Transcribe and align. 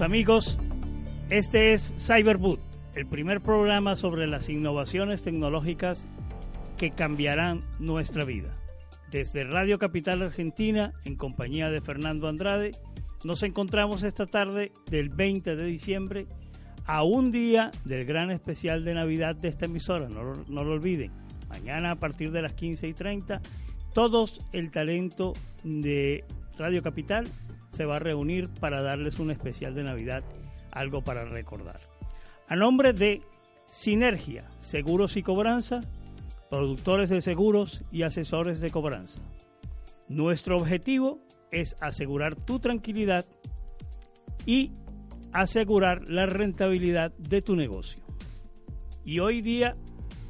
Amigos. 0.00 0.58
Este 1.30 1.72
es 1.72 1.94
Cyberboot, 1.98 2.60
el 2.94 3.06
primer 3.06 3.40
programa 3.40 3.94
sobre 3.94 4.26
las 4.26 4.48
innovaciones 4.48 5.22
tecnológicas 5.22 6.06
que 6.76 6.90
cambiarán 6.90 7.62
nuestra 7.78 8.24
vida. 8.24 8.56
Desde 9.10 9.44
Radio 9.44 9.78
Capital 9.78 10.22
Argentina, 10.22 10.92
en 11.04 11.16
compañía 11.16 11.70
de 11.70 11.80
Fernando 11.80 12.28
Andrade, 12.28 12.72
nos 13.24 13.42
encontramos 13.42 14.02
esta 14.02 14.26
tarde 14.26 14.72
del 14.90 15.10
20 15.10 15.54
de 15.54 15.64
diciembre 15.64 16.26
a 16.86 17.02
un 17.02 17.30
día 17.30 17.70
del 17.84 18.04
gran 18.04 18.30
especial 18.30 18.84
de 18.84 18.94
Navidad 18.94 19.36
de 19.36 19.48
esta 19.48 19.66
emisora. 19.66 20.08
No, 20.08 20.32
no 20.48 20.64
lo 20.64 20.72
olviden. 20.72 21.12
Mañana 21.48 21.92
a 21.92 21.96
partir 21.96 22.32
de 22.32 22.42
las 22.42 22.54
15 22.54 22.88
y 22.88 22.94
30, 22.94 23.40
todos 23.92 24.40
el 24.52 24.70
talento 24.70 25.34
de 25.62 26.24
Radio 26.58 26.82
Capital 26.82 27.26
se 27.74 27.84
va 27.84 27.96
a 27.96 27.98
reunir 27.98 28.48
para 28.60 28.82
darles 28.82 29.18
un 29.18 29.32
especial 29.32 29.74
de 29.74 29.82
Navidad, 29.82 30.22
algo 30.70 31.02
para 31.02 31.24
recordar. 31.24 31.80
A 32.46 32.54
nombre 32.54 32.92
de 32.92 33.20
Sinergia, 33.66 34.48
Seguros 34.58 35.16
y 35.16 35.22
Cobranza, 35.22 35.80
productores 36.50 37.10
de 37.10 37.20
seguros 37.20 37.82
y 37.90 38.02
asesores 38.02 38.60
de 38.60 38.70
cobranza. 38.70 39.20
Nuestro 40.08 40.56
objetivo 40.56 41.18
es 41.50 41.76
asegurar 41.80 42.36
tu 42.36 42.60
tranquilidad 42.60 43.24
y 44.46 44.70
asegurar 45.32 46.08
la 46.08 46.26
rentabilidad 46.26 47.12
de 47.16 47.42
tu 47.42 47.56
negocio. 47.56 48.04
Y 49.04 49.18
hoy 49.18 49.42
día 49.42 49.74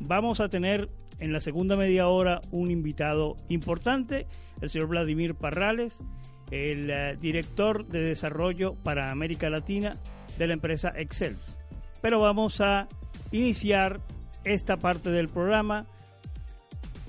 vamos 0.00 0.40
a 0.40 0.48
tener 0.48 0.88
en 1.18 1.34
la 1.34 1.40
segunda 1.40 1.76
media 1.76 2.08
hora 2.08 2.40
un 2.50 2.70
invitado 2.70 3.36
importante, 3.48 4.26
el 4.62 4.70
señor 4.70 4.88
Vladimir 4.88 5.34
Parrales, 5.34 6.02
el 6.50 6.90
eh, 6.90 7.16
director 7.20 7.86
de 7.86 8.00
desarrollo 8.00 8.74
para 8.74 9.10
América 9.10 9.50
Latina 9.50 9.96
de 10.38 10.46
la 10.46 10.54
empresa 10.54 10.92
Excels. 10.96 11.60
Pero 12.00 12.20
vamos 12.20 12.60
a 12.60 12.88
iniciar 13.32 14.00
esta 14.44 14.76
parte 14.76 15.10
del 15.10 15.28
programa 15.28 15.86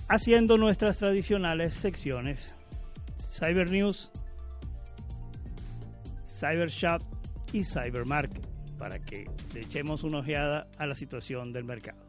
haciendo 0.08 0.58
nuestras 0.58 0.98
tradicionales 0.98 1.74
secciones 1.76 2.56
Cyber 3.32 3.70
News, 3.70 4.12
Cyber 6.30 6.70
Shop 6.70 7.02
y 7.52 7.64
Cyber 7.64 8.06
Market 8.06 8.46
para 8.78 9.00
que 9.00 9.26
le 9.54 9.62
echemos 9.62 10.04
una 10.04 10.20
ojeada 10.20 10.68
a 10.78 10.86
la 10.86 10.96
situación 10.96 11.52
del 11.52 11.64
mercado. 11.64 12.00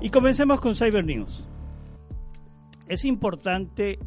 Y 0.00 0.10
comencemos 0.10 0.60
con 0.60 0.74
Cyber 0.74 1.04
News. 1.04 1.44
Es 2.88 3.04
importante 3.04 3.98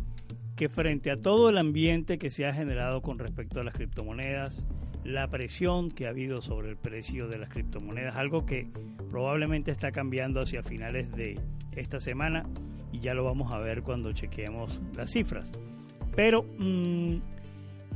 que 0.55 0.69
frente 0.69 1.11
a 1.11 1.17
todo 1.17 1.49
el 1.49 1.57
ambiente 1.57 2.17
que 2.17 2.29
se 2.29 2.45
ha 2.45 2.53
generado 2.53 3.01
con 3.01 3.17
respecto 3.17 3.59
a 3.59 3.63
las 3.63 3.73
criptomonedas, 3.73 4.67
la 5.03 5.27
presión 5.27 5.89
que 5.89 6.05
ha 6.05 6.09
habido 6.09 6.41
sobre 6.41 6.69
el 6.69 6.77
precio 6.77 7.27
de 7.27 7.37
las 7.37 7.49
criptomonedas, 7.49 8.15
algo 8.15 8.45
que 8.45 8.67
probablemente 9.09 9.71
está 9.71 9.91
cambiando 9.91 10.41
hacia 10.41 10.63
finales 10.63 11.11
de 11.11 11.39
esta 11.75 11.99
semana 11.99 12.45
y 12.91 12.99
ya 12.99 13.13
lo 13.13 13.23
vamos 13.23 13.51
a 13.51 13.59
ver 13.59 13.81
cuando 13.81 14.13
chequeemos 14.13 14.81
las 14.95 15.11
cifras. 15.11 15.51
Pero 16.15 16.43
mm, 16.43 17.17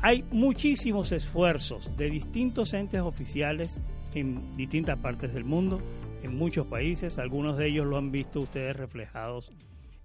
hay 0.01 0.23
muchísimos 0.31 1.11
esfuerzos 1.11 1.95
de 1.95 2.09
distintos 2.09 2.73
entes 2.73 3.01
oficiales 3.01 3.81
en 4.15 4.57
distintas 4.57 4.97
partes 4.97 5.33
del 5.33 5.43
mundo, 5.43 5.79
en 6.23 6.35
muchos 6.35 6.65
países, 6.65 7.19
algunos 7.19 7.57
de 7.57 7.67
ellos 7.67 7.85
lo 7.85 7.97
han 7.97 8.11
visto 8.11 8.41
ustedes 8.41 8.75
reflejados 8.75 9.51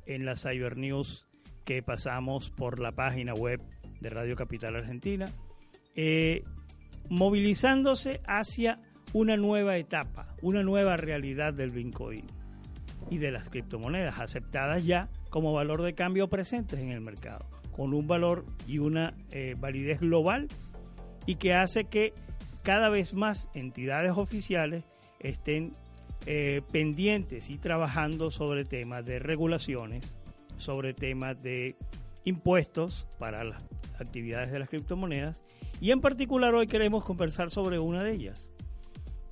en 0.04 0.26
la 0.26 0.36
Cyber 0.36 0.76
News 0.76 1.26
que 1.64 1.82
pasamos 1.82 2.50
por 2.50 2.80
la 2.80 2.92
página 2.92 3.34
web 3.34 3.60
de 4.00 4.10
Radio 4.10 4.36
Capital 4.36 4.76
Argentina, 4.76 5.32
eh, 5.94 6.42
movilizándose 7.08 8.20
hacia 8.26 8.80
una 9.12 9.36
nueva 9.36 9.76
etapa, 9.76 10.34
una 10.42 10.62
nueva 10.62 10.96
realidad 10.96 11.52
del 11.54 11.70
Bitcoin 11.70 12.26
y 13.10 13.18
de 13.18 13.30
las 13.30 13.50
criptomonedas 13.50 14.18
aceptadas 14.18 14.84
ya 14.84 15.08
como 15.30 15.52
valor 15.52 15.82
de 15.82 15.94
cambio 15.94 16.28
presentes 16.28 16.80
en 16.80 16.90
el 16.90 17.00
mercado, 17.00 17.46
con 17.72 17.92
un 17.94 18.06
valor 18.06 18.44
y 18.66 18.78
una 18.78 19.14
eh, 19.30 19.54
validez 19.58 20.00
global 20.00 20.48
y 21.26 21.36
que 21.36 21.54
hace 21.54 21.84
que 21.84 22.12
cada 22.62 22.88
vez 22.88 23.14
más 23.14 23.50
entidades 23.54 24.12
oficiales 24.16 24.84
estén 25.18 25.72
eh, 26.26 26.62
pendientes 26.70 27.50
y 27.50 27.58
trabajando 27.58 28.30
sobre 28.30 28.64
temas 28.64 29.04
de 29.04 29.18
regulaciones, 29.18 30.16
sobre 30.62 30.94
temas 30.94 31.42
de 31.42 31.76
impuestos 32.24 33.08
para 33.18 33.42
las 33.42 33.62
actividades 33.98 34.52
de 34.52 34.60
las 34.60 34.68
criptomonedas 34.68 35.42
y 35.80 35.90
en 35.90 36.00
particular 36.00 36.54
hoy 36.54 36.68
queremos 36.68 37.04
conversar 37.04 37.50
sobre 37.50 37.80
una 37.80 38.04
de 38.04 38.12
ellas. 38.12 38.52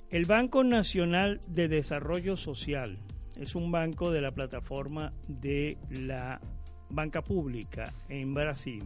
El 0.09 0.25
Banco 0.25 0.65
Nacional 0.65 1.39
de 1.47 1.69
Desarrollo 1.69 2.35
Social 2.35 2.99
es 3.39 3.55
un 3.55 3.71
banco 3.71 4.11
de 4.11 4.19
la 4.19 4.31
plataforma 4.31 5.13
de 5.29 5.77
la 5.89 6.41
banca 6.89 7.21
pública 7.21 7.93
en 8.09 8.33
Brasil. 8.33 8.83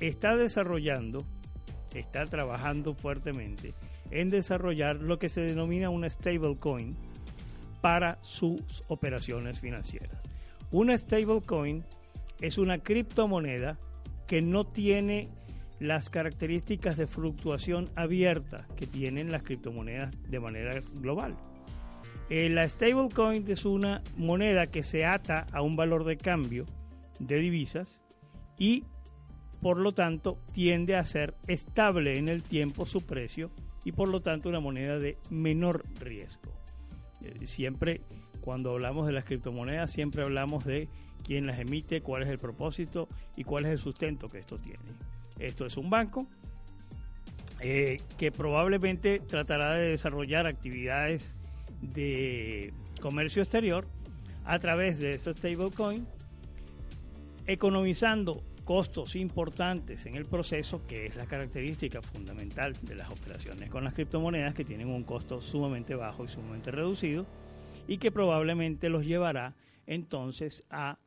Está 0.00 0.36
desarrollando, 0.36 1.24
está 1.94 2.26
trabajando 2.26 2.94
fuertemente 2.94 3.72
en 4.10 4.28
desarrollar 4.28 4.96
lo 4.96 5.18
que 5.18 5.30
se 5.30 5.40
denomina 5.40 5.88
una 5.88 6.10
stablecoin 6.10 6.94
para 7.80 8.18
sus 8.20 8.84
operaciones 8.88 9.58
financieras. 9.60 10.31
Una 10.72 10.96
stablecoin 10.96 11.84
es 12.40 12.56
una 12.56 12.78
criptomoneda 12.78 13.78
que 14.26 14.40
no 14.40 14.64
tiene 14.64 15.28
las 15.78 16.08
características 16.08 16.96
de 16.96 17.06
fluctuación 17.06 17.90
abierta 17.94 18.66
que 18.74 18.86
tienen 18.86 19.30
las 19.30 19.42
criptomonedas 19.42 20.14
de 20.30 20.40
manera 20.40 20.82
global. 20.94 21.36
Eh, 22.30 22.48
la 22.48 22.66
stablecoin 22.66 23.44
es 23.50 23.66
una 23.66 24.02
moneda 24.16 24.66
que 24.66 24.82
se 24.82 25.04
ata 25.04 25.46
a 25.52 25.60
un 25.60 25.76
valor 25.76 26.04
de 26.04 26.16
cambio 26.16 26.64
de 27.18 27.36
divisas 27.36 28.00
y 28.56 28.84
por 29.60 29.76
lo 29.76 29.92
tanto 29.92 30.38
tiende 30.52 30.96
a 30.96 31.04
ser 31.04 31.34
estable 31.48 32.18
en 32.18 32.28
el 32.28 32.42
tiempo 32.42 32.86
su 32.86 33.02
precio 33.02 33.50
y 33.84 33.92
por 33.92 34.08
lo 34.08 34.22
tanto 34.22 34.48
una 34.48 34.60
moneda 34.60 34.98
de 34.98 35.18
menor 35.28 35.84
riesgo. 36.00 36.50
Eh, 37.20 37.46
siempre 37.46 38.00
cuando 38.42 38.72
hablamos 38.72 39.06
de 39.06 39.12
las 39.14 39.24
criptomonedas 39.24 39.90
siempre 39.90 40.22
hablamos 40.22 40.64
de 40.64 40.88
quién 41.24 41.46
las 41.46 41.58
emite, 41.58 42.02
cuál 42.02 42.24
es 42.24 42.28
el 42.28 42.38
propósito 42.38 43.08
y 43.36 43.44
cuál 43.44 43.64
es 43.64 43.70
el 43.70 43.78
sustento 43.78 44.28
que 44.28 44.38
esto 44.38 44.58
tiene. 44.58 44.84
Esto 45.38 45.64
es 45.64 45.76
un 45.76 45.88
banco 45.88 46.26
eh, 47.60 48.00
que 48.18 48.32
probablemente 48.32 49.20
tratará 49.20 49.74
de 49.74 49.90
desarrollar 49.90 50.46
actividades 50.46 51.36
de 51.80 52.74
comercio 53.00 53.42
exterior 53.42 53.86
a 54.44 54.58
través 54.58 54.98
de 54.98 55.14
esa 55.14 55.32
stablecoin, 55.32 56.06
economizando 57.46 58.42
costos 58.64 59.16
importantes 59.16 60.06
en 60.06 60.16
el 60.16 60.24
proceso, 60.24 60.86
que 60.86 61.06
es 61.06 61.16
la 61.16 61.26
característica 61.26 62.00
fundamental 62.02 62.74
de 62.82 62.94
las 62.94 63.10
operaciones 63.10 63.70
con 63.70 63.84
las 63.84 63.94
criptomonedas, 63.94 64.54
que 64.54 64.64
tienen 64.64 64.88
un 64.88 65.04
costo 65.04 65.40
sumamente 65.40 65.94
bajo 65.94 66.24
y 66.24 66.28
sumamente 66.28 66.70
reducido, 66.70 67.26
y 67.86 67.98
que 67.98 68.10
probablemente 68.10 68.88
los 68.88 69.04
llevará 69.04 69.54
entonces 69.86 70.64
a 70.70 70.98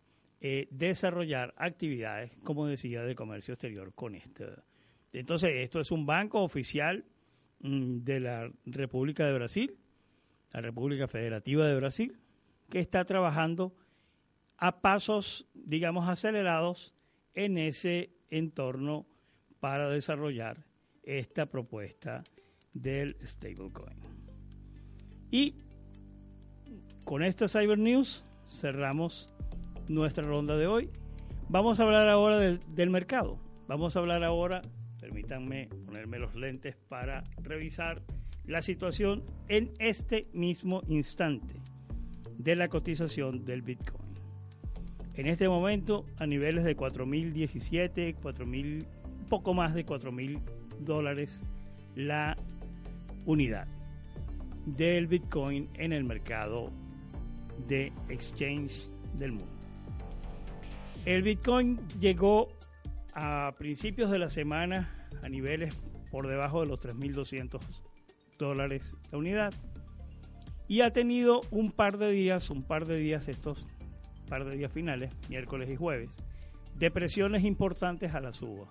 eh, 0.42 0.68
desarrollar 0.70 1.54
actividades, 1.58 2.32
como 2.44 2.68
decía, 2.68 3.04
de 3.04 3.16
comercio 3.16 3.54
exterior 3.54 3.94
con 3.94 4.16
este. 4.16 4.48
Entonces, 5.14 5.52
esto 5.56 5.80
es 5.80 5.92
un 5.92 6.06
banco 6.06 6.42
oficial 6.42 7.06
mm, 7.62 8.00
de 8.00 8.20
la 8.20 8.52
República 8.66 9.26
de 9.26 9.34
Brasil, 9.34 9.78
la 10.52 10.62
República 10.62 11.08
Federativa 11.08 11.66
de 11.66 11.76
Brasil, 11.76 12.20
que 12.70 12.80
está 12.80 13.06
trabajando 13.06 13.74
a 14.58 14.82
pasos, 14.82 15.48
digamos, 15.54 16.08
acelerados 16.08 16.94
en 17.34 17.58
ese 17.58 18.12
entorno 18.30 19.06
para 19.60 19.90
desarrollar 19.90 20.66
esta 21.04 21.46
propuesta 21.46 22.24
del 22.74 23.16
stablecoin. 23.26 23.98
Y 25.32 25.56
con 27.06 27.24
esta 27.24 27.48
Cyber 27.48 27.78
News 27.78 28.26
cerramos 28.48 29.32
nuestra 29.88 30.24
ronda 30.24 30.58
de 30.58 30.68
hoy. 30.68 30.90
Vamos 31.48 31.80
a 31.80 31.84
hablar 31.84 32.10
ahora 32.10 32.40
del, 32.40 32.90
mercado. 32.90 33.40
Vamos 33.68 33.96
a 33.96 34.00
hablar 34.00 34.24
ahora, 34.24 34.64
permítanme 35.00 35.70
ponerme 35.86 36.18
los 36.18 36.36
lentes 36.36 36.76
para 36.90 37.24
revisar 37.42 38.02
la 38.46 38.62
situación 38.62 39.24
en 39.48 39.72
este 39.80 40.28
mismo 40.34 40.82
instante 40.88 41.62
de 42.38 42.56
la 42.56 42.68
cotización 42.68 43.46
del 43.46 43.62
Bitcoin. 43.62 44.04
En 45.14 45.28
este 45.28 45.48
momento, 45.48 46.06
a 46.20 46.26
niveles 46.26 46.64
de 46.64 46.76
4.017, 46.76 48.18
4.000, 48.20 48.86
un 49.20 49.26
poco 49.28 49.54
más 49.54 49.74
de 49.74 49.86
4.000 49.86 50.42
dólares 50.80 51.46
la 51.96 52.36
unidad 53.26 53.68
del 54.66 55.08
Bitcoin 55.08 55.70
en 55.76 55.94
el 55.94 56.04
mercado 56.04 56.72
de 57.68 57.92
exchange 58.10 58.90
del 59.14 59.34
mundo. 59.34 59.54
El 61.06 61.24
Bitcoin 61.24 61.80
llegó 62.00 62.50
a 63.14 63.54
principios 63.58 64.10
de 64.12 64.20
la 64.20 64.30
semana 64.30 65.08
a 65.22 65.30
niveles 65.30 65.74
por 66.12 66.28
debajo 66.28 66.62
de 66.62 66.68
los 66.68 66.82
3.200 66.82 67.60
dólares 68.38 68.98
la 69.12 69.18
unidad 69.18 69.54
y 70.68 70.82
ha 70.82 70.92
tenido 70.92 71.42
un 71.52 71.72
par 71.72 71.98
de 71.98 72.10
días, 72.12 72.50
un 72.50 72.64
par 72.64 72.86
de 72.86 72.98
días 72.98 73.28
estos 73.28 73.66
par 74.28 74.46
de 74.46 74.58
días 74.58 74.72
finales, 74.72 75.12
miércoles 75.30 75.70
y 75.70 75.76
jueves, 75.76 76.18
de 76.76 76.92
presiones 76.92 77.44
importantes 77.44 78.14
a 78.14 78.20
la 78.20 78.34
suba, 78.34 78.68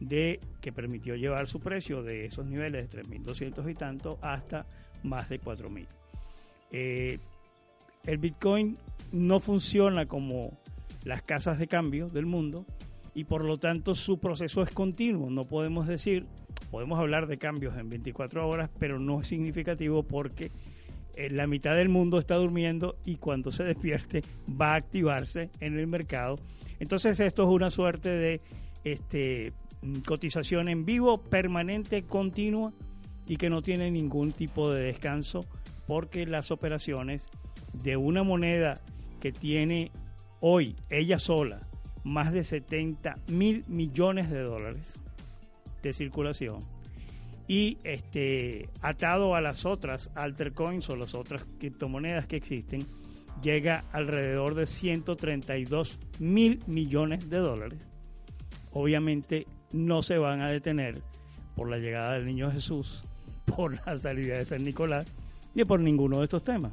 de 0.00 0.40
que 0.60 0.72
permitió 0.72 1.16
llevar 1.16 1.46
su 1.46 1.60
precio 1.60 2.02
de 2.02 2.26
esos 2.26 2.46
niveles 2.46 2.90
de 2.90 3.02
3.200 3.02 3.70
y 3.70 3.74
tanto 3.74 4.18
hasta 4.20 4.66
más 5.02 5.28
de 5.28 5.40
4.000. 5.40 5.86
Eh, 6.70 7.18
el 8.04 8.18
Bitcoin 8.18 8.78
no 9.12 9.40
funciona 9.40 10.06
como 10.06 10.58
las 11.04 11.22
casas 11.22 11.58
de 11.58 11.66
cambio 11.66 12.08
del 12.08 12.26
mundo 12.26 12.66
y 13.14 13.24
por 13.24 13.44
lo 13.44 13.58
tanto 13.58 13.94
su 13.94 14.18
proceso 14.18 14.62
es 14.62 14.70
continuo. 14.70 15.30
No 15.30 15.44
podemos 15.44 15.86
decir, 15.86 16.26
podemos 16.70 16.98
hablar 16.98 17.26
de 17.26 17.38
cambios 17.38 17.76
en 17.76 17.88
24 17.88 18.48
horas, 18.48 18.70
pero 18.78 18.98
no 18.98 19.20
es 19.20 19.26
significativo 19.26 20.02
porque 20.02 20.52
la 21.30 21.46
mitad 21.48 21.74
del 21.74 21.88
mundo 21.88 22.18
está 22.18 22.36
durmiendo 22.36 22.96
y 23.04 23.16
cuando 23.16 23.50
se 23.50 23.64
despierte 23.64 24.22
va 24.48 24.74
a 24.74 24.76
activarse 24.76 25.50
en 25.60 25.78
el 25.78 25.86
mercado. 25.88 26.38
Entonces 26.78 27.18
esto 27.18 27.42
es 27.42 27.48
una 27.48 27.70
suerte 27.70 28.08
de 28.08 28.40
este, 28.84 29.52
cotización 30.06 30.68
en 30.68 30.84
vivo, 30.84 31.18
permanente, 31.18 32.04
continua 32.04 32.72
y 33.26 33.36
que 33.36 33.50
no 33.50 33.62
tiene 33.62 33.90
ningún 33.90 34.32
tipo 34.32 34.72
de 34.72 34.84
descanso 34.84 35.40
porque 35.86 36.26
las 36.26 36.50
operaciones 36.50 37.28
de 37.82 37.96
una 37.96 38.22
moneda 38.22 38.80
que 39.20 39.32
tiene 39.32 39.90
hoy 40.40 40.76
ella 40.90 41.18
sola 41.18 41.60
más 42.04 42.32
de 42.32 42.44
70 42.44 43.16
mil 43.28 43.64
millones 43.68 44.30
de 44.30 44.42
dólares 44.42 45.00
de 45.82 45.92
circulación 45.92 46.64
y 47.46 47.78
este 47.82 48.68
atado 48.82 49.34
a 49.34 49.40
las 49.40 49.64
otras 49.64 50.10
altercoins 50.14 50.88
o 50.90 50.96
las 50.96 51.14
otras 51.14 51.44
criptomonedas 51.58 52.26
que 52.26 52.36
existen 52.36 52.86
llega 53.42 53.84
alrededor 53.92 54.54
de 54.54 54.66
132 54.66 55.98
mil 56.18 56.62
millones 56.66 57.30
de 57.30 57.38
dólares. 57.38 57.90
Obviamente 58.72 59.46
no 59.72 60.02
se 60.02 60.18
van 60.18 60.42
a 60.42 60.50
detener 60.50 61.02
por 61.54 61.70
la 61.70 61.78
llegada 61.78 62.14
del 62.14 62.26
niño 62.26 62.50
Jesús 62.50 63.04
por 63.46 63.74
la 63.86 63.96
salida 63.96 64.38
de 64.38 64.44
San 64.44 64.62
Nicolás 64.62 65.06
ni 65.54 65.64
por 65.64 65.80
ninguno 65.80 66.18
de 66.18 66.24
estos 66.24 66.44
temas 66.44 66.72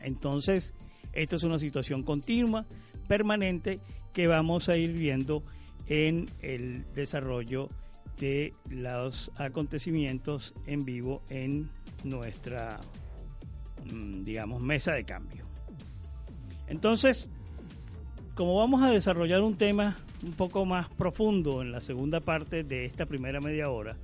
entonces 0.00 0.74
esto 1.12 1.36
es 1.36 1.44
una 1.44 1.58
situación 1.58 2.02
continua 2.02 2.66
permanente 3.08 3.80
que 4.12 4.26
vamos 4.26 4.68
a 4.68 4.76
ir 4.76 4.92
viendo 4.92 5.42
en 5.86 6.28
el 6.40 6.84
desarrollo 6.94 7.68
de 8.18 8.54
los 8.68 9.32
acontecimientos 9.36 10.54
en 10.66 10.84
vivo 10.84 11.22
en 11.30 11.70
nuestra, 12.04 12.80
mm, 13.92 14.24
digamos, 14.24 14.62
mesa 14.62 14.92
de 14.92 15.04
cambio. 15.04 15.46
Entonces, 16.68 17.28
como 18.34 18.56
vamos 18.56 18.82
a 18.82 18.90
desarrollar 18.90 19.40
un 19.40 19.56
tema 19.56 19.96
un 20.22 20.32
poco 20.32 20.64
más 20.64 20.88
profundo 20.90 21.62
en 21.62 21.72
la 21.72 21.80
segunda 21.80 22.20
parte 22.20 22.62
de 22.62 22.84
esta 22.84 23.06
primera 23.06 23.40
media 23.40 23.70
hora, 23.70 23.96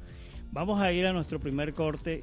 vamos 0.51 0.81
a 0.81 0.93
ir 0.93 1.07
a 1.07 1.13
nuestro 1.13 1.39
primer 1.39 1.75
corte 1.75 2.23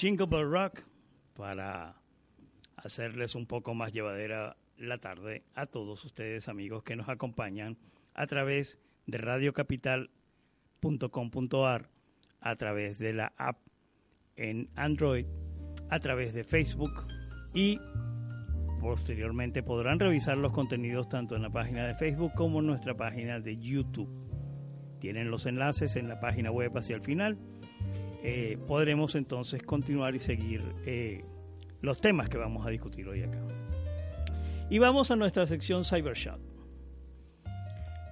Jingle 0.00 0.26
Bell 0.26 0.50
Rock 0.50 0.82
para 1.36 1.94
hacerles 2.76 3.34
un 3.34 3.44
poco 3.44 3.74
más 3.74 3.92
llevadera 3.92 4.56
la 4.78 4.96
tarde 4.96 5.42
a 5.54 5.66
todos 5.66 6.02
ustedes 6.06 6.48
amigos 6.48 6.82
que 6.82 6.96
nos 6.96 7.10
acompañan 7.10 7.76
a 8.14 8.26
través 8.26 8.80
de 9.06 9.18
radiocapital.com.ar, 9.18 11.90
a 12.40 12.56
través 12.56 12.98
de 12.98 13.12
la 13.12 13.34
app 13.36 13.58
en 14.36 14.70
Android, 14.74 15.26
a 15.90 16.00
través 16.00 16.32
de 16.32 16.44
Facebook 16.44 17.06
y 17.52 17.78
posteriormente 18.80 19.62
podrán 19.62 20.00
revisar 20.00 20.38
los 20.38 20.52
contenidos 20.52 21.10
tanto 21.10 21.36
en 21.36 21.42
la 21.42 21.50
página 21.50 21.86
de 21.86 21.94
Facebook 21.94 22.32
como 22.34 22.60
en 22.60 22.68
nuestra 22.68 22.96
página 22.96 23.38
de 23.38 23.58
YouTube. 23.58 24.08
Tienen 24.98 25.30
los 25.30 25.44
enlaces 25.44 25.96
en 25.96 26.08
la 26.08 26.20
página 26.20 26.50
web 26.50 26.74
hacia 26.74 26.96
el 26.96 27.02
final. 27.02 27.36
Eh, 28.22 28.58
podremos 28.66 29.14
entonces 29.14 29.62
continuar 29.62 30.14
y 30.14 30.18
seguir 30.18 30.62
eh, 30.84 31.24
los 31.80 32.00
temas 32.00 32.28
que 32.28 32.36
vamos 32.36 32.66
a 32.66 32.70
discutir 32.70 33.08
hoy 33.08 33.22
acá. 33.22 33.38
Y 34.68 34.78
vamos 34.78 35.10
a 35.10 35.16
nuestra 35.16 35.46
sección 35.46 35.84
Cybershot. 35.84 36.40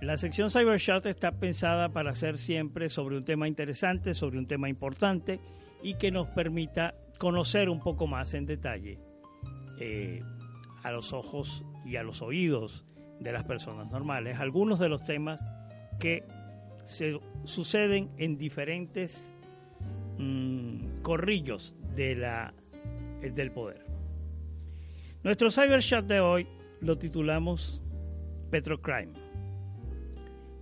La 0.00 0.16
sección 0.16 0.48
Cybershot 0.48 1.06
está 1.06 1.32
pensada 1.32 1.88
para 1.88 2.14
ser 2.14 2.38
siempre 2.38 2.88
sobre 2.88 3.16
un 3.16 3.24
tema 3.24 3.48
interesante, 3.48 4.14
sobre 4.14 4.38
un 4.38 4.46
tema 4.46 4.68
importante 4.68 5.40
y 5.82 5.94
que 5.94 6.10
nos 6.10 6.28
permita 6.28 6.94
conocer 7.18 7.68
un 7.68 7.80
poco 7.80 8.06
más 8.06 8.32
en 8.34 8.46
detalle 8.46 8.98
eh, 9.80 10.20
a 10.84 10.92
los 10.92 11.12
ojos 11.12 11.64
y 11.84 11.96
a 11.96 12.02
los 12.02 12.22
oídos 12.22 12.84
de 13.20 13.32
las 13.32 13.44
personas 13.44 13.90
normales 13.90 14.38
algunos 14.38 14.78
de 14.78 14.88
los 14.88 15.04
temas 15.04 15.40
que 15.98 16.24
se 16.84 17.18
suceden 17.44 18.10
en 18.18 18.38
diferentes 18.38 19.32
mm, 20.18 21.00
corrillos 21.02 21.74
de 21.94 22.14
la, 22.14 22.52
del 23.20 23.50
poder. 23.50 23.84
Nuestro 25.22 25.50
cyberchat 25.50 26.04
de 26.06 26.20
hoy 26.20 26.46
lo 26.80 26.98
titulamos 26.98 27.82
Petrocrime, 28.50 29.12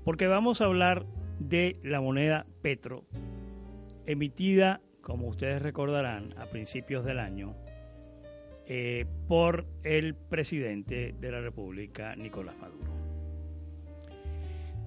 porque 0.04 0.26
vamos 0.26 0.60
a 0.60 0.64
hablar 0.64 1.06
de 1.38 1.78
la 1.82 2.00
moneda 2.00 2.46
Petro, 2.62 3.04
emitida, 4.06 4.80
como 5.02 5.28
ustedes 5.28 5.62
recordarán, 5.62 6.34
a 6.38 6.46
principios 6.46 7.04
del 7.04 7.18
año 7.18 7.54
eh, 8.66 9.06
por 9.28 9.66
el 9.84 10.14
presidente 10.14 11.14
de 11.20 11.30
la 11.30 11.40
República, 11.40 12.16
Nicolás 12.16 12.56
Maduro. 12.58 12.90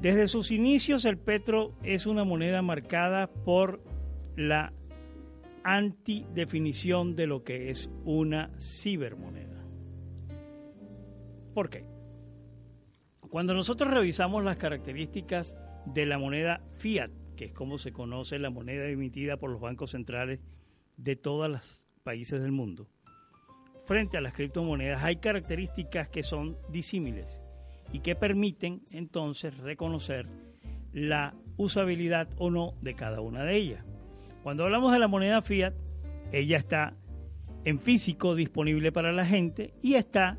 Desde 0.02 0.28
sus 0.28 0.52
inicios, 0.52 1.06
el 1.06 1.18
petro 1.18 1.74
es 1.84 2.06
una 2.06 2.24
moneda 2.24 2.62
marcada 2.62 3.28
por 3.28 3.82
la 4.40 4.72
antidefinición 5.66 7.14
de 7.18 7.28
lo 7.28 7.44
que 7.44 7.70
es 7.70 7.90
una 8.06 8.52
cibermoneda. 8.58 9.66
¿Por 11.54 11.70
qué? 11.70 11.84
Cuando 13.30 13.54
nosotros 13.54 13.94
revisamos 13.94 14.42
las 14.46 14.56
características 14.56 15.58
de 15.86 16.06
la 16.06 16.18
moneda 16.18 16.62
fiat, 16.78 17.12
que 17.36 17.46
es 17.46 17.54
como 17.54 17.78
se 17.78 17.92
conoce 17.92 18.40
la 18.40 18.50
moneda 18.50 18.88
emitida 18.88 19.36
por 19.36 19.52
los 19.52 19.60
bancos 19.60 19.92
centrales 19.92 20.40
de 20.96 21.18
todos 21.18 21.50
los 21.50 21.88
países 22.04 22.42
del 22.42 22.54
mundo, 22.54 22.88
frente 23.84 24.16
a 24.16 24.22
las 24.22 24.32
criptomonedas 24.32 25.04
hay 25.04 25.18
características 25.18 26.08
que 26.08 26.24
son 26.24 26.58
disímiles 26.70 27.42
y 27.92 28.00
que 28.00 28.16
permiten 28.16 28.84
entonces 28.90 29.58
reconocer 29.58 30.28
la 30.94 31.36
usabilidad 31.58 32.30
o 32.38 32.50
no 32.50 32.76
de 32.82 32.96
cada 32.96 33.20
una 33.20 33.44
de 33.44 33.58
ellas. 33.58 33.99
Cuando 34.44 34.64
hablamos 34.64 34.94
de 34.94 35.00
la 35.00 35.08
moneda 35.08 35.42
fiat, 35.42 35.74
ella 36.32 36.58
está 36.58 36.94
en 37.66 37.80
físico 37.80 38.36
disponible 38.36 38.92
para 38.92 39.12
la 39.12 39.26
gente 39.26 39.74
y 39.82 39.96
está 39.96 40.38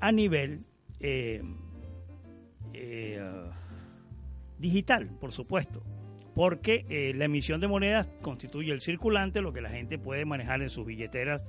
a 0.00 0.12
nivel 0.12 0.64
eh, 1.00 1.42
eh, 2.72 3.20
digital, 4.58 5.10
por 5.20 5.32
supuesto, 5.32 5.82
porque 6.34 6.86
eh, 6.88 7.12
la 7.14 7.26
emisión 7.26 7.60
de 7.60 7.68
monedas 7.68 8.10
constituye 8.22 8.72
el 8.72 8.80
circulante, 8.80 9.40
lo 9.40 9.52
que 9.52 9.60
la 9.60 9.70
gente 9.70 9.98
puede 9.98 10.24
manejar 10.24 10.62
en 10.62 10.70
sus 10.70 10.86
billeteras 10.86 11.44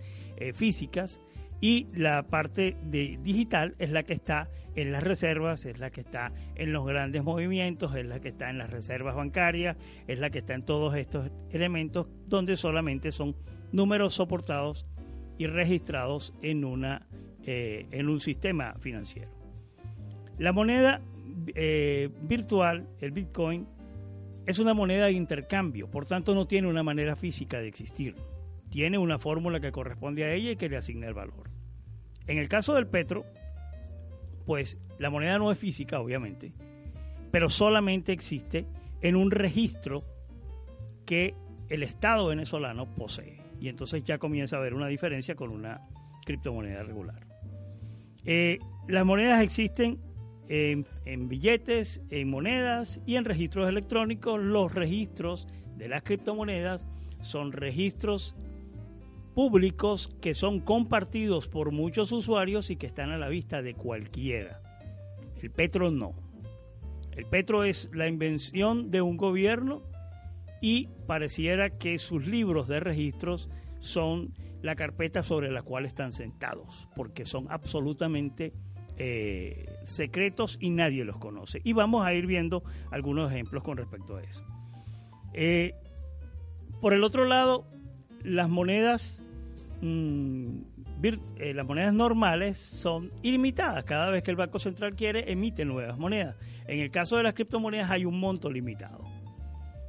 físicas, 0.55 1.21
y 1.63 1.87
la 1.93 2.23
parte 2.23 2.75
de 2.83 3.17
digital 3.23 3.73
es 3.79 3.89
la 3.89 4.03
que 4.03 4.11
está 4.11 4.49
en 4.75 4.91
las 4.91 5.01
reservas, 5.01 5.65
es 5.65 5.79
la 5.79 5.91
que 5.91 6.01
está 6.01 6.33
en 6.55 6.73
los 6.73 6.85
grandes 6.85 7.23
movimientos, 7.23 7.95
es 7.95 8.05
la 8.05 8.19
que 8.19 8.27
está 8.27 8.49
en 8.49 8.57
las 8.57 8.69
reservas 8.69 9.15
bancarias, 9.15 9.77
es 10.05 10.19
la 10.19 10.29
que 10.29 10.39
está 10.39 10.55
en 10.55 10.65
todos 10.65 10.93
estos 10.97 11.31
elementos 11.51 12.07
donde 12.27 12.57
solamente 12.57 13.13
son 13.13 13.37
números 13.71 14.13
soportados 14.13 14.85
y 15.37 15.47
registrados 15.47 16.33
en, 16.41 16.65
una, 16.65 17.07
eh, 17.45 17.87
en 17.91 18.09
un 18.09 18.19
sistema 18.19 18.73
financiero. 18.81 19.31
La 20.39 20.51
moneda 20.51 20.99
eh, 21.55 22.09
virtual, 22.23 22.89
el 22.99 23.11
Bitcoin, 23.11 23.69
es 24.45 24.59
una 24.59 24.73
moneda 24.73 25.05
de 25.05 25.13
intercambio, 25.13 25.89
por 25.89 26.07
tanto 26.07 26.35
no 26.35 26.45
tiene 26.45 26.67
una 26.67 26.83
manera 26.83 27.15
física 27.15 27.61
de 27.61 27.69
existir. 27.69 28.15
Tiene 28.69 28.97
una 28.97 29.17
fórmula 29.17 29.61
que 29.61 29.71
corresponde 29.71 30.25
a 30.25 30.33
ella 30.33 30.51
y 30.51 30.55
que 30.57 30.67
le 30.67 30.75
asigna 30.75 31.07
el 31.07 31.13
valor. 31.13 31.52
En 32.27 32.37
el 32.37 32.47
caso 32.47 32.73
del 32.73 32.87
petro, 32.87 33.25
pues 34.45 34.79
la 34.99 35.09
moneda 35.09 35.37
no 35.37 35.51
es 35.51 35.57
física, 35.57 35.99
obviamente, 35.99 36.53
pero 37.31 37.49
solamente 37.49 38.11
existe 38.11 38.65
en 39.01 39.15
un 39.15 39.31
registro 39.31 40.03
que 41.05 41.35
el 41.69 41.83
Estado 41.83 42.27
venezolano 42.27 42.93
posee. 42.93 43.37
Y 43.59 43.69
entonces 43.69 44.03
ya 44.03 44.17
comienza 44.17 44.55
a 44.55 44.59
haber 44.59 44.73
una 44.73 44.87
diferencia 44.87 45.35
con 45.35 45.49
una 45.49 45.81
criptomoneda 46.25 46.83
regular. 46.83 47.25
Eh, 48.25 48.59
las 48.87 49.05
monedas 49.05 49.41
existen 49.41 49.99
en, 50.47 50.85
en, 51.05 51.27
billetes, 51.27 52.01
en 52.09 52.29
monedas 52.29 53.01
y 53.05 53.15
en 53.15 53.25
registros 53.25 53.67
electrónicos. 53.67 54.41
Los 54.41 54.73
registros 54.73 55.47
de 55.77 55.87
las 55.87 56.03
criptomonedas 56.03 56.87
son 57.21 57.51
registros 57.51 58.35
públicos 59.33 60.15
que 60.21 60.33
son 60.33 60.59
compartidos 60.59 61.47
por 61.47 61.71
muchos 61.71 62.11
usuarios 62.11 62.69
y 62.69 62.75
que 62.75 62.87
están 62.87 63.11
a 63.11 63.17
la 63.17 63.29
vista 63.29 63.61
de 63.61 63.73
cualquiera. 63.73 64.61
El 65.41 65.51
Petro 65.51 65.91
no. 65.91 66.13
El 67.11 67.25
Petro 67.25 67.63
es 67.63 67.89
la 67.93 68.07
invención 68.07 68.89
de 68.91 69.01
un 69.01 69.17
gobierno 69.17 69.83
y 70.61 70.87
pareciera 71.07 71.69
que 71.69 71.97
sus 71.97 72.25
libros 72.25 72.67
de 72.67 72.79
registros 72.79 73.49
son 73.79 74.33
la 74.61 74.75
carpeta 74.75 75.23
sobre 75.23 75.51
la 75.51 75.61
cual 75.61 75.85
están 75.85 76.13
sentados, 76.13 76.87
porque 76.95 77.25
son 77.25 77.47
absolutamente 77.49 78.53
eh, 78.97 79.65
secretos 79.83 80.57
y 80.61 80.69
nadie 80.69 81.03
los 81.03 81.17
conoce. 81.17 81.59
Y 81.63 81.73
vamos 81.73 82.05
a 82.05 82.13
ir 82.13 82.27
viendo 82.27 82.63
algunos 82.91 83.31
ejemplos 83.31 83.63
con 83.63 83.77
respecto 83.77 84.15
a 84.15 84.23
eso. 84.23 84.43
Eh, 85.33 85.73
por 86.79 86.93
el 86.93 87.03
otro 87.03 87.25
lado, 87.25 87.65
las 88.23 88.49
monedas 88.49 89.22
Mm, 89.83 90.61
eh, 91.35 91.53
las 91.53 91.65
monedas 91.65 91.93
normales 91.93 92.57
son 92.57 93.09
ilimitadas. 93.21 93.83
Cada 93.83 94.09
vez 94.09 94.23
que 94.23 94.31
el 94.31 94.37
Banco 94.37 94.57
Central 94.57 94.95
quiere, 94.95 95.29
emite 95.29 95.65
nuevas 95.65 95.97
monedas. 95.97 96.37
En 96.67 96.79
el 96.79 96.89
caso 96.89 97.17
de 97.17 97.23
las 97.23 97.33
criptomonedas 97.33 97.91
hay 97.91 98.05
un 98.05 98.17
monto 98.17 98.49
limitado. 98.49 99.03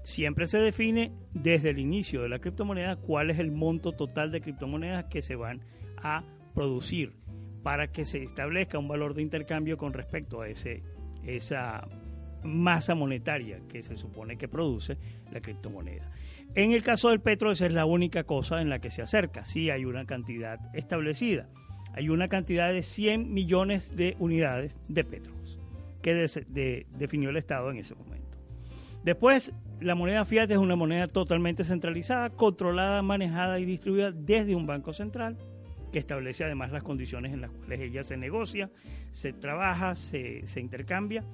Siempre 0.03 0.47
se 0.47 0.59
define 0.59 1.13
desde 1.33 1.71
el 1.71 1.79
inicio 1.79 2.23
de 2.23 2.29
la 2.29 2.41
criptomoneda 2.41 2.97
cuál 2.97 3.31
es 3.31 3.39
el 3.39 3.53
monto 3.53 3.93
total 3.93 4.33
de 4.33 4.41
criptomonedas 4.41 5.05
que 5.05 5.23
se 5.23 5.37
van 5.37 5.61
a 6.03 6.25
producir 6.55 7.13
para 7.63 7.93
que 7.93 8.05
se 8.05 8.21
establezca 8.25 8.81
un 8.81 8.89
valor 8.89 9.15
de 9.15 9.23
intercambio 9.23 9.77
con 9.79 9.93
respecto 9.93 10.41
a 10.41 10.49
ese, 10.49 10.83
esa 11.23 11.87
masa 12.45 12.95
monetaria 12.95 13.61
que 13.69 13.83
se 13.83 13.97
supone 13.97 14.37
que 14.37 14.49
produce 14.49 14.97
la 15.33 15.41
criptomoneda. 15.41 16.11
En 16.55 16.73
el 16.73 16.83
caso 16.83 17.09
del 17.09 17.21
petro, 17.21 17.51
esa 17.51 17.67
es 17.67 17.73
la 17.73 17.85
única 17.85 18.25
cosa 18.25 18.61
en 18.61 18.71
la 18.71 18.79
que 18.79 18.91
se 18.91 19.03
acerca. 19.03 19.45
Sí 19.45 19.71
hay 19.71 19.85
una 19.85 20.05
cantidad 20.05 20.59
establecida. 20.75 21.49
Hay 21.95 22.09
una 22.09 22.29
cantidad 22.29 22.73
de 22.73 22.83
100 22.83 23.33
millones 23.33 23.97
de 23.97 24.17
unidades 24.19 24.79
de 24.89 25.05
petros 25.05 25.59
que 26.03 26.13
definió 26.99 27.31
el 27.31 27.37
Estado 27.37 27.71
en 27.71 27.79
ese 27.79 27.95
momento. 27.95 28.39
Después, 29.05 29.53
la 29.81 29.95
moneda 29.95 30.25
fiat 30.25 30.51
es 30.51 30.59
una 30.59 30.77
moneda 30.77 31.07
totalmente 31.09 31.65
centralizada, 31.65 32.31
controlada, 32.31 33.03
manejada 33.03 33.59
y 33.59 33.65
distribuida 33.65 34.13
desde 34.13 34.55
un 34.55 34.67
banco 34.67 34.93
central 34.93 35.37
que 35.93 35.99
establece 36.01 36.45
además 36.45 36.73
las 36.73 36.83
condiciones 36.83 37.33
en 37.33 37.41
las 37.41 37.51
cuales 37.51 37.81
ella 37.81 38.03
se 38.03 38.17
negocia, 38.17 38.71
se 39.13 39.33
trabaja, 39.33 39.95
se, 39.95 40.47
se 40.47 40.61
intercambia, 40.61 41.25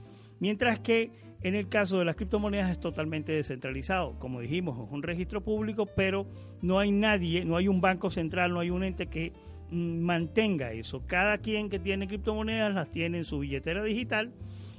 mientras 0.40 0.80
que 0.80 1.12
en 1.42 1.54
el 1.54 1.68
caso 1.68 1.98
de 1.98 2.04
las 2.04 2.16
criptomonedas 2.16 2.70
es 2.70 2.80
totalmente 2.80 3.32
descentralizado. 3.32 4.18
Como 4.18 4.40
dijimos, 4.40 4.78
es 4.86 4.92
un 4.92 5.02
registro 5.02 5.40
público, 5.40 5.86
pero 5.86 6.26
no 6.60 6.78
hay 6.78 6.90
nadie, 6.90 7.44
no 7.44 7.56
hay 7.56 7.68
un 7.68 7.80
banco 7.80 8.10
central, 8.10 8.52
no 8.52 8.60
hay 8.60 8.70
un 8.70 8.84
ente 8.84 9.06
que 9.06 9.32
mm, 9.70 10.00
mantenga 10.00 10.72
eso. 10.72 11.02
Cada 11.06 11.38
quien 11.38 11.70
que 11.70 11.78
tiene 11.78 12.08
criptomonedas 12.08 12.74
las 12.74 12.90
tiene 12.90 13.18
en 13.18 13.24
su 13.24 13.38
billetera 13.38 13.82
digital 13.82 14.32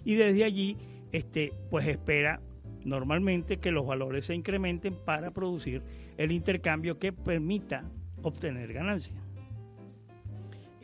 y 0.06 0.16
desde 0.16 0.44
allí 0.44 0.78
este, 1.12 1.54
pues 1.70 1.88
espera 1.88 2.42
normalmente 2.84 3.58
que 3.58 3.72
los 3.72 3.86
valores 3.86 4.26
se 4.26 4.36
incrementen 4.36 4.96
para 5.06 5.32
producir 5.32 5.84
el 6.18 6.32
intercambio 6.32 7.00
que 7.00 7.12
permita 7.14 7.84
obtener 8.22 8.74
ganancias. 8.74 9.21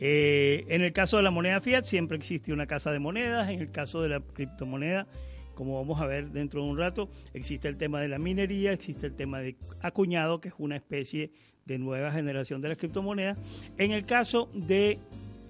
Eh, 0.00 0.64
en 0.68 0.82
el 0.82 0.92
caso 0.92 1.16
de 1.16 1.22
la 1.24 1.30
moneda 1.30 1.60
fiat 1.60 1.82
siempre 1.84 2.16
existe 2.16 2.52
una 2.52 2.66
casa 2.66 2.92
de 2.92 2.98
monedas, 3.00 3.48
en 3.50 3.60
el 3.60 3.70
caso 3.70 4.00
de 4.02 4.08
la 4.10 4.20
criptomoneda 4.20 5.06
como 5.54 5.74
vamos 5.74 6.00
a 6.00 6.06
ver 6.06 6.30
dentro 6.30 6.62
de 6.62 6.70
un 6.70 6.78
rato, 6.78 7.08
existe 7.34 7.66
el 7.66 7.76
tema 7.76 8.00
de 8.00 8.06
la 8.06 8.20
minería, 8.20 8.70
existe 8.70 9.06
el 9.08 9.14
tema 9.16 9.40
de 9.40 9.56
acuñado, 9.80 10.40
que 10.40 10.50
es 10.50 10.54
una 10.58 10.76
especie 10.76 11.32
de 11.66 11.78
nueva 11.80 12.12
generación 12.12 12.60
de 12.62 12.68
las 12.68 12.78
criptomonedas. 12.78 13.36
En 13.76 13.90
el 13.90 14.06
caso 14.06 14.48
de 14.54 15.00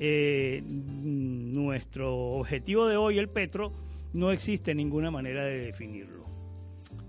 eh, 0.01 0.63
nuestro 0.65 2.17
objetivo 2.39 2.87
de 2.87 2.97
hoy, 2.97 3.19
el 3.19 3.29
petro, 3.29 3.71
no 4.15 4.31
existe 4.31 4.75
ninguna 4.75 5.11
manera 5.11 5.45
de 5.45 5.59
definirlo. 5.59 6.25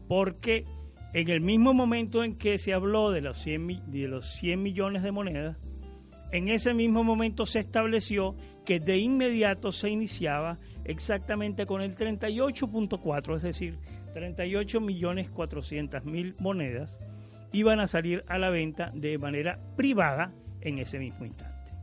Porque 0.10 0.66
en 1.14 1.30
el 1.30 1.40
mismo 1.40 1.74
momento 1.74 2.24
en 2.26 2.36
que 2.36 2.58
se 2.58 2.74
habló 2.74 3.12
de 3.12 3.22
los 3.22 3.38
100, 3.38 3.66
mi- 3.66 3.82
de 3.88 4.10
los 4.10 4.26
100 4.34 4.62
millones 4.62 5.04
de 5.04 5.12
monedas, 5.14 5.56
en 6.32 6.48
ese 6.50 6.74
mismo 6.74 7.04
momento 7.04 7.46
se 7.46 7.60
estableció 7.60 8.36
que 8.66 8.80
de 8.80 8.98
inmediato 8.98 9.72
se 9.72 9.90
iniciaba 9.90 10.60
exactamente 10.86 11.66
con 11.66 11.82
el 11.82 11.96
38.4, 11.96 13.36
es 13.36 13.42
decir, 13.42 13.80
38 14.14 14.82
millones 14.82 15.30
400 15.30 16.06
mil 16.06 16.36
monedas 16.40 17.00
iban 17.52 17.80
a 17.80 17.88
salir 17.88 18.24
a 18.28 18.38
la 18.38 18.50
venta 18.50 18.92
de 18.94 19.18
manera 19.18 19.60
privada 19.76 20.34
en 20.62 20.78
ese 20.80 21.00
mismo 21.00 21.26
instante. 21.26 21.74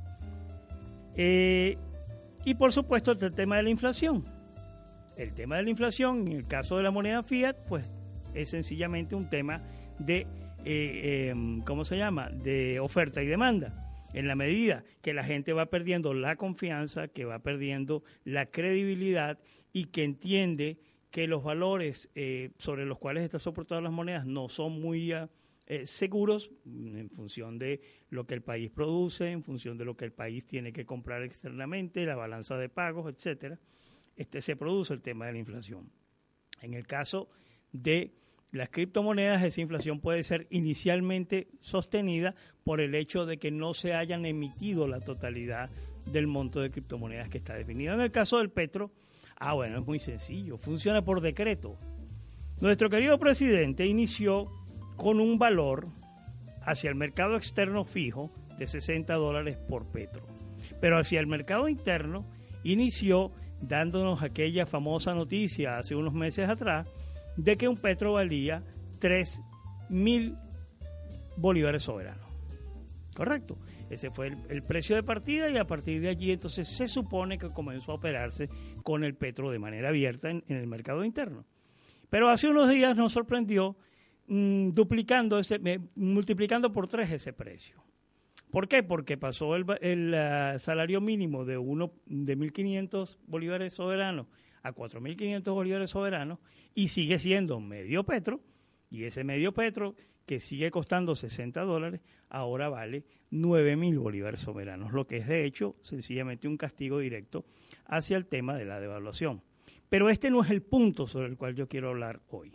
Eh, 1.17 1.77
y 2.45 2.55
por 2.55 2.73
supuesto 2.73 3.13
el 3.13 3.35
tema 3.35 3.57
de 3.57 3.65
la 3.65 3.71
inflación. 3.71 4.25
El 5.17 5.33
tema 5.33 5.57
de 5.57 5.65
la 5.65 5.71
inflación, 5.71 6.29
en 6.29 6.33
el 6.35 6.47
caso 6.47 6.77
de 6.77 6.83
la 6.83 6.91
moneda 6.91 7.23
fiat, 7.23 7.57
pues 7.69 7.91
es 8.35 8.51
sencillamente 8.51 9.15
un 9.15 9.29
tema 9.29 9.63
de, 9.99 10.19
eh, 10.19 10.27
eh, 10.65 11.35
¿cómo 11.65 11.85
se 11.85 11.97
llama?, 11.97 12.29
de 12.29 12.79
oferta 12.81 13.23
y 13.23 13.27
demanda. 13.27 13.86
En 14.13 14.29
la 14.29 14.35
medida 14.35 14.85
que 15.03 15.13
la 15.13 15.25
gente 15.25 15.53
va 15.53 15.67
perdiendo 15.67 16.15
la 16.15 16.37
confianza, 16.37 17.09
que 17.09 17.25
va 17.25 17.41
perdiendo 17.41 18.03
la 18.25 18.47
credibilidad 18.47 19.39
y 19.73 19.87
que 19.87 20.05
entiende 20.05 20.79
que 21.11 21.27
los 21.27 21.43
valores 21.43 22.11
eh, 22.15 22.51
sobre 22.59 22.85
los 22.85 22.99
cuales 22.99 23.25
están 23.25 23.41
soportadas 23.41 23.83
las 23.83 23.93
monedas 23.93 24.27
no 24.27 24.49
son 24.49 24.81
muy 24.81 25.13
ah, 25.13 25.31
eh, 25.67 25.87
seguros 25.87 26.51
en 26.65 27.11
función 27.11 27.59
de 27.59 27.81
lo 28.11 28.27
que 28.27 28.35
el 28.35 28.43
país 28.43 28.71
produce, 28.71 29.31
en 29.31 29.43
función 29.43 29.79
de 29.79 29.85
lo 29.85 29.97
que 29.97 30.05
el 30.05 30.13
país 30.13 30.47
tiene 30.47 30.73
que 30.73 30.85
comprar 30.85 31.23
externamente, 31.23 32.05
la 32.05 32.17
balanza 32.17 32.57
de 32.57 32.69
pagos, 32.69 33.13
etcétera, 33.13 33.59
este 34.15 34.41
se 34.41 34.57
produce 34.57 34.95
el 34.95 35.03
tema 35.03 35.27
de 35.27 35.33
la 35.33 35.39
inflación. 35.39 35.91
En 36.63 36.75
el 36.75 36.87
caso 36.87 37.29
de 37.73 38.15
las 38.57 38.71
criptomonedas, 38.71 39.43
esa 39.43 39.61
inflación 39.61 40.01
puede 40.01 40.23
ser 40.23 40.47
inicialmente 40.51 41.49
sostenida 41.61 42.35
por 42.65 42.81
el 42.81 42.95
hecho 42.95 43.27
de 43.27 43.39
que 43.39 43.51
no 43.51 43.75
se 43.75 43.95
hayan 43.95 44.27
emitido 44.27 44.89
la 44.89 45.01
totalidad 45.01 45.71
del 46.07 46.27
monto 46.27 46.61
de 46.61 46.71
criptomonedas 46.71 47.29
que 47.29 47.39
está 47.39 47.55
definido. 47.55 47.95
En 47.95 48.01
el 48.01 48.13
caso 48.13 48.39
del 48.39 48.51
petro, 48.51 48.91
ah, 49.39 49.55
bueno, 49.55 49.79
es 49.79 49.87
muy 49.87 49.99
sencillo, 49.99 50.59
funciona 50.59 51.05
por 51.05 51.21
decreto. 51.21 51.77
Nuestro 52.61 52.89
querido 52.89 53.19
presidente 53.19 53.87
inició 53.87 54.45
con 54.97 55.21
un 55.21 55.39
valor 55.39 55.89
hacia 56.63 56.91
el 56.91 56.97
mercado 56.97 57.37
externo 57.37 57.85
fijo 57.85 58.31
de 58.59 58.67
60 58.67 59.13
dólares 59.15 59.57
por 59.69 59.87
petro, 59.87 60.27
pero 60.81 60.99
hacia 60.99 61.21
el 61.21 61.27
mercado 61.27 61.69
interno 61.69 62.27
inició 62.65 63.33
dándonos 63.61 64.23
aquella 64.23 64.67
famosa 64.67 65.15
noticia 65.15 65.79
hace 65.79 65.95
unos 65.95 66.15
meses 66.15 66.49
atrás 66.49 66.89
de 67.37 67.57
que 67.57 67.69
un 67.69 67.77
petro 67.77 68.15
valía 68.15 68.63
3 68.99 69.43
mil 69.91 70.37
bolívares 71.37 71.83
soberanos. 71.83 72.27
Correcto. 73.15 73.57
Ese 73.89 74.11
fue 74.11 74.29
el, 74.29 74.39
el 74.49 74.63
precio 74.63 74.97
de 74.97 75.03
partida 75.03 75.49
y 75.49 75.57
a 75.57 75.67
partir 75.67 76.01
de 76.01 76.09
allí 76.09 76.33
entonces 76.33 76.69
se 76.69 76.89
supone 76.89 77.39
que 77.39 77.51
comenzó 77.51 77.93
a 77.93 77.95
operarse 77.95 78.49
con 78.83 79.05
el 79.05 79.15
petro 79.15 79.51
de 79.51 79.59
manera 79.59 79.89
abierta 79.89 80.31
en, 80.31 80.43
el 80.49 80.67
mercado 80.67 81.05
interno. 81.05 81.45
Pero 82.11 82.29
hace 82.29 82.49
unos 82.49 82.69
días 82.71 82.97
nos 82.97 83.13
sorprendió 83.13 83.77
mm, 84.27 84.71
duplicando 84.71 85.39
ese, 85.39 85.61
multiplicando 85.95 86.73
por 86.73 86.89
tres 86.89 87.11
ese 87.13 87.33
precio. 87.33 87.83
¿Por 88.51 88.69
qué? 88.69 88.83
Porque 88.83 89.17
pasó 89.17 89.57
el, 89.57 89.65
el, 89.81 90.15
ah, 90.15 90.59
salario 90.59 91.01
mínimo 91.01 91.45
de 91.45 91.59
uno 91.59 91.93
de 92.07 92.37
1.500 92.37 93.19
bolívares 93.27 93.75
soberanos 93.75 94.27
a 94.67 94.75
4.500 94.75 95.55
bolívares 95.55 95.91
soberanos 95.91 96.39
y 96.75 96.89
sigue 96.89 97.19
siendo 97.19 97.61
medio 97.61 98.05
petro 98.05 98.41
y 98.91 99.05
ese 99.05 99.25
medio 99.25 99.53
petro 99.53 99.95
que 100.27 100.41
sigue 100.41 100.71
costando 100.71 101.15
60 101.15 101.63
dólares 101.63 102.01
ahora 102.29 102.69
vale 102.69 103.05
9.000 103.31 103.99
bolívares 103.99 104.41
soberanos, 104.41 104.93
lo 104.93 105.07
que 105.07 105.19
es 105.19 105.29
de 105.29 105.45
hecho 105.45 105.77
sencillamente 105.83 106.49
un 106.49 106.57
castigo 106.57 106.99
directo 106.99 107.45
hacia 107.87 108.17
el 108.17 108.27
tema 108.27 108.57
de 108.57 108.65
la 108.65 108.81
devaluación. 108.81 109.43
Pero 109.89 110.11
este 110.11 110.31
no 110.31 110.43
es 110.43 110.51
el 110.51 110.63
punto 110.63 111.07
sobre 111.07 111.29
el 111.29 111.37
cual 111.37 111.55
yo 111.55 111.69
quiero 111.69 111.91
hablar 111.91 112.21
hoy. 112.31 112.53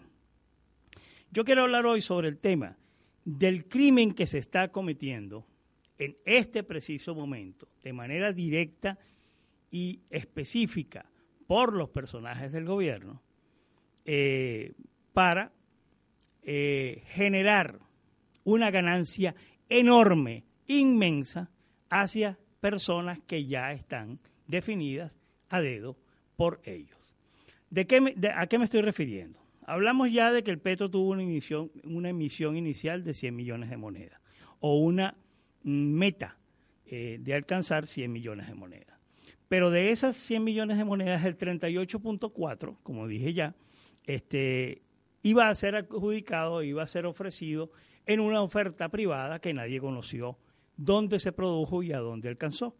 Yo 1.32 1.46
quiero 1.46 1.62
hablar 1.62 1.86
hoy 1.86 2.02
sobre 2.02 2.28
el 2.28 2.40
tema 2.40 2.78
del 3.24 3.70
crimen 3.70 4.14
que 4.14 4.26
se 4.26 4.38
está 4.38 4.70
cometiendo 4.70 5.46
en 5.98 6.18
este 6.26 6.64
preciso 6.64 7.16
momento, 7.16 7.70
de 7.84 7.94
manera 7.94 8.34
directa 8.34 8.98
y 9.70 10.02
específica 10.10 11.11
por 11.52 11.74
los 11.76 11.90
personajes 11.90 12.54
del 12.54 12.64
gobierno, 12.64 13.22
eh, 14.06 14.72
para 15.12 15.52
eh, 16.44 17.04
generar 17.08 17.78
una 18.46 18.72
ganancia 18.72 19.36
enorme, 19.68 20.46
inmensa, 20.68 21.52
hacia 21.90 22.40
personas 22.62 23.20
que 23.28 23.48
ya 23.48 23.74
están 23.74 24.18
definidas 24.48 25.20
a 25.50 25.60
dedo 25.60 25.98
por 26.38 26.62
ellos. 26.64 27.18
¿De 27.70 27.86
qué 27.86 28.00
me- 28.00 28.16
¿A 28.34 28.48
qué 28.48 28.58
me 28.58 28.64
estoy 28.64 28.82
refiriendo? 28.82 29.38
Hablamos 29.68 30.10
ya 30.10 30.32
de 30.32 30.46
que 30.46 30.52
el 30.52 30.60
Petro 30.60 30.90
tuvo 30.90 31.10
una 31.10 31.24
emisión, 31.24 31.70
una 31.84 32.08
emisión 32.08 32.56
inicial 32.56 33.04
de 33.04 33.12
100 33.14 33.36
millones 33.36 33.70
de 33.70 33.76
monedas 33.76 34.22
o 34.62 34.80
una 34.80 35.18
mm, 35.64 35.70
meta 35.98 36.38
eh, 36.86 37.18
de 37.20 37.34
alcanzar 37.34 37.88
100 37.88 38.10
millones 38.10 38.48
de 38.48 38.54
monedas. 38.56 38.91
Pero 39.52 39.70
de 39.70 39.92
esas 39.92 40.16
100 40.16 40.46
millones 40.46 40.78
de 40.78 40.86
monedas, 40.86 41.26
el 41.26 41.38
38.4, 41.38 42.78
como 42.84 43.06
dije 43.06 43.34
ya, 43.34 43.54
este, 44.06 44.82
iba 45.24 45.50
a 45.50 45.56
ser 45.56 45.76
adjudicado, 45.76 46.64
iba 46.64 46.82
a 46.84 46.88
ser 46.88 47.06
ofrecido 47.06 47.70
en 48.06 48.22
una 48.22 48.42
oferta 48.42 48.88
privada 48.88 49.40
que 49.40 49.54
nadie 49.54 49.82
conoció 49.82 50.38
dónde 50.78 51.20
se 51.20 51.34
produjo 51.34 51.84
y 51.84 51.92
a 51.92 52.00
dónde 52.00 52.30
alcanzó. 52.30 52.78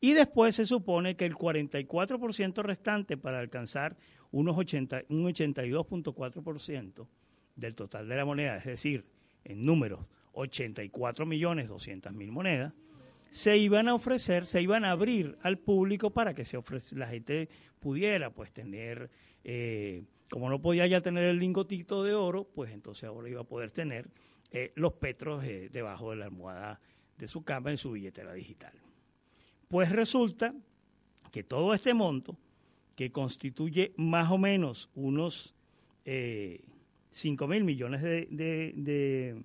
Y 0.00 0.14
después 0.14 0.56
se 0.56 0.64
supone 0.64 1.14
que 1.14 1.26
el 1.26 1.34
44% 1.34 2.62
restante 2.62 3.18
para 3.18 3.38
alcanzar 3.38 3.94
unos 4.30 4.56
80, 4.56 5.02
un 5.10 5.24
82.4% 5.26 7.06
del 7.54 7.74
total 7.74 8.08
de 8.08 8.16
la 8.16 8.24
moneda, 8.24 8.56
es 8.56 8.64
decir, 8.64 9.04
en 9.44 9.60
números, 9.60 10.06
84 10.32 11.26
millones 11.26 11.68
200 11.68 12.14
mil 12.14 12.32
monedas, 12.32 12.72
se 13.34 13.56
iban 13.56 13.88
a 13.88 13.94
ofrecer, 13.94 14.46
se 14.46 14.62
iban 14.62 14.84
a 14.84 14.92
abrir 14.92 15.36
al 15.42 15.58
público 15.58 16.10
para 16.10 16.34
que 16.34 16.44
se 16.44 16.56
ofrece, 16.56 16.94
la 16.94 17.08
gente 17.08 17.48
pudiera 17.80 18.30
pues 18.30 18.52
tener, 18.52 19.10
eh, 19.42 20.04
como 20.30 20.48
no 20.48 20.62
podía 20.62 20.86
ya 20.86 21.00
tener 21.00 21.24
el 21.24 21.40
lingotito 21.40 22.04
de 22.04 22.14
oro, 22.14 22.44
pues 22.44 22.70
entonces 22.70 23.02
ahora 23.08 23.28
iba 23.28 23.40
a 23.40 23.44
poder 23.44 23.72
tener 23.72 24.08
eh, 24.52 24.70
los 24.76 24.92
petros 24.92 25.42
eh, 25.42 25.68
debajo 25.72 26.10
de 26.10 26.16
la 26.18 26.26
almohada 26.26 26.80
de 27.18 27.26
su 27.26 27.42
cama 27.42 27.72
en 27.72 27.76
su 27.76 27.90
billetera 27.90 28.32
digital. 28.34 28.72
Pues 29.66 29.90
resulta 29.90 30.54
que 31.32 31.42
todo 31.42 31.74
este 31.74 31.92
monto, 31.92 32.38
que 32.94 33.10
constituye 33.10 33.94
más 33.96 34.30
o 34.30 34.38
menos 34.38 34.90
unos 34.94 35.56
eh, 36.04 36.60
5 37.10 37.48
mil 37.48 37.64
millones 37.64 38.00
de, 38.00 39.42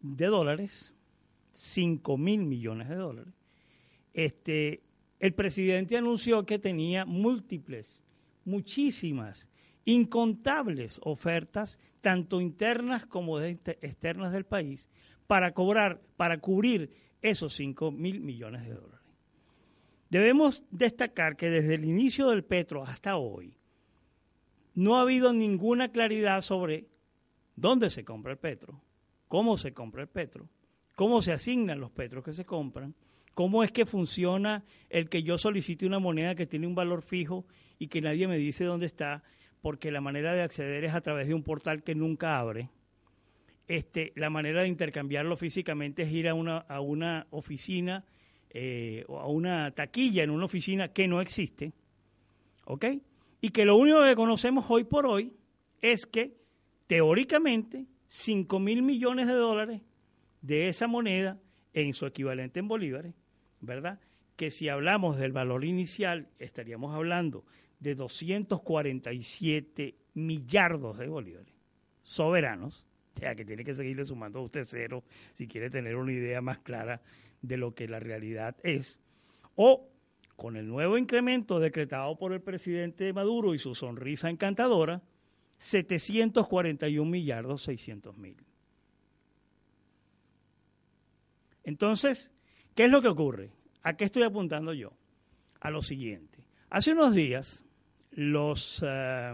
de 0.00 0.26
dólares, 0.26 0.96
5 1.52 2.16
mil 2.16 2.44
millones 2.44 2.88
de 2.88 2.96
dólares, 2.96 3.34
este, 4.14 4.82
el 5.18 5.34
presidente 5.34 5.96
anunció 5.96 6.46
que 6.46 6.58
tenía 6.58 7.04
múltiples, 7.04 8.02
muchísimas, 8.44 9.48
incontables 9.84 11.00
ofertas, 11.02 11.78
tanto 12.00 12.40
internas 12.40 13.06
como 13.06 13.40
externas 13.40 14.32
del 14.32 14.44
país, 14.44 14.88
para 15.26 15.52
cobrar, 15.52 16.00
para 16.16 16.38
cubrir 16.38 16.90
esos 17.22 17.52
5 17.54 17.90
mil 17.90 18.20
millones 18.20 18.62
de 18.64 18.74
dólares. 18.74 19.00
Debemos 20.08 20.64
destacar 20.70 21.36
que 21.36 21.50
desde 21.50 21.74
el 21.74 21.84
inicio 21.84 22.30
del 22.30 22.42
petro 22.42 22.84
hasta 22.84 23.16
hoy 23.16 23.56
no 24.74 24.96
ha 24.96 25.02
habido 25.02 25.32
ninguna 25.32 25.92
claridad 25.92 26.40
sobre 26.42 26.88
dónde 27.54 27.90
se 27.90 28.04
compra 28.04 28.32
el 28.32 28.38
petro, 28.38 28.82
cómo 29.28 29.56
se 29.56 29.72
compra 29.72 30.02
el 30.02 30.08
petro, 30.08 30.48
cómo 31.00 31.22
se 31.22 31.32
asignan 31.32 31.80
los 31.80 31.90
petros 31.90 32.22
que 32.22 32.34
se 32.34 32.44
compran, 32.44 32.94
cómo 33.32 33.64
es 33.64 33.72
que 33.72 33.86
funciona 33.86 34.66
el 34.90 35.08
que 35.08 35.22
yo 35.22 35.38
solicite 35.38 35.86
una 35.86 35.98
moneda 35.98 36.34
que 36.34 36.46
tiene 36.46 36.66
un 36.66 36.74
valor 36.74 37.00
fijo 37.00 37.46
y 37.78 37.88
que 37.88 38.02
nadie 38.02 38.28
me 38.28 38.36
dice 38.36 38.66
dónde 38.66 38.84
está, 38.84 39.22
porque 39.62 39.90
la 39.90 40.02
manera 40.02 40.34
de 40.34 40.42
acceder 40.42 40.84
es 40.84 40.92
a 40.92 41.00
través 41.00 41.26
de 41.26 41.32
un 41.32 41.42
portal 41.42 41.82
que 41.82 41.94
nunca 41.94 42.38
abre. 42.38 42.68
Este, 43.66 44.12
la 44.14 44.28
manera 44.28 44.60
de 44.60 44.68
intercambiarlo 44.68 45.36
físicamente 45.36 46.02
es 46.02 46.12
ir 46.12 46.28
a 46.28 46.34
una, 46.34 46.58
a 46.58 46.80
una 46.80 47.26
oficina 47.30 48.04
eh, 48.50 49.06
o 49.08 49.20
a 49.20 49.26
una 49.26 49.70
taquilla 49.70 50.22
en 50.22 50.28
una 50.28 50.44
oficina 50.44 50.88
que 50.88 51.08
no 51.08 51.22
existe, 51.22 51.72
¿ok? 52.66 52.84
Y 53.40 53.48
que 53.48 53.64
lo 53.64 53.76
único 53.76 54.02
que 54.02 54.14
conocemos 54.14 54.66
hoy 54.68 54.84
por 54.84 55.06
hoy 55.06 55.32
es 55.80 56.04
que 56.04 56.36
teóricamente 56.86 57.86
5 58.06 58.58
mil 58.58 58.82
millones 58.82 59.28
de 59.28 59.32
dólares 59.32 59.80
de 60.42 60.68
esa 60.68 60.86
moneda 60.86 61.38
en 61.72 61.92
su 61.92 62.06
equivalente 62.06 62.60
en 62.60 62.68
bolívares, 62.68 63.14
¿verdad? 63.60 63.98
que 64.40 64.50
si 64.50 64.70
hablamos 64.70 65.18
del 65.18 65.32
valor 65.32 65.66
inicial, 65.66 66.30
estaríamos 66.38 66.94
hablando 66.94 67.44
de 67.78 67.94
247 67.94 69.96
millardos 70.14 70.96
de 70.96 71.08
bolívares 71.08 71.52
soberanos, 72.02 72.86
o 73.16 73.20
sea 73.20 73.34
que 73.34 73.44
tiene 73.44 73.64
que 73.64 73.74
seguirle 73.74 74.06
sumando 74.06 74.38
a 74.38 74.42
usted 74.42 74.62
cero 74.64 75.04
si 75.34 75.46
quiere 75.46 75.68
tener 75.68 75.94
una 75.94 76.14
idea 76.14 76.40
más 76.40 76.60
clara 76.60 77.02
de 77.42 77.58
lo 77.58 77.74
que 77.74 77.86
la 77.86 78.00
realidad 78.00 78.56
es, 78.62 78.98
o 79.56 79.90
con 80.36 80.56
el 80.56 80.66
nuevo 80.66 80.96
incremento 80.96 81.60
decretado 81.60 82.16
por 82.16 82.32
el 82.32 82.40
presidente 82.40 83.12
Maduro 83.12 83.54
y 83.54 83.58
su 83.58 83.74
sonrisa 83.74 84.30
encantadora, 84.30 85.02
741 85.58 87.10
millardos 87.10 87.60
600 87.64 88.16
mil. 88.16 88.38
Entonces, 91.70 92.32
¿qué 92.74 92.86
es 92.86 92.90
lo 92.90 93.00
que 93.00 93.06
ocurre? 93.06 93.52
¿A 93.84 93.92
qué 93.94 94.04
estoy 94.04 94.24
apuntando 94.24 94.72
yo? 94.74 94.90
A 95.60 95.70
lo 95.70 95.82
siguiente. 95.82 96.44
Hace 96.68 96.94
unos 96.94 97.14
días, 97.14 97.64
los 98.10 98.84
eh, 98.84 99.32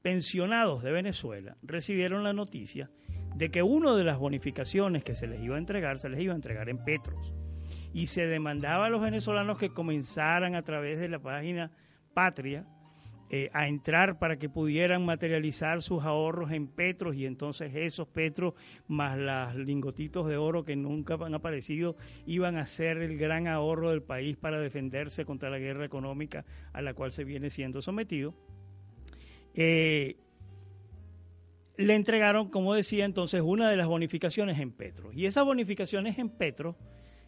pensionados 0.00 0.82
de 0.82 0.92
Venezuela 0.92 1.58
recibieron 1.62 2.24
la 2.24 2.32
noticia 2.32 2.90
de 3.36 3.50
que 3.50 3.62
una 3.62 3.94
de 3.94 4.02
las 4.02 4.16
bonificaciones 4.16 5.04
que 5.04 5.14
se 5.14 5.26
les 5.26 5.42
iba 5.42 5.56
a 5.56 5.58
entregar, 5.58 5.98
se 5.98 6.08
les 6.08 6.20
iba 6.20 6.32
a 6.32 6.36
entregar 6.36 6.70
en 6.70 6.82
Petros. 6.82 7.34
Y 7.92 8.06
se 8.06 8.26
demandaba 8.26 8.86
a 8.86 8.90
los 8.90 9.02
venezolanos 9.02 9.58
que 9.58 9.74
comenzaran 9.74 10.54
a 10.54 10.62
través 10.62 10.98
de 11.00 11.10
la 11.10 11.18
página 11.18 11.70
Patria 12.14 12.64
eh, 13.34 13.48
a 13.54 13.66
entrar 13.66 14.18
para 14.18 14.38
que 14.38 14.50
pudieran 14.50 15.06
materializar 15.06 15.80
sus 15.80 16.02
ahorros 16.02 16.50
en 16.50 16.66
petros 16.66 17.16
y 17.16 17.24
entonces 17.24 17.74
esos 17.74 18.06
petros 18.06 18.52
más 18.88 19.16
los 19.16 19.54
lingotitos 19.54 20.28
de 20.28 20.36
oro 20.36 20.66
que 20.66 20.76
nunca 20.76 21.14
han 21.14 21.34
aparecido 21.34 21.96
iban 22.26 22.58
a 22.58 22.66
ser 22.66 22.98
el 22.98 23.16
gran 23.16 23.48
ahorro 23.48 23.88
del 23.88 24.02
país 24.02 24.36
para 24.36 24.60
defenderse 24.60 25.24
contra 25.24 25.48
la 25.48 25.58
guerra 25.58 25.86
económica 25.86 26.44
a 26.74 26.82
la 26.82 26.92
cual 26.92 27.10
se 27.10 27.24
viene 27.24 27.48
siendo 27.48 27.80
sometido. 27.80 28.34
Eh, 29.54 30.18
le 31.78 31.94
entregaron, 31.94 32.50
como 32.50 32.74
decía 32.74 33.06
entonces, 33.06 33.40
una 33.40 33.70
de 33.70 33.78
las 33.78 33.86
bonificaciones 33.86 34.60
en 34.60 34.72
petro. 34.72 35.10
Y 35.10 35.24
esas 35.24 35.46
bonificaciones 35.46 36.18
en 36.18 36.28
petro 36.28 36.76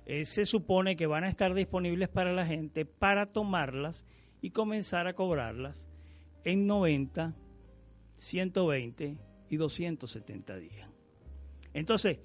eh, 0.04 0.26
se 0.26 0.44
supone 0.44 0.96
que 0.96 1.06
van 1.06 1.24
a 1.24 1.30
estar 1.30 1.54
disponibles 1.54 2.10
para 2.10 2.34
la 2.34 2.44
gente 2.44 2.84
para 2.84 3.32
tomarlas 3.32 4.04
y 4.42 4.50
comenzar 4.50 5.06
a 5.06 5.14
cobrarlas 5.14 5.88
en 6.44 6.66
90, 6.66 7.34
120 8.16 9.16
y 9.48 9.56
270 9.56 10.56
días. 10.56 10.88
Entonces, 11.72 12.18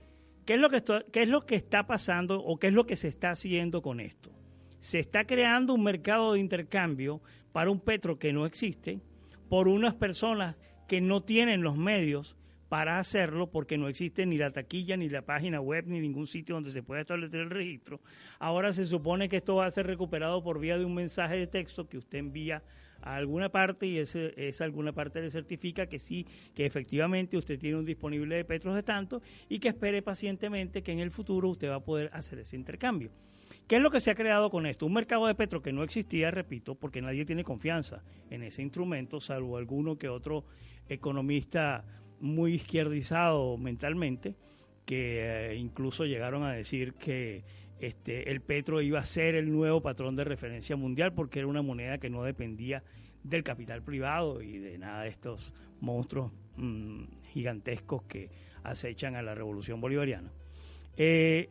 ¿qué 0.45 0.55
es, 0.55 0.59
lo 0.59 0.69
que 0.69 0.83
¿qué 1.11 1.23
es 1.23 1.27
lo 1.27 1.45
que 1.45 1.55
está 1.55 1.87
pasando 1.87 2.41
o 2.41 2.57
qué 2.57 2.67
es 2.67 2.73
lo 2.73 2.85
que 2.85 2.95
se 2.95 3.07
está 3.07 3.31
haciendo 3.31 3.81
con 3.81 3.99
esto? 3.99 4.31
Se 4.79 4.99
está 4.99 5.25
creando 5.25 5.73
un 5.73 5.83
mercado 5.83 6.33
de 6.33 6.39
intercambio 6.39 7.21
para 7.51 7.71
un 7.71 7.79
petro 7.79 8.19
que 8.19 8.31
no 8.31 8.45
existe, 8.45 9.01
por 9.49 9.67
unas 9.67 9.95
personas 9.95 10.55
que 10.87 11.01
no 11.01 11.23
tienen 11.23 11.61
los 11.61 11.77
medios 11.77 12.37
para 12.69 12.99
hacerlo 12.99 13.49
porque 13.49 13.77
no 13.77 13.87
existe 13.87 14.27
ni 14.27 14.37
la 14.37 14.51
taquilla, 14.51 14.95
ni 14.95 15.09
la 15.09 15.23
página 15.23 15.59
web, 15.59 15.85
ni 15.87 15.99
ningún 15.99 16.27
sitio 16.27 16.53
donde 16.55 16.71
se 16.71 16.83
pueda 16.83 17.01
establecer 17.01 17.41
el 17.41 17.49
registro. 17.49 17.99
Ahora 18.37 18.71
se 18.73 18.85
supone 18.85 19.27
que 19.27 19.37
esto 19.37 19.55
va 19.55 19.65
a 19.65 19.71
ser 19.71 19.87
recuperado 19.87 20.43
por 20.43 20.59
vía 20.59 20.77
de 20.77 20.85
un 20.85 20.93
mensaje 20.93 21.35
de 21.35 21.47
texto 21.47 21.89
que 21.89 21.97
usted 21.97 22.19
envía 22.19 22.63
alguna 23.15 23.49
parte 23.49 23.85
y 23.87 23.97
ese, 23.97 24.33
esa 24.37 24.63
alguna 24.63 24.93
parte 24.93 25.21
le 25.21 25.29
certifica 25.29 25.87
que 25.87 25.99
sí, 25.99 26.25
que 26.53 26.65
efectivamente 26.65 27.37
usted 27.37 27.59
tiene 27.59 27.77
un 27.77 27.85
disponible 27.85 28.35
de 28.35 28.45
petros 28.45 28.75
de 28.75 28.83
tanto 28.83 29.21
y 29.47 29.59
que 29.59 29.69
espere 29.69 30.01
pacientemente 30.01 30.83
que 30.83 30.91
en 30.91 30.99
el 30.99 31.11
futuro 31.11 31.49
usted 31.49 31.69
va 31.69 31.75
a 31.75 31.83
poder 31.83 32.09
hacer 32.13 32.39
ese 32.39 32.55
intercambio. 32.55 33.11
¿Qué 33.67 33.75
es 33.75 33.81
lo 33.83 33.91
que 33.91 33.99
se 33.99 34.09
ha 34.09 34.15
creado 34.15 34.49
con 34.49 34.65
esto? 34.65 34.87
Un 34.87 34.93
mercado 34.93 35.27
de 35.27 35.35
petro 35.35 35.61
que 35.61 35.71
no 35.71 35.83
existía, 35.83 36.31
repito, 36.31 36.73
porque 36.73 37.03
nadie 37.03 37.23
tiene 37.25 37.43
confianza 37.43 38.03
en 38.31 38.41
ese 38.41 38.63
instrumento, 38.63 39.19
salvo 39.19 39.57
alguno 39.57 39.97
que 39.97 40.09
otro 40.09 40.45
economista 40.87 41.85
muy 42.19 42.55
izquierdizado 42.55 43.57
mentalmente, 43.57 44.35
que 44.85 45.51
eh, 45.51 45.55
incluso 45.55 46.05
llegaron 46.05 46.43
a 46.43 46.51
decir 46.51 46.95
que 46.95 47.43
este, 47.79 48.29
el 48.29 48.41
petro 48.41 48.81
iba 48.81 48.99
a 48.99 49.05
ser 49.05 49.35
el 49.35 49.51
nuevo 49.51 49.81
patrón 49.81 50.15
de 50.15 50.25
referencia 50.25 50.75
mundial 50.75 51.13
porque 51.13 51.39
era 51.39 51.47
una 51.47 51.61
moneda 51.61 51.97
que 51.97 52.09
no 52.09 52.23
dependía 52.23 52.83
del 53.23 53.43
capital 53.43 53.81
privado 53.83 54.41
y 54.41 54.57
de 54.57 54.77
nada 54.77 55.03
de 55.03 55.09
estos 55.09 55.53
monstruos 55.79 56.31
mm, 56.57 57.03
gigantescos 57.31 58.03
que 58.03 58.29
acechan 58.63 59.15
a 59.15 59.21
la 59.21 59.35
revolución 59.35 59.79
bolivariana. 59.79 60.31
Eh, 60.97 61.49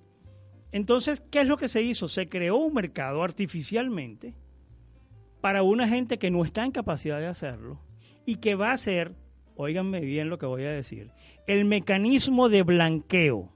entonces, 0.72 1.22
¿qué 1.30 1.40
es 1.40 1.46
lo 1.46 1.56
que 1.56 1.68
se 1.68 1.82
hizo? 1.82 2.08
Se 2.08 2.28
creó 2.28 2.56
un 2.56 2.74
mercado 2.74 3.22
artificialmente 3.22 4.34
para 5.40 5.62
una 5.62 5.88
gente 5.88 6.18
que 6.18 6.30
no 6.30 6.44
está 6.44 6.64
en 6.64 6.72
capacidad 6.72 7.18
de 7.18 7.26
hacerlo 7.26 7.80
y 8.26 8.36
que 8.36 8.54
va 8.54 8.72
a 8.72 8.76
ser, 8.76 9.14
óiganme 9.56 10.00
bien 10.00 10.28
lo 10.28 10.38
que 10.38 10.46
voy 10.46 10.64
a 10.64 10.70
decir, 10.70 11.12
el 11.46 11.64
mecanismo 11.64 12.50
de 12.50 12.62
blanqueo 12.62 13.50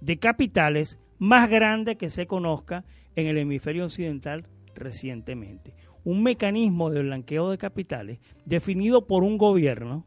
de 0.00 0.18
capitales 0.18 0.98
más 1.18 1.50
grande 1.50 1.96
que 1.96 2.10
se 2.10 2.26
conozca 2.26 2.84
en 3.16 3.26
el 3.26 3.38
hemisferio 3.38 3.84
occidental 3.84 4.46
recientemente. 4.74 5.74
Un 6.04 6.22
mecanismo 6.22 6.90
de 6.90 7.02
blanqueo 7.02 7.50
de 7.50 7.58
capitales 7.58 8.20
definido 8.44 9.06
por 9.06 9.24
un 9.24 9.36
gobierno, 9.36 10.06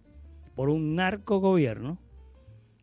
por 0.56 0.70
un 0.70 0.96
narcogobierno, 0.96 2.00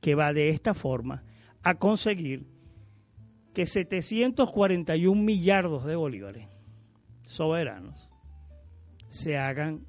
que 0.01 0.15
va 0.15 0.33
de 0.33 0.51
esta 0.51 0.75
forma 0.75 1.25
a 1.63 1.75
conseguir 1.75 2.47
que 3.53 3.67
741 3.67 5.21
millardos 5.21 5.85
de 5.85 5.97
bolívares 5.97 6.49
soberanos 7.23 8.09
se 9.09 9.37
hagan 9.37 9.85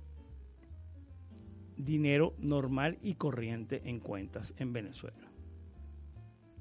dinero 1.78 2.34
normal 2.40 2.98
y 3.02 3.16
corriente 3.16 3.82
en 3.86 4.00
cuentas 4.00 4.56
en 4.58 4.74
Venezuela 4.74 5.29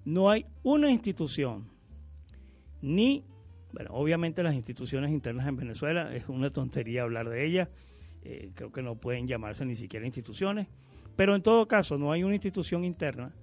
no 0.09 0.31
hay 0.31 0.47
una 0.63 0.91
institución, 0.91 1.69
ni, 2.81 3.27
bueno, 3.75 3.91
obviamente 3.93 4.43
las 4.43 4.55
instituciones 4.55 5.11
internas 5.11 5.47
en 5.47 5.57
Venezuela, 5.57 6.15
es 6.17 6.31
una 6.31 6.49
tontería 6.49 7.03
hablar 7.03 7.29
de 7.29 7.45
ellas, 7.45 7.69
eh, 8.23 8.51
creo 8.55 8.73
que 8.73 8.81
no 8.81 8.95
pueden 8.97 9.29
llamarse 9.29 9.67
ni 9.67 9.77
siquiera 9.77 10.07
instituciones, 10.07 10.67
pero 11.15 11.37
en 11.37 11.43
todo 11.43 11.69
caso 11.69 11.99
no 11.99 12.11
hay 12.11 12.25
una 12.25 12.37
institución 12.37 12.87
interna, 12.87 13.35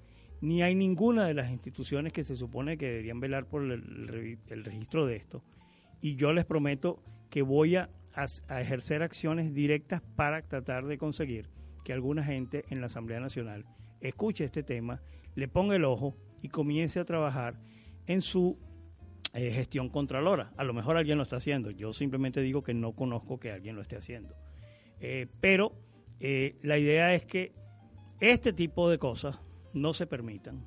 ni 0.41 0.63
hay 0.63 0.73
ninguna 0.73 1.27
de 1.27 1.35
las 1.35 1.51
instituciones 1.51 2.11
que 2.11 2.23
se 2.23 2.35
supone 2.35 2.79
que 2.79 2.87
deberían 2.87 3.19
velar 3.19 3.45
por 3.45 3.61
el, 3.61 4.39
registro 4.63 5.05
de 5.05 5.17
esto. 5.17 5.43
Y 6.01 6.15
yo 6.15 6.33
les 6.33 6.45
prometo 6.45 6.99
que 7.29 7.43
voy 7.43 7.75
a, 7.75 7.91
a 8.15 8.61
ejercer 8.61 9.03
acciones 9.03 9.53
directas 9.53 10.01
para 10.15 10.41
tratar 10.41 10.87
de 10.87 10.97
conseguir 10.97 11.47
que 11.83 11.93
alguna 11.93 12.23
gente 12.23 12.65
en 12.69 12.79
la 12.79 12.87
Asamblea 12.87 13.19
Nacional 13.19 13.65
escuche 14.01 14.45
este 14.45 14.63
tema, 14.63 15.03
le 15.35 15.47
ponga 15.47 15.75
el 15.75 15.85
ojo 15.85 16.15
y 16.45 16.47
comience 16.47 16.99
a 16.99 17.05
trabajar 17.05 17.59
en 18.05 18.21
su 18.21 18.59
eh, 19.33 19.51
gestión 19.51 19.89
contralora. 19.89 20.53
A 20.57 20.63
lo 20.63 20.73
mejor 20.73 20.95
alguien 20.95 21.17
lo 21.17 21.23
está 21.23 21.37
haciendo, 21.37 21.71
yo 21.71 21.91
simplemente 21.91 22.39
digo 22.39 22.61
que 22.61 22.75
no 22.75 22.93
conozco 22.93 23.39
que 23.39 23.51
alguien 23.51 23.75
lo 23.75 23.81
esté 23.81 23.97
haciendo. 23.97 24.35
Eh, 24.99 25.27
pero 25.41 25.73
eh, 26.19 26.57
la 26.61 26.77
idea 26.77 27.15
es 27.15 27.25
que 27.25 27.51
este 28.19 28.53
tipo 28.53 28.91
de 28.91 28.99
cosas 28.99 29.39
no 29.73 29.93
se 29.93 30.05
permitan 30.05 30.63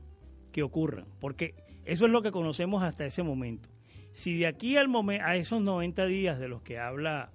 que 0.51 0.65
ocurran, 0.65 1.07
porque 1.21 1.55
eso 1.85 2.07
es 2.07 2.11
lo 2.11 2.23
que 2.23 2.33
conocemos 2.33 2.83
hasta 2.83 3.07
ese 3.07 3.23
momento. 3.23 3.69
Si 4.11 4.37
de 4.37 4.49
aquí 4.49 4.77
al 4.77 4.89
momento, 4.89 5.25
a 5.27 5.37
esos 5.37 5.63
90 5.63 6.07
días 6.07 6.41
de 6.41 6.49
los 6.49 6.63
que 6.63 6.81
habla 6.81 7.31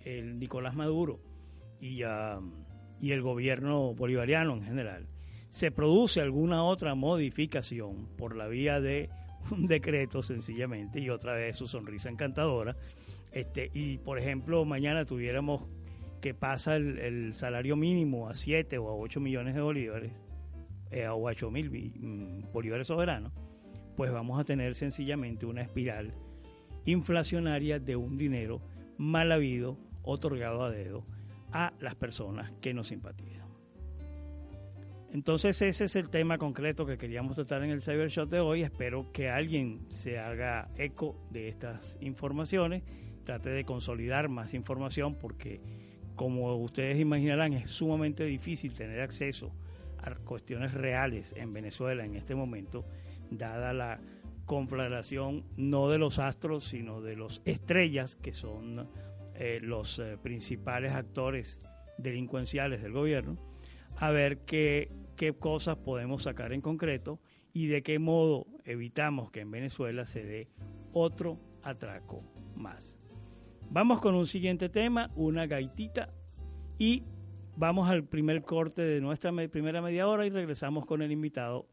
el 0.00 0.38
Nicolás 0.38 0.74
Maduro 0.74 1.20
y, 1.78 2.02
y 3.00 3.12
el 3.12 3.20
gobierno 3.20 3.92
bolivariano 3.94 4.54
en 4.54 4.62
general, 4.62 5.11
se 5.52 5.70
produce 5.70 6.22
alguna 6.22 6.64
otra 6.64 6.94
modificación 6.94 8.08
por 8.16 8.34
la 8.34 8.48
vía 8.48 8.80
de 8.80 9.10
un 9.50 9.66
decreto 9.66 10.22
sencillamente 10.22 10.98
y 10.98 11.10
otra 11.10 11.34
vez 11.34 11.58
su 11.58 11.68
sonrisa 11.68 12.08
encantadora. 12.08 12.74
Este 13.32 13.70
y 13.74 13.98
por 13.98 14.18
ejemplo 14.18 14.64
mañana 14.64 15.04
tuviéramos 15.04 15.64
que 16.22 16.32
pasa 16.32 16.76
el, 16.76 17.34
salario 17.34 17.76
mínimo 17.76 18.30
a 18.30 18.34
7 18.34 18.78
o 18.78 18.88
a 18.88 18.94
8 18.94 19.20
millones 19.20 19.54
de 19.54 19.60
bolívares 19.60 20.12
eh, 20.90 21.06
o 21.06 21.28
a 21.28 21.32
8 21.32 21.50
mil 21.50 21.70
mm, 21.70 22.50
bolívares 22.50 22.86
soberanos 22.86 23.32
pues 23.94 24.10
vamos 24.10 24.40
a 24.40 24.44
tener 24.44 24.74
sencillamente 24.74 25.44
una 25.44 25.60
espiral 25.60 26.14
inflacionaria 26.86 27.78
de 27.78 27.96
un 27.96 28.16
dinero 28.16 28.62
mal 28.96 29.30
habido 29.32 29.76
otorgado 30.02 30.64
a 30.64 30.70
dedo 30.70 31.04
a 31.52 31.74
las 31.78 31.94
personas 31.94 32.52
que 32.62 32.72
nos 32.72 32.88
simpatizan 32.88 33.51
entonces 35.12 35.60
ese 35.60 35.84
es 35.84 35.94
el 35.94 36.08
tema 36.08 36.38
concreto 36.38 36.86
que 36.86 36.96
queríamos 36.96 37.36
tratar 37.36 37.62
en 37.62 37.70
el 37.70 37.82
Cybershot 37.82 38.30
de 38.30 38.40
hoy. 38.40 38.62
Espero 38.62 39.12
que 39.12 39.28
alguien 39.28 39.84
se 39.90 40.18
haga 40.18 40.70
eco 40.76 41.20
de 41.30 41.48
estas 41.48 41.98
informaciones, 42.00 42.82
trate 43.24 43.50
de 43.50 43.64
consolidar 43.64 44.30
más 44.30 44.54
información 44.54 45.14
porque 45.14 45.60
como 46.16 46.56
ustedes 46.56 46.98
imaginarán 46.98 47.52
es 47.52 47.68
sumamente 47.68 48.24
difícil 48.24 48.74
tener 48.74 49.02
acceso 49.02 49.52
a 49.98 50.14
cuestiones 50.14 50.72
reales 50.72 51.34
en 51.36 51.52
Venezuela 51.52 52.06
en 52.06 52.16
este 52.16 52.34
momento, 52.34 52.86
dada 53.30 53.74
la 53.74 54.00
conflagración 54.46 55.44
no 55.58 55.90
de 55.90 55.98
los 55.98 56.18
astros, 56.18 56.64
sino 56.64 57.02
de 57.02 57.16
los 57.16 57.42
estrellas, 57.44 58.16
que 58.16 58.32
son 58.32 58.88
eh, 59.34 59.60
los 59.62 59.98
eh, 59.98 60.16
principales 60.22 60.92
actores 60.92 61.58
delincuenciales 61.98 62.82
del 62.82 62.92
gobierno, 62.92 63.36
a 63.96 64.10
ver 64.10 64.38
qué, 64.38 64.90
qué 65.22 65.32
cosas 65.32 65.76
podemos 65.76 66.24
sacar 66.24 66.52
en 66.52 66.60
concreto 66.60 67.20
y 67.52 67.68
de 67.68 67.84
qué 67.84 68.00
modo 68.00 68.44
evitamos 68.64 69.30
que 69.30 69.38
en 69.38 69.52
Venezuela 69.52 70.04
se 70.04 70.24
dé 70.24 70.48
otro 70.92 71.38
atraco 71.62 72.24
más. 72.56 72.98
Vamos 73.70 74.00
con 74.00 74.16
un 74.16 74.26
siguiente 74.26 74.68
tema, 74.68 75.12
una 75.14 75.46
gaitita, 75.46 76.12
y 76.76 77.04
vamos 77.54 77.88
al 77.88 78.02
primer 78.02 78.42
corte 78.42 78.82
de 78.82 79.00
nuestra 79.00 79.30
me- 79.30 79.48
primera 79.48 79.80
media 79.80 80.08
hora 80.08 80.26
y 80.26 80.30
regresamos 80.30 80.86
con 80.86 81.02
el 81.02 81.12
invitado. 81.12 81.68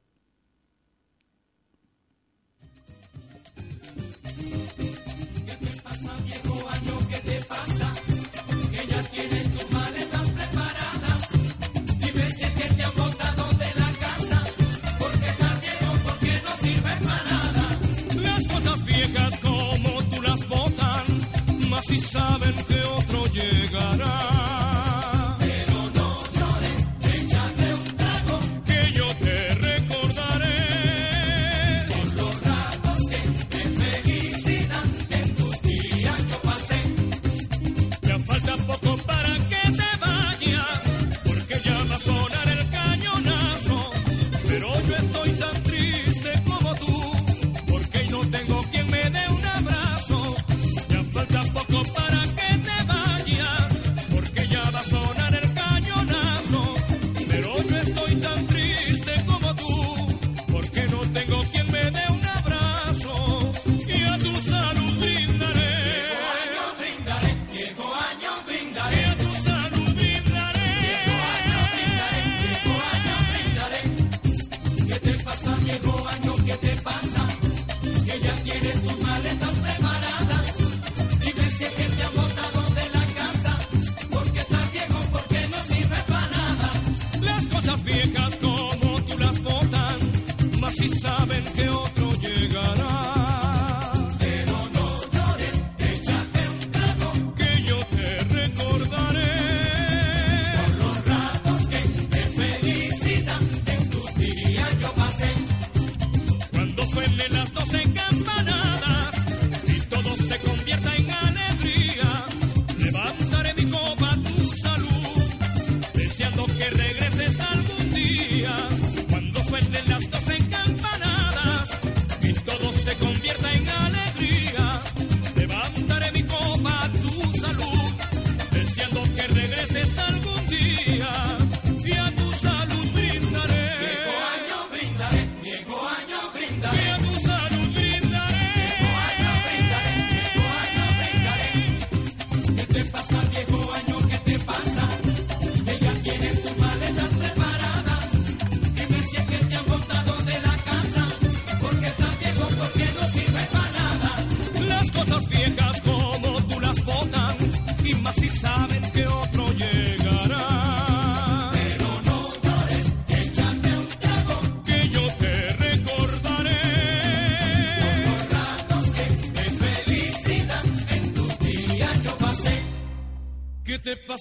Si 21.89 21.97
saben 21.97 22.55
que 22.67 22.79
otro 22.83 23.25
llegará. 23.33 24.08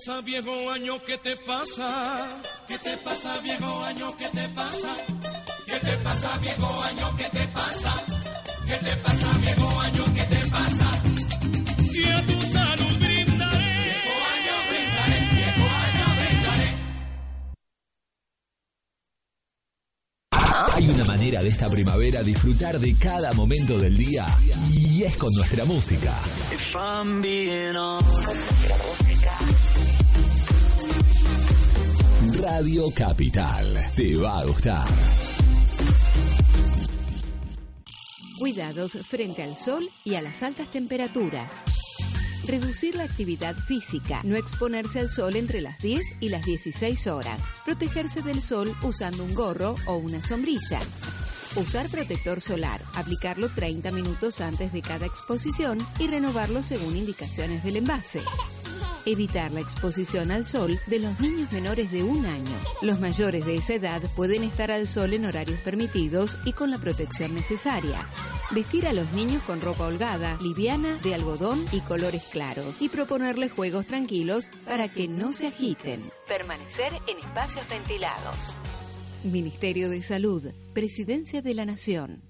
Pasa, 0.09 0.21
viejo 0.23 0.71
año? 0.71 1.05
¿Qué 1.05 1.19
te 1.19 1.37
pasa? 1.37 2.41
¿Qué 2.67 2.79
te 2.79 2.97
pasa, 2.99 3.39
viejo 3.43 3.85
año? 3.85 4.17
¿Qué 4.17 4.29
te 4.29 4.49
pasa? 4.49 4.95
¿Qué 5.67 5.79
te 5.87 5.97
pasa, 5.99 6.39
viejo 6.39 6.83
año? 6.83 7.17
¿Qué 7.19 7.25
te 7.25 7.49
pasa? 7.49 7.93
¿Qué 8.67 8.75
te 8.75 8.97
pasa, 8.97 9.39
viejo 9.39 9.81
año? 9.81 10.05
¿Qué 10.15 10.23
te 10.23 10.51
pasa? 10.51 11.03
Y 11.93 12.05
a 12.09 12.27
tu 12.27 12.41
salud 12.41 12.99
brindaré. 12.99 13.73
Viejo 13.85 14.15
año 14.35 14.55
brindaré, 14.71 15.19
viejo 15.35 15.65
año 15.85 16.07
brindaré. 16.21 16.69
Hay 20.75 20.89
una 20.89 21.05
manera 21.05 21.43
de 21.43 21.49
esta 21.51 21.69
primavera 21.69 22.23
disfrutar 22.23 22.79
de 22.79 22.97
cada 22.97 23.33
momento 23.35 23.79
del 23.79 23.97
día 23.99 24.27
y 24.73 25.03
es 25.03 25.17
con 25.19 25.33
nuestra 25.35 25.67
música. 25.67 26.15
Radio 32.41 32.89
Capital, 32.95 33.67
te 33.97 34.15
va 34.15 34.39
a 34.39 34.45
gustar. 34.45 34.87
Cuidados 38.39 38.93
frente 39.05 39.43
al 39.43 39.57
sol 39.57 39.89
y 40.05 40.15
a 40.15 40.23
las 40.23 40.45
altas 40.45 40.71
temperaturas. 40.71 41.65
Reducir 42.47 42.95
la 42.95 43.03
actividad 43.03 43.57
física, 43.57 44.21
no 44.23 44.37
exponerse 44.37 45.01
al 45.01 45.11
sol 45.11 45.35
entre 45.35 45.61
las 45.61 45.79
10 45.79 46.01
y 46.21 46.29
las 46.29 46.45
16 46.45 47.09
horas. 47.09 47.41
Protegerse 47.65 48.23
del 48.23 48.41
sol 48.41 48.73
usando 48.83 49.25
un 49.25 49.35
gorro 49.35 49.75
o 49.87 49.97
una 49.97 50.23
sombrilla. 50.23 50.79
Usar 51.57 51.89
protector 51.89 52.41
solar, 52.41 52.83
aplicarlo 52.95 53.49
30 53.49 53.91
minutos 53.91 54.41
antes 54.41 54.73
de 54.73 54.83
cada 54.83 55.07
exposición 55.07 55.79
y 55.99 56.07
renovarlo 56.07 56.63
según 56.63 56.97
indicaciones 56.97 57.65
del 57.65 57.77
envase. 57.79 58.21
Evitar 59.07 59.53
la 59.53 59.61
exposición 59.61 60.31
al 60.31 60.45
sol 60.45 60.79
de 60.87 60.99
los 60.99 61.19
niños 61.21 61.51
menores 61.53 61.91
de 61.91 62.03
un 62.03 62.27
año. 62.27 62.57
Los 62.83 63.01
mayores 63.01 63.47
de 63.47 63.57
esa 63.57 63.75
edad 63.75 64.03
pueden 64.17 64.45
estar 64.45 64.71
al 64.71 64.87
sol 64.87 65.13
en 65.13 65.25
horarios 65.25 65.61
permitidos 65.61 66.37
y 66.45 66.53
con 66.53 66.71
la 66.71 66.79
protección 66.79 67.35
necesaria. 67.35 68.07
Vestir 68.51 68.87
a 68.87 68.93
los 68.93 69.13
niños 69.13 69.43
con 69.43 69.61
ropa 69.61 69.87
holgada, 69.87 70.39
liviana, 70.41 70.99
de 71.03 71.15
algodón 71.15 71.65
y 71.73 71.81
colores 71.81 72.23
claros. 72.25 72.81
Y 72.81 72.89
proponerles 72.89 73.53
juegos 73.53 73.87
tranquilos 73.87 74.49
para 74.67 74.89
que 74.89 75.09
no 75.09 75.33
se 75.33 75.49
agiten. 75.49 76.03
Permanecer 76.27 76.93
en 77.07 77.19
espacios 77.19 77.69
ventilados. 77.69 78.55
Ministerio 79.25 79.91
de 79.91 80.03
Salud, 80.03 80.45
Presidencia 80.73 81.43
de 81.43 81.55
la 81.55 81.65
Nación. 81.65 82.28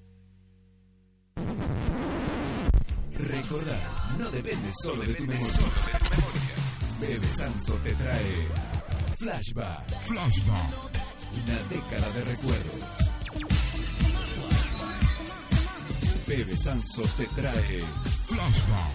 Recordar 3.18 3.80
no 4.16 4.30
depende 4.30 4.70
solo 4.82 5.02
de 5.02 5.14
tu 5.14 5.24
memoria. 5.24 5.58
Bebe 7.00 7.26
Sanso 7.28 7.74
te 7.82 7.92
trae 7.94 8.48
Flashback. 9.16 10.04
Flashback. 10.04 10.72
Una 11.34 11.62
década 11.68 12.10
de 12.12 12.24
recuerdos. 12.24 12.80
Bebe 16.28 16.56
Sansos 16.56 17.14
te 17.14 17.26
trae 17.26 17.82
Flashback. 18.26 18.92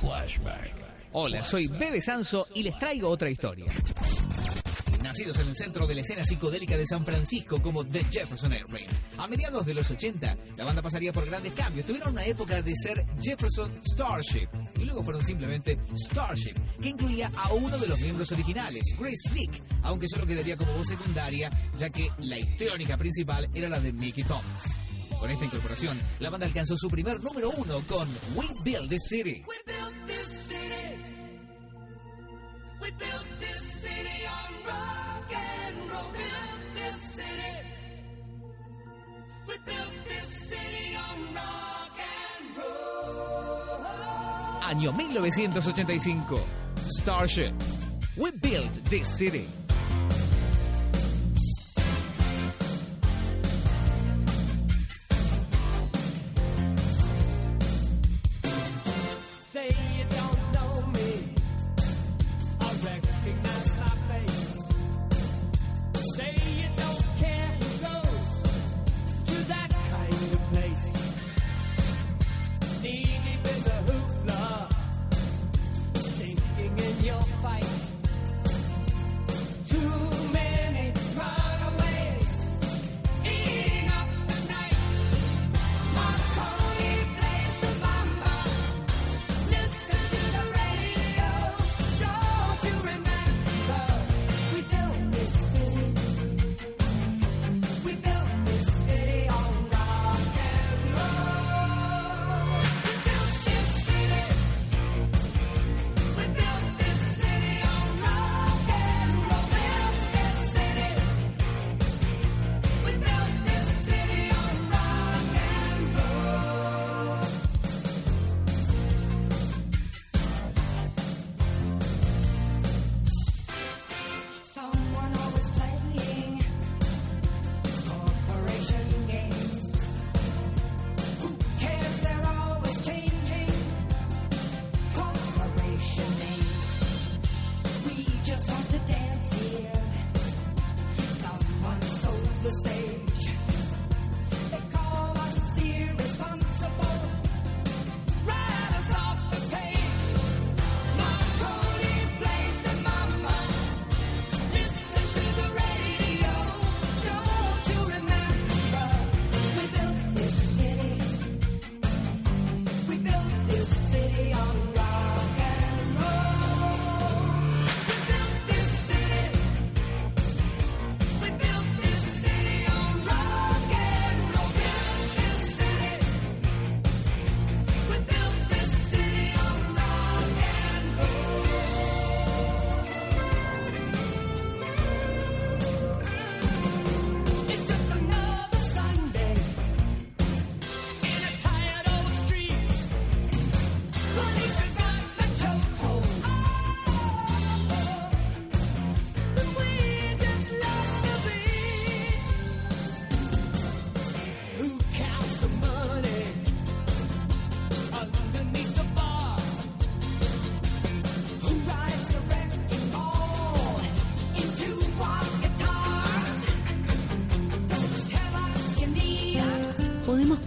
Flashback. 0.00 0.74
Hola, 1.12 1.44
soy 1.44 1.68
Bebe 1.68 2.00
Sanso 2.00 2.46
y 2.54 2.64
les 2.64 2.76
traigo 2.78 3.08
otra 3.08 3.30
historia. 3.30 3.66
Nacidos 5.10 5.40
en 5.40 5.48
el 5.48 5.56
centro 5.56 5.88
de 5.88 5.94
la 5.96 6.02
escena 6.02 6.24
psicodélica 6.24 6.76
de 6.76 6.86
San 6.86 7.04
Francisco 7.04 7.60
como 7.60 7.84
The 7.84 8.04
Jefferson 8.04 8.52
Airplane. 8.52 8.86
A 9.18 9.26
mediados 9.26 9.66
de 9.66 9.74
los 9.74 9.90
80, 9.90 10.36
la 10.56 10.64
banda 10.64 10.82
pasaría 10.82 11.12
por 11.12 11.26
grandes 11.26 11.52
cambios. 11.52 11.84
Tuvieron 11.84 12.12
una 12.12 12.24
época 12.24 12.62
de 12.62 12.72
ser 12.76 13.04
Jefferson 13.20 13.72
Starship 13.84 14.46
y 14.76 14.84
luego 14.84 15.02
fueron 15.02 15.24
simplemente 15.24 15.76
Starship, 15.96 16.54
que 16.80 16.90
incluía 16.90 17.28
a 17.34 17.52
uno 17.52 17.76
de 17.76 17.88
los 17.88 17.98
miembros 17.98 18.30
originales, 18.30 18.84
Grace 18.96 19.28
Slick, 19.28 19.50
aunque 19.82 20.06
solo 20.06 20.24
quedaría 20.24 20.56
como 20.56 20.76
voz 20.76 20.86
secundaria, 20.86 21.50
ya 21.76 21.90
que 21.90 22.06
la 22.18 22.38
histriónica 22.38 22.96
principal 22.96 23.48
era 23.52 23.68
la 23.68 23.80
de 23.80 23.92
Mickey 23.92 24.22
Thomas. 24.22 24.78
Con 25.18 25.28
esta 25.28 25.44
incorporación, 25.44 25.98
la 26.20 26.30
banda 26.30 26.46
alcanzó 26.46 26.76
su 26.76 26.88
primer 26.88 27.20
número 27.20 27.50
uno 27.50 27.80
con 27.88 28.08
We 28.36 28.46
Build 28.62 28.96
City. 29.00 29.42
We 29.48 29.56
built 29.66 30.06
this 30.06 30.28
city. 30.46 31.19
Built. 32.80 32.98
Built 32.98 33.26
built. 33.38 33.50
Año 44.62 44.92
1985. 44.92 46.40
Starship. 46.88 47.52
We 48.16 48.30
Build 48.30 48.72
This 48.88 49.08
City. 49.08 49.46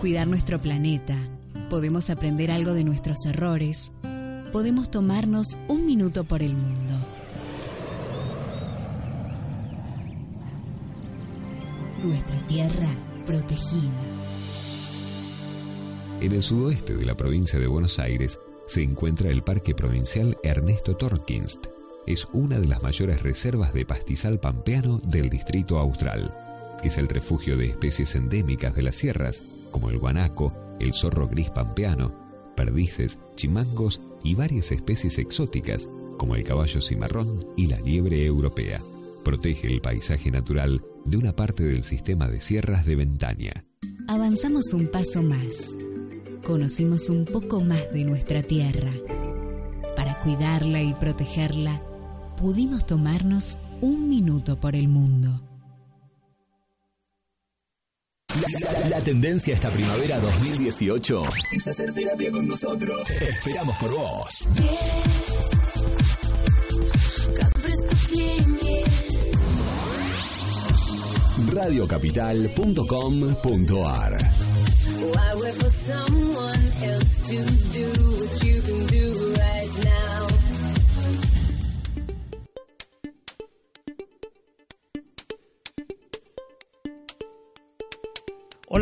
Cuidar 0.03 0.27
nuestro 0.27 0.59
planeta, 0.59 1.15
podemos 1.69 2.09
aprender 2.09 2.51
algo 2.51 2.73
de 2.73 2.83
nuestros 2.83 3.25
errores, 3.25 3.93
podemos 4.51 4.91
tomarnos 4.91 5.57
un 5.69 5.85
minuto 5.85 6.25
por 6.25 6.43
el 6.43 6.53
mundo. 6.55 6.93
Nuestra 12.03 12.47
tierra 12.47 12.89
protegida. 13.25 13.93
En 16.19 16.33
el 16.33 16.43
sudoeste 16.43 16.97
de 16.97 17.05
la 17.05 17.15
provincia 17.15 17.57
de 17.57 17.67
Buenos 17.67 17.97
Aires 17.97 18.37
se 18.67 18.83
encuentra 18.83 19.29
el 19.29 19.41
Parque 19.41 19.73
Provincial 19.73 20.35
Ernesto 20.43 20.97
Torkinst. 20.97 21.67
Es 22.05 22.27
una 22.33 22.59
de 22.59 22.67
las 22.67 22.83
mayores 22.83 23.21
reservas 23.21 23.73
de 23.73 23.85
pastizal 23.85 24.37
pampeano 24.37 24.97
del 24.97 25.29
Distrito 25.29 25.77
Austral. 25.77 26.33
Es 26.83 26.97
el 26.97 27.07
refugio 27.07 27.55
de 27.55 27.67
especies 27.67 28.15
endémicas 28.15 28.75
de 28.75 28.81
las 28.81 28.97
sierras, 28.97 29.43
como 29.73 29.89
el 29.89 29.97
guanaco, 29.97 30.53
el 30.79 30.93
zorro 30.93 31.27
gris 31.27 31.49
pampeano, 31.49 32.13
perdices, 32.55 33.19
chimangos 33.35 33.99
y 34.23 34.35
varias 34.35 34.71
especies 34.71 35.17
exóticas, 35.17 35.89
como 36.17 36.35
el 36.35 36.45
caballo 36.45 36.79
cimarrón 36.79 37.45
y 37.57 37.67
la 37.67 37.79
liebre 37.81 38.23
europea. 38.25 38.79
Protege 39.25 39.67
el 39.67 39.81
paisaje 39.81 40.31
natural 40.31 40.81
de 41.03 41.17
una 41.17 41.35
parte 41.35 41.63
del 41.63 41.83
sistema 41.83 42.29
de 42.29 42.39
sierras 42.39 42.85
de 42.85 42.95
Ventaña. 42.95 43.65
Avanzamos 44.07 44.73
un 44.73 44.87
paso 44.87 45.23
más. 45.23 45.75
Conocimos 46.45 47.09
un 47.09 47.25
poco 47.25 47.61
más 47.61 47.91
de 47.93 48.03
nuestra 48.03 48.43
tierra. 48.43 48.91
Para 49.95 50.19
cuidarla 50.21 50.81
y 50.81 50.93
protegerla, 50.93 51.81
pudimos 52.37 52.85
tomarnos 52.85 53.57
un 53.81 54.07
minuto 54.07 54.59
por 54.59 54.75
el 54.75 54.87
mundo. 54.87 55.41
La, 58.49 58.89
la 58.89 58.99
tendencia 59.01 59.53
esta 59.53 59.69
primavera 59.69 60.19
2018 60.19 61.23
es 61.53 61.67
hacer 61.67 61.93
terapia 61.93 62.31
con 62.31 62.47
nosotros. 62.47 63.07
Esperamos 63.21 63.77
por 63.77 63.91
vos. 63.91 64.47
radiocapital.com.ar 71.51 74.33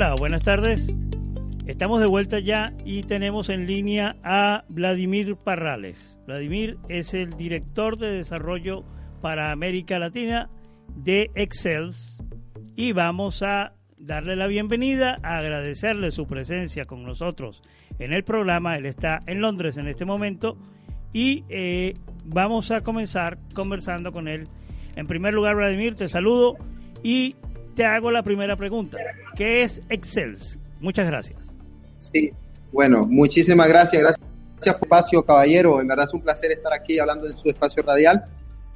Buenas 0.09 0.43
tardes. 0.43 0.91
Estamos 1.67 1.99
de 1.99 2.07
vuelta 2.07 2.39
ya 2.39 2.73
y 2.83 3.03
tenemos 3.03 3.49
en 3.49 3.67
línea 3.67 4.15
a 4.23 4.63
Vladimir 4.67 5.35
Parrales. 5.35 6.17
Vladimir 6.25 6.79
es 6.89 7.13
el 7.13 7.29
director 7.37 7.99
de 7.99 8.11
desarrollo 8.11 8.83
para 9.21 9.51
América 9.51 9.99
Latina 9.99 10.49
de 10.95 11.29
Excels 11.35 12.19
y 12.75 12.93
vamos 12.93 13.43
a 13.43 13.75
darle 13.99 14.35
la 14.35 14.47
bienvenida, 14.47 15.17
a 15.21 15.37
agradecerle 15.37 16.09
su 16.09 16.25
presencia 16.25 16.85
con 16.85 17.03
nosotros 17.03 17.61
en 17.99 18.11
el 18.11 18.23
programa. 18.23 18.73
Él 18.73 18.87
está 18.87 19.19
en 19.27 19.39
Londres 19.39 19.77
en 19.77 19.87
este 19.87 20.05
momento 20.05 20.57
y 21.13 21.43
eh, 21.47 21.93
vamos 22.25 22.71
a 22.71 22.81
comenzar 22.81 23.37
conversando 23.53 24.11
con 24.11 24.27
él. 24.27 24.47
En 24.95 25.05
primer 25.05 25.35
lugar, 25.35 25.57
Vladimir, 25.57 25.95
te 25.95 26.09
saludo 26.09 26.57
y 27.03 27.35
te 27.75 27.85
hago 27.85 28.11
la 28.11 28.23
primera 28.23 28.55
pregunta. 28.55 28.97
¿Qué 29.35 29.63
es 29.63 29.81
Excel? 29.89 30.37
Muchas 30.79 31.07
gracias. 31.07 31.37
Sí, 31.97 32.31
bueno, 32.71 33.05
muchísimas 33.07 33.67
gracias. 33.67 34.01
Gracias 34.01 34.75
por 34.75 34.87
espacio, 34.87 35.23
caballero. 35.25 35.81
En 35.81 35.87
verdad 35.87 36.05
es 36.05 36.13
un 36.13 36.21
placer 36.21 36.51
estar 36.51 36.73
aquí 36.73 36.99
hablando 36.99 37.27
en 37.27 37.33
su 37.33 37.49
espacio 37.49 37.83
radial 37.83 38.23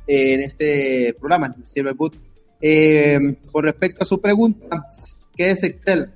eh, 0.07 0.33
en 0.33 0.41
este 0.41 1.15
programa, 1.19 1.55
Silver 1.63 1.93
Boot. 1.93 2.15
Eh, 2.61 3.19
con 3.51 3.63
respecto 3.63 4.03
a 4.03 4.05
su 4.05 4.19
pregunta, 4.21 4.87
¿qué 5.35 5.51
es 5.51 5.63
Excel? 5.63 6.09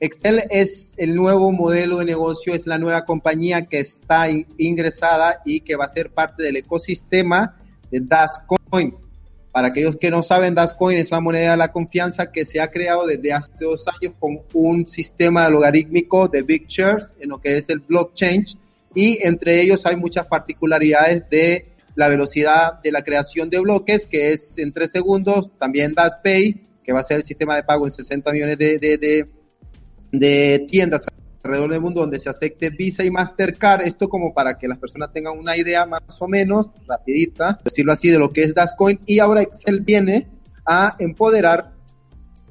Excel 0.00 0.44
es 0.50 0.94
el 0.96 1.16
nuevo 1.16 1.50
modelo 1.50 1.98
de 1.98 2.04
negocio, 2.04 2.54
es 2.54 2.66
la 2.66 2.78
nueva 2.78 3.04
compañía 3.04 3.66
que 3.66 3.80
está 3.80 4.30
in- 4.30 4.46
ingresada 4.56 5.40
y 5.44 5.60
que 5.60 5.74
va 5.74 5.86
a 5.86 5.88
ser 5.88 6.10
parte 6.10 6.44
del 6.44 6.56
ecosistema 6.56 7.56
de 7.90 8.00
Dascoin. 8.00 8.94
Para 9.52 9.68
aquellos 9.68 9.96
que 9.96 10.10
no 10.10 10.22
saben, 10.22 10.54
Dascoin 10.54 10.98
es 10.98 11.10
la 11.10 11.20
moneda 11.20 11.52
de 11.52 11.56
la 11.56 11.72
confianza 11.72 12.30
que 12.30 12.44
se 12.44 12.60
ha 12.60 12.68
creado 12.70 13.06
desde 13.06 13.32
hace 13.32 13.52
dos 13.60 13.86
años 13.88 14.14
con 14.18 14.42
un 14.52 14.86
sistema 14.86 15.48
logarítmico 15.48 16.28
de 16.28 16.42
Big 16.42 16.66
Shares 16.68 17.14
en 17.18 17.30
lo 17.30 17.40
que 17.40 17.56
es 17.56 17.68
el 17.70 17.80
blockchain. 17.80 18.44
Y 18.94 19.18
entre 19.26 19.60
ellos 19.60 19.86
hay 19.86 19.96
muchas 19.96 20.26
particularidades 20.26 21.28
de 21.30 21.66
la 21.94 22.08
velocidad 22.08 22.80
de 22.82 22.92
la 22.92 23.02
creación 23.02 23.50
de 23.50 23.58
bloques, 23.58 24.06
que 24.06 24.32
es 24.32 24.58
en 24.58 24.70
tres 24.70 24.92
segundos, 24.92 25.50
también 25.58 25.94
DasPay, 25.94 26.60
que 26.84 26.92
va 26.92 27.00
a 27.00 27.02
ser 27.02 27.16
el 27.16 27.22
sistema 27.22 27.56
de 27.56 27.64
pago 27.64 27.86
en 27.86 27.90
60 27.90 28.30
millones 28.32 28.58
de, 28.58 28.78
de, 28.78 28.98
de, 28.98 29.28
de 30.12 30.66
tiendas 30.70 31.06
alrededor 31.42 31.70
del 31.70 31.80
mundo 31.80 32.00
donde 32.00 32.18
se 32.18 32.28
acepte 32.28 32.70
Visa 32.70 33.04
y 33.04 33.10
Mastercard, 33.10 33.82
esto 33.82 34.08
como 34.08 34.34
para 34.34 34.56
que 34.56 34.68
las 34.68 34.78
personas 34.78 35.12
tengan 35.12 35.38
una 35.38 35.56
idea 35.56 35.86
más 35.86 36.02
o 36.20 36.28
menos 36.28 36.70
rapidita, 36.86 37.60
decirlo 37.64 37.92
así, 37.92 38.08
de 38.08 38.18
lo 38.18 38.32
que 38.32 38.42
es 38.42 38.54
Dascoin, 38.54 38.98
y 39.06 39.18
ahora 39.18 39.42
Excel 39.42 39.80
viene 39.80 40.28
a 40.66 40.96
empoderar 40.98 41.72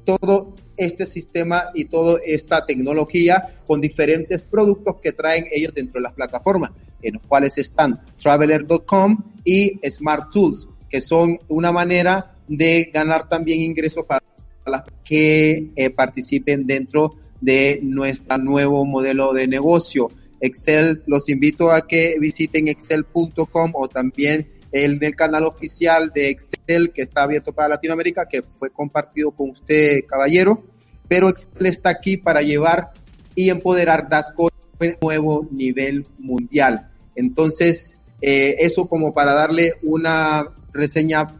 todo 0.04 0.56
este 0.76 1.06
sistema 1.06 1.64
y 1.74 1.84
toda 1.84 2.20
esta 2.24 2.64
tecnología 2.64 3.60
con 3.66 3.80
diferentes 3.80 4.40
productos 4.42 4.96
que 5.02 5.12
traen 5.12 5.44
ellos 5.52 5.74
dentro 5.74 5.98
de 5.98 6.04
las 6.04 6.14
plataformas, 6.14 6.70
en 7.02 7.14
los 7.14 7.22
cuales 7.26 7.58
están 7.58 8.00
traveler.com 8.16 9.18
y 9.44 9.78
Smart 9.90 10.30
Tools, 10.32 10.68
que 10.88 11.00
son 11.00 11.38
una 11.48 11.72
manera 11.72 12.34
de 12.46 12.90
ganar 12.92 13.28
también 13.28 13.60
ingresos 13.60 14.04
para 14.04 14.22
las 14.66 14.84
que 15.04 15.70
eh, 15.76 15.90
participen 15.90 16.66
dentro 16.66 17.16
de 17.40 17.80
nuestro 17.82 18.38
nuevo 18.38 18.84
modelo 18.84 19.32
de 19.32 19.46
negocio. 19.46 20.10
Excel, 20.40 21.02
los 21.06 21.28
invito 21.28 21.70
a 21.70 21.86
que 21.86 22.16
visiten 22.20 22.68
excel.com 22.68 23.72
o 23.74 23.88
también 23.88 24.48
el 24.70 25.16
canal 25.16 25.44
oficial 25.44 26.12
de 26.14 26.28
Excel 26.28 26.92
que 26.92 27.02
está 27.02 27.22
abierto 27.22 27.52
para 27.52 27.70
Latinoamérica, 27.70 28.26
que 28.26 28.42
fue 28.42 28.70
compartido 28.70 29.30
con 29.30 29.50
usted, 29.50 30.04
caballero. 30.06 30.64
Pero 31.08 31.28
Excel 31.28 31.66
está 31.66 31.90
aquí 31.90 32.16
para 32.16 32.42
llevar 32.42 32.90
y 33.34 33.50
empoderar 33.50 34.08
Dasco 34.08 34.48
a 34.48 34.84
un 34.84 34.96
nuevo 35.00 35.48
nivel 35.50 36.06
mundial. 36.18 36.90
Entonces, 37.14 38.00
eh, 38.20 38.56
eso 38.58 38.88
como 38.88 39.14
para 39.14 39.32
darle 39.32 39.74
una 39.82 40.44
reseña 40.72 41.36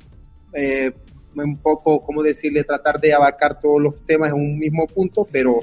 eh, 0.54 0.92
un 1.34 1.58
poco, 1.58 2.02
¿cómo 2.02 2.22
decirle? 2.22 2.64
Tratar 2.64 3.00
de 3.00 3.12
abarcar 3.12 3.60
todos 3.60 3.80
los 3.80 4.04
temas 4.06 4.30
en 4.30 4.36
un 4.36 4.58
mismo 4.58 4.86
punto, 4.86 5.26
pero 5.30 5.60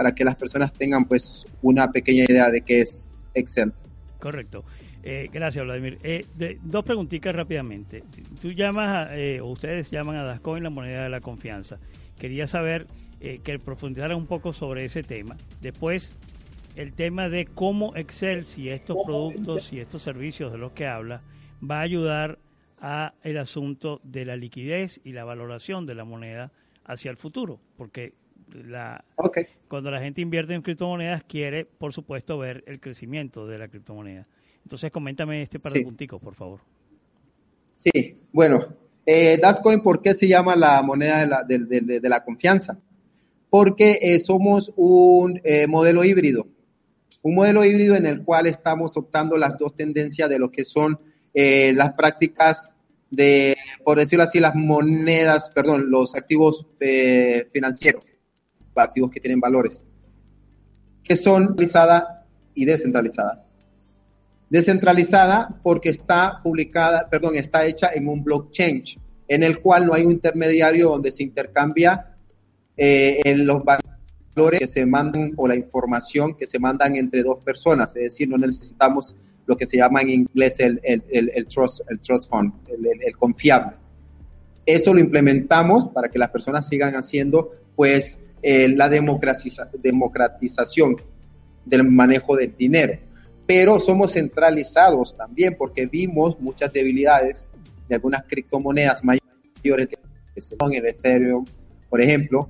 para 0.00 0.14
que 0.14 0.24
las 0.24 0.34
personas 0.34 0.72
tengan 0.72 1.04
pues 1.04 1.44
una 1.60 1.92
pequeña 1.92 2.24
idea 2.26 2.50
de 2.50 2.62
qué 2.62 2.78
es 2.80 3.26
Excel. 3.34 3.74
Correcto. 4.18 4.64
Eh, 5.02 5.28
gracias, 5.30 5.62
Vladimir. 5.62 5.98
Eh, 6.02 6.24
de- 6.36 6.58
dos 6.62 6.86
preguntitas 6.86 7.34
rápidamente. 7.36 8.02
Tú 8.40 8.50
llamas, 8.52 9.08
a, 9.10 9.18
eh, 9.18 9.42
o 9.42 9.48
ustedes 9.48 9.90
llaman 9.90 10.16
a 10.16 10.24
Dascoin 10.24 10.62
la 10.62 10.70
moneda 10.70 11.02
de 11.02 11.10
la 11.10 11.20
confianza. 11.20 11.78
Quería 12.18 12.46
saber 12.46 12.86
eh, 13.20 13.40
que 13.44 13.58
profundizara 13.58 14.16
un 14.16 14.26
poco 14.26 14.54
sobre 14.54 14.86
ese 14.86 15.02
tema. 15.02 15.36
Después, 15.60 16.16
el 16.76 16.94
tema 16.94 17.28
de 17.28 17.44
cómo 17.44 17.94
Excel, 17.94 18.46
si 18.46 18.70
estos 18.70 18.96
productos 19.04 19.70
y 19.70 19.80
estos 19.80 20.00
servicios 20.00 20.50
de 20.50 20.56
los 20.56 20.72
que 20.72 20.86
habla, 20.86 21.20
va 21.62 21.80
a 21.80 21.82
ayudar 21.82 22.38
a 22.80 23.12
el 23.22 23.36
asunto 23.36 24.00
de 24.02 24.24
la 24.24 24.36
liquidez 24.36 24.98
y 25.04 25.12
la 25.12 25.24
valoración 25.24 25.84
de 25.84 25.94
la 25.94 26.04
moneda 26.06 26.52
hacia 26.86 27.10
el 27.10 27.18
futuro, 27.18 27.60
porque 27.76 28.14
la, 28.54 29.04
cuando 29.68 29.90
la 29.90 30.00
gente 30.00 30.20
invierte 30.20 30.54
en 30.54 30.62
criptomonedas 30.62 31.24
quiere, 31.24 31.64
por 31.64 31.92
supuesto, 31.92 32.38
ver 32.38 32.62
el 32.66 32.80
crecimiento 32.80 33.46
de 33.46 33.58
la 33.58 33.68
criptomoneda. 33.68 34.26
Entonces, 34.62 34.90
coméntame 34.90 35.42
este 35.42 35.58
par 35.58 35.72
de 35.72 35.78
Sí. 35.78 35.84
punticos, 35.84 36.20
por 36.20 36.34
favor. 36.34 36.60
Sí, 37.74 38.18
bueno, 38.32 38.66
eh, 39.06 39.38
Dascoin, 39.40 39.80
¿por 39.80 40.02
qué 40.02 40.12
se 40.14 40.28
llama 40.28 40.54
la 40.56 40.82
moneda 40.82 41.20
de 41.20 41.26
la, 41.26 41.42
de, 41.44 41.58
de- 41.60 41.80
de- 41.80 42.00
de 42.00 42.08
la 42.08 42.22
confianza? 42.24 42.78
Porque 43.48 43.98
eh, 44.02 44.18
somos 44.18 44.72
un 44.76 45.40
eh, 45.44 45.66
modelo 45.66 46.04
híbrido, 46.04 46.46
un 47.22 47.34
modelo 47.34 47.64
híbrido 47.64 47.96
en 47.96 48.06
el 48.06 48.22
cual 48.22 48.46
estamos 48.46 48.96
optando 48.96 49.36
las 49.36 49.56
dos 49.58 49.74
tendencias 49.74 50.28
de 50.28 50.38
lo 50.38 50.50
que 50.50 50.64
son 50.64 50.98
eh, 51.34 51.72
las 51.74 51.92
prácticas 51.94 52.76
de, 53.10 53.56
por 53.84 53.98
decirlo 53.98 54.24
así, 54.24 54.38
las 54.38 54.54
monedas, 54.54 55.50
perdón, 55.50 55.90
los 55.90 56.14
activos 56.14 56.66
financieros, 57.52 58.04
activos 58.74 59.10
que 59.10 59.20
tienen 59.20 59.40
valores, 59.40 59.84
que 61.02 61.16
son 61.16 61.48
centralizada 61.48 62.26
y 62.54 62.64
descentralizada. 62.64 63.44
Descentralizada 64.48 65.60
porque 65.62 65.90
está 65.90 66.40
publicada, 66.42 67.08
perdón, 67.08 67.36
está 67.36 67.64
hecha 67.66 67.90
en 67.94 68.08
un 68.08 68.24
blockchain 68.24 68.82
en 69.28 69.42
el 69.44 69.60
cual 69.60 69.86
no 69.86 69.94
hay 69.94 70.04
un 70.04 70.12
intermediario 70.12 70.90
donde 70.90 71.12
se 71.12 71.22
intercambia 71.22 72.16
eh, 72.76 73.20
en 73.24 73.46
los 73.46 73.62
valores 73.64 74.60
que 74.60 74.66
se 74.66 74.86
mandan 74.86 75.34
o 75.36 75.46
la 75.46 75.54
información 75.54 76.34
que 76.34 76.46
se 76.46 76.58
mandan 76.58 76.96
entre 76.96 77.22
dos 77.22 77.42
personas, 77.44 77.94
es 77.94 78.02
decir, 78.02 78.28
no 78.28 78.38
necesitamos 78.38 79.14
lo 79.46 79.56
que 79.56 79.66
se 79.66 79.76
llama 79.76 80.02
en 80.02 80.10
inglés 80.10 80.58
el, 80.60 80.80
el, 80.82 81.46
trust, 81.46 81.80
el 81.88 82.00
trust 82.00 82.28
fund, 82.28 82.52
el 82.68 83.16
confiable. 83.16 83.76
Eso 84.66 84.94
lo 84.94 85.00
implementamos 85.00 85.88
para 85.88 86.08
que 86.08 86.18
las 86.18 86.30
personas 86.30 86.68
sigan 86.68 86.94
haciendo 86.94 87.50
pues 87.74 88.20
eh, 88.42 88.68
la 88.68 88.88
democratiza- 88.88 89.70
democratización 89.82 90.96
del 91.64 91.84
manejo 91.84 92.36
del 92.36 92.56
dinero. 92.56 92.98
Pero 93.46 93.80
somos 93.80 94.12
centralizados 94.12 95.16
también 95.16 95.56
porque 95.58 95.86
vimos 95.86 96.38
muchas 96.40 96.72
debilidades 96.72 97.48
de 97.88 97.96
algunas 97.96 98.22
criptomonedas 98.24 99.02
mayores 99.04 99.88
que 100.34 100.40
son 100.40 100.72
el 100.72 100.86
Ethereum, 100.86 101.44
por 101.88 102.00
ejemplo, 102.00 102.48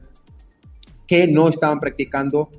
que 1.07 1.27
no 1.27 1.49
estaban 1.49 1.81
practicando 1.81 2.51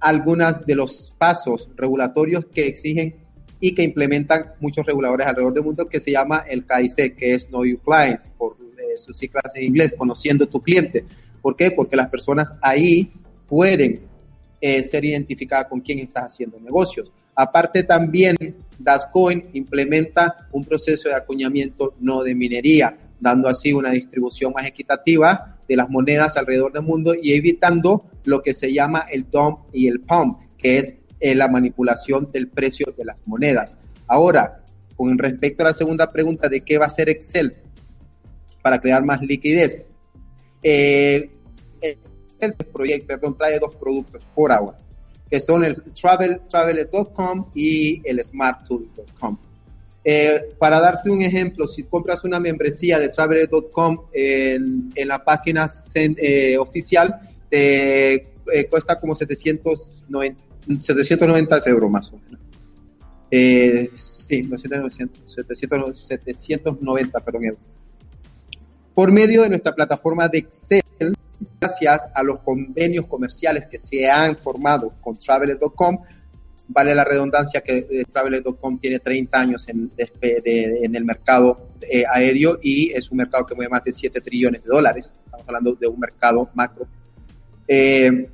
algunos 0.00 0.64
de 0.64 0.74
los 0.74 1.12
pasos 1.18 1.68
regulatorios 1.76 2.46
que 2.46 2.66
exigen 2.66 3.16
y 3.60 3.74
que 3.74 3.82
implementan 3.82 4.52
muchos 4.60 4.86
reguladores 4.86 5.26
alrededor 5.26 5.52
del 5.52 5.64
mundo, 5.64 5.86
que 5.86 6.00
se 6.00 6.12
llama 6.12 6.44
el 6.48 6.64
KIC, 6.64 7.14
que 7.16 7.34
es 7.34 7.46
Know 7.48 7.64
Your 7.64 7.80
Client, 7.82 8.20
por 8.38 8.56
eh, 8.78 8.96
sus 8.96 9.18
siglas 9.18 9.54
en 9.54 9.64
inglés, 9.64 9.92
conociendo 9.98 10.46
tu 10.48 10.62
cliente. 10.62 11.04
¿Por 11.40 11.56
qué? 11.56 11.70
Porque 11.70 11.96
las 11.96 12.08
personas 12.08 12.52
ahí 12.62 13.12
pueden 13.48 14.02
eh, 14.60 14.82
ser 14.82 15.04
identificadas 15.04 15.66
con 15.66 15.80
quién 15.80 15.98
estás 15.98 16.32
haciendo 16.32 16.60
negocios. 16.60 17.12
Aparte 17.34 17.84
también, 17.84 18.36
Dascoin 18.78 19.48
implementa 19.54 20.48
un 20.52 20.64
proceso 20.64 21.08
de 21.08 21.14
acuñamiento 21.14 21.94
no 22.00 22.22
de 22.22 22.34
minería, 22.34 22.98
dando 23.18 23.48
así 23.48 23.72
una 23.72 23.90
distribución 23.90 24.52
más 24.52 24.66
equitativa 24.66 25.58
de 25.68 25.76
las 25.76 25.88
monedas 25.88 26.36
alrededor 26.36 26.72
del 26.72 26.82
mundo 26.82 27.14
y 27.14 27.32
evitando 27.32 28.04
lo 28.24 28.42
que 28.42 28.52
se 28.52 28.72
llama 28.72 29.04
el 29.10 29.30
dump 29.30 29.60
y 29.72 29.88
el 29.88 30.00
pump, 30.00 30.38
que 30.58 30.78
es 30.78 30.94
eh, 31.20 31.34
la 31.34 31.48
manipulación 31.48 32.30
del 32.32 32.48
precio 32.48 32.92
de 32.96 33.04
las 33.04 33.16
monedas. 33.26 33.76
Ahora, 34.06 34.64
con 34.96 35.16
respecto 35.16 35.62
a 35.62 35.66
la 35.66 35.72
segunda 35.72 36.12
pregunta 36.12 36.48
de 36.48 36.60
qué 36.60 36.76
va 36.76 36.86
a 36.86 36.88
hacer 36.88 37.08
Excel 37.08 37.56
para 38.62 38.78
crear 38.80 39.04
más 39.04 39.22
liquidez, 39.22 39.88
eh, 40.62 41.30
Excel 41.80 42.54
proyecto, 42.72 43.06
perdón, 43.08 43.36
trae 43.36 43.58
dos 43.58 43.74
productos 43.76 44.22
por 44.34 44.52
ahora. 44.52 44.78
que 45.30 45.40
son 45.40 45.64
el 45.64 45.80
travel, 45.94 46.40
traveler.com 46.48 47.46
y 47.54 48.02
el 48.08 48.22
smarttool.com. 48.24 49.38
Eh, 50.02 50.54
para 50.58 50.80
darte 50.80 51.08
un 51.10 51.20
ejemplo, 51.22 51.66
si 51.66 51.84
compras 51.84 52.24
una 52.24 52.40
membresía 52.40 52.98
de 52.98 53.10
traveler.com 53.10 54.06
en, 54.12 54.90
en 54.94 55.08
la 55.08 55.22
página 55.22 55.66
cen- 55.66 56.16
eh, 56.18 56.56
oficial, 56.58 57.14
te 57.48 58.14
eh, 58.14 58.66
cuesta 58.68 58.98
como 58.98 59.14
790, 59.14 60.42
790 60.78 61.58
euros 61.66 61.90
más 61.90 62.12
o 62.12 62.16
menos. 62.18 62.40
Eh, 63.30 63.90
sí, 63.94 64.44
700, 64.46 64.92
700, 65.26 65.98
790, 66.00 67.20
perdón. 67.20 67.56
Por 69.00 69.12
medio 69.12 69.44
de 69.44 69.48
nuestra 69.48 69.74
plataforma 69.74 70.28
de 70.28 70.40
Excel, 70.40 71.16
gracias 71.58 72.02
a 72.14 72.22
los 72.22 72.40
convenios 72.40 73.06
comerciales 73.06 73.64
que 73.66 73.78
se 73.78 74.10
han 74.10 74.36
formado 74.36 74.92
con 75.00 75.16
Traveler.com, 75.16 76.00
vale 76.68 76.94
la 76.94 77.02
redundancia 77.02 77.62
que 77.62 77.78
eh, 77.78 78.04
Traveler.com 78.12 78.78
tiene 78.78 78.98
30 78.98 79.40
años 79.40 79.66
en, 79.70 79.90
en 79.96 80.94
el 80.94 81.04
mercado 81.06 81.70
eh, 81.80 82.04
aéreo 82.12 82.58
y 82.60 82.92
es 82.92 83.10
un 83.10 83.16
mercado 83.16 83.46
que 83.46 83.54
mueve 83.54 83.70
más 83.70 83.84
de 83.84 83.92
7 83.92 84.20
trillones 84.20 84.64
de 84.64 84.68
dólares. 84.68 85.10
Estamos 85.24 85.48
hablando 85.48 85.74
de 85.76 85.86
un 85.86 85.98
mercado 85.98 86.50
macro. 86.52 86.86
Eh, 87.66 88.28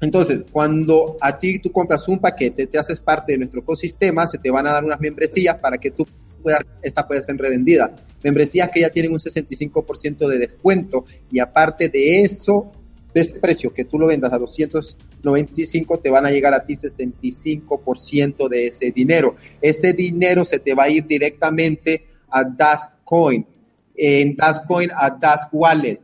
entonces, 0.00 0.46
cuando 0.50 1.18
a 1.20 1.38
ti 1.38 1.58
tú 1.58 1.70
compras 1.70 2.08
un 2.08 2.20
paquete, 2.20 2.68
te 2.68 2.78
haces 2.78 3.00
parte 3.00 3.32
de 3.32 3.38
nuestro 3.40 3.60
ecosistema, 3.60 4.26
se 4.26 4.38
te 4.38 4.50
van 4.50 4.66
a 4.66 4.72
dar 4.72 4.82
unas 4.82 4.98
membresías 4.98 5.56
para 5.58 5.76
que 5.76 5.90
tú 5.90 6.06
puedas, 6.42 6.62
esta 6.80 7.06
pueda 7.06 7.22
ser 7.22 7.36
revendida. 7.36 7.94
Membresías 8.22 8.70
que 8.70 8.80
ya 8.80 8.90
tienen 8.90 9.12
un 9.12 9.18
65% 9.18 10.28
de 10.28 10.38
descuento 10.38 11.04
y 11.30 11.38
aparte 11.38 11.88
de 11.88 12.22
eso, 12.22 12.72
de 13.14 13.20
ese 13.20 13.38
precio 13.38 13.72
que 13.72 13.84
tú 13.84 13.98
lo 13.98 14.06
vendas 14.06 14.32
a 14.32 14.38
295, 14.38 15.98
te 15.98 16.10
van 16.10 16.26
a 16.26 16.30
llegar 16.30 16.54
a 16.54 16.64
ti 16.64 16.74
65% 16.74 18.48
de 18.48 18.66
ese 18.66 18.90
dinero. 18.90 19.36
Ese 19.60 19.92
dinero 19.92 20.44
se 20.44 20.58
te 20.58 20.74
va 20.74 20.84
a 20.84 20.90
ir 20.90 21.06
directamente 21.06 22.06
a 22.28 22.44
Dash 22.44 22.82
Coin, 23.04 23.46
en 23.94 24.36
Dash 24.36 24.58
Coin 24.66 24.90
a 24.94 25.10
Dash 25.10 25.48
Wallet. 25.52 26.00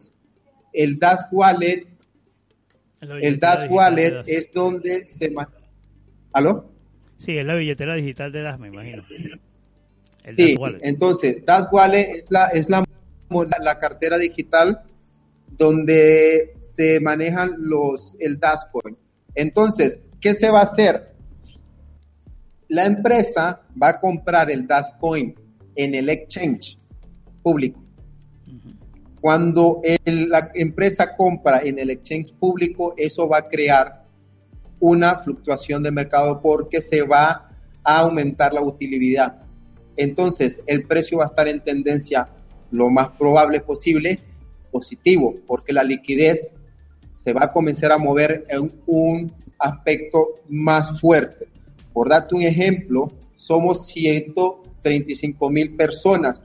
El 0.73 0.99
Dash 0.99 1.23
Wallet 1.31 1.93
el 3.21 3.39
Dash 3.39 3.69
Wallet 3.69 4.23
es 4.27 4.51
donde 4.53 5.09
se... 5.09 5.35
¿Aló? 6.33 6.73
Sí, 7.17 7.37
es 7.37 7.45
la 7.45 7.55
billetera 7.55 7.95
digital 7.95 8.33
de 8.33 8.43
Das, 8.43 8.59
me 8.59 8.69
imagino. 8.69 9.05
El 10.25 10.37
Sí, 10.37 10.57
Dash 10.57 10.75
entonces 10.83 11.45
Dash 11.45 11.67
Wallet 11.73 12.11
es 12.15 12.27
la, 12.31 12.47
es 12.49 12.69
la, 12.69 12.85
la 13.61 13.79
cartera 13.79 14.19
digital 14.19 14.83
donde 15.57 16.55
se 16.61 17.01
manejan 17.01 17.55
los, 17.59 18.17
el 18.21 18.39
Dash 18.39 18.61
Coin. 18.73 18.97
Entonces, 19.35 20.01
¿qué 20.21 20.35
se 20.35 20.51
va 20.51 20.61
a 20.61 20.65
hacer? 20.65 21.13
La 22.69 22.85
empresa 22.87 23.61
va 23.81 23.89
a 23.91 24.01
comprar 24.01 24.51
el 24.51 24.67
Dash 24.67 24.89
Coin 24.99 25.35
en 25.75 25.95
el 25.95 26.09
exchange 26.09 26.79
público. 27.43 27.83
Cuando 29.21 29.81
el- 30.05 30.29
la 30.31 30.51
empresa 30.55 31.17
compra 31.17 31.61
en 31.63 31.79
el 31.79 31.91
exchange 31.91 32.33
público, 32.35 32.95
eso 32.97 33.29
va 33.29 33.39
a 33.39 33.49
crear 33.49 34.05
una 34.81 35.19
fluctuación 35.19 35.83
de 35.83 35.93
mercado 35.93 36.41
porque 36.43 36.81
se 36.83 37.03
va 37.03 37.49
a 37.85 37.99
aumentar 38.01 38.53
la 38.53 38.63
utilidad. 38.63 39.42
Entonces, 39.97 40.63
el 40.67 40.87
precio 40.87 41.19
va 41.19 41.25
a 41.25 41.29
estar 41.29 41.49
en 41.49 41.63
tendencia 41.63 42.29
lo 42.71 42.91
más 42.91 43.11
probable 43.11 43.61
posible 43.61 44.19
positivo, 44.71 45.35
porque 45.47 45.73
la 45.73 45.85
liquidez 45.85 46.55
se 47.13 47.33
va 47.33 47.45
a 47.45 47.53
comenzar 47.53 47.93
a 47.93 47.99
mover 47.99 48.47
en 48.49 48.73
un 48.87 49.33
aspecto 49.59 50.35
más 50.49 51.01
fuerte. 51.01 51.47
Por 51.93 52.09
darte 52.09 52.35
un 52.35 52.43
ejemplo, 52.43 53.13
somos 53.37 53.87
135 53.87 55.51
mil 55.51 55.77
personas 55.77 56.43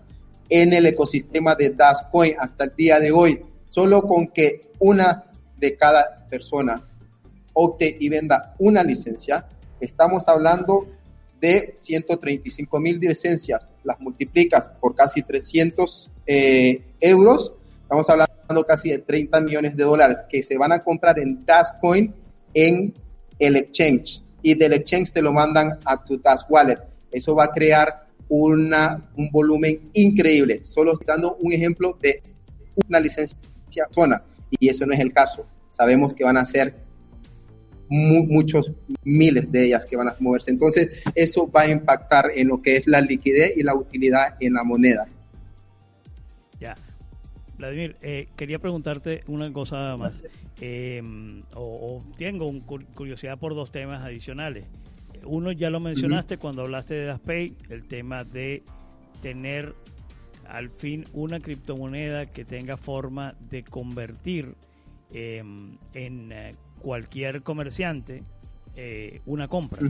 en 0.50 0.74
el 0.74 0.86
ecosistema 0.86 1.56
de 1.56 1.70
Dash 1.70 2.10
Coin 2.12 2.36
hasta 2.39 2.66
el 2.66 2.76
día 2.76 3.00
de 3.00 3.12
hoy. 3.12 3.41
Solo 3.70 4.04
con 4.04 4.28
que 4.28 4.72
una 4.80 5.26
de 5.58 5.76
cada 5.76 6.28
persona 6.30 6.86
opte 7.54 7.98
y 8.00 8.10
venda 8.10 8.56
una 8.60 8.84
licencia, 8.84 9.48
estamos 9.80 10.28
hablando 10.28 10.88
de 11.40 11.76
135 11.78 12.80
mil 12.80 13.00
licencias, 13.00 13.70
las 13.84 14.00
multiplicas 14.00 14.70
por 14.82 14.96
casi 14.96 15.22
300 15.22 16.12
eh, 16.26 16.82
euros, 17.00 17.54
estamos 17.82 18.10
hablando 18.10 18.66
casi 18.68 18.90
de 18.90 19.00
30 19.00 19.42
millones 19.42 19.78
de 19.78 19.84
dólares 19.84 20.24
que 20.30 20.44
se 20.44 20.58
van 20.58 20.72
a 20.72 20.84
comprar 20.84 21.20
en 21.20 21.46
Dash 21.46 21.68
Coin 21.82 22.14
en 22.54 22.94
el 23.40 23.56
exchange 23.56 24.22
y 24.42 24.56
del 24.56 24.74
exchange 24.74 25.12
te 25.12 25.22
lo 25.22 25.34
mandan 25.34 25.80
a 25.86 26.04
tu 26.04 26.20
Dash 26.20 26.42
Wallet. 26.50 26.80
Eso 27.12 27.36
va 27.36 27.46
a 27.46 27.52
crear 27.52 28.08
una, 28.30 29.10
un 29.16 29.30
volumen 29.32 29.90
increíble. 29.94 30.64
Solo 30.64 30.94
dando 31.06 31.36
un 31.42 31.54
ejemplo 31.54 31.98
de 32.02 32.22
una 32.88 33.00
licencia 33.00 33.88
zona 33.92 34.24
y 34.50 34.70
eso 34.70 34.86
no 34.86 34.94
es 34.94 35.00
el 35.00 35.12
caso. 35.12 35.46
Sabemos 35.70 36.16
que 36.16 36.24
van 36.24 36.38
a 36.38 36.46
ser 36.46 36.87
mu- 37.90 38.26
muchos 38.26 38.72
miles 39.04 39.52
de 39.52 39.66
ellas 39.66 39.86
que 39.86 39.96
van 39.98 40.10
a 40.10 40.16
moverse. 40.20 40.52
Entonces, 40.52 41.04
eso 41.16 41.50
va 41.52 41.62
a 41.62 41.70
impactar 41.70 42.32
en 42.36 42.48
lo 42.50 42.62
que 42.62 42.78
es 42.78 42.88
la 42.88 43.02
liquidez 43.02 43.54
y 43.56 43.64
la 43.64 43.76
utilidad 43.76 44.36
en 44.40 44.54
la 44.54 44.64
moneda. 44.64 45.08
Ya. 46.60 46.76
Vladimir, 47.58 47.96
eh, 48.02 48.28
quería 48.36 48.60
preguntarte 48.60 49.22
una 49.28 49.52
cosa 49.52 49.98
más. 49.98 50.24
Eh, 50.62 51.02
o, 51.56 51.62
o 51.62 52.04
tengo 52.18 52.48
un 52.48 52.66
cur- 52.66 52.86
curiosidad 52.94 53.38
por 53.40 53.56
dos 53.56 53.72
temas 53.72 54.04
adicionales. 54.04 54.66
Uno 55.24 55.52
ya 55.52 55.70
lo 55.70 55.80
mencionaste 55.80 56.38
cuando 56.38 56.62
hablaste 56.62 56.94
de 56.94 57.06
DasPay, 57.06 57.56
el 57.70 57.84
tema 57.88 58.24
de 58.24 58.64
tener 59.22 59.74
al 60.48 60.70
fin 60.70 61.06
una 61.14 61.40
criptomoneda 61.40 62.28
que 62.28 62.46
tenga 62.46 62.78
forma 62.78 63.36
de 63.50 63.64
convertir 63.64 64.54
eh, 65.12 65.44
en 65.94 66.32
eh, 66.32 66.52
cualquier 66.82 67.42
comerciante 67.44 68.24
eh, 68.76 69.22
una 69.26 69.48
compra. 69.48 69.82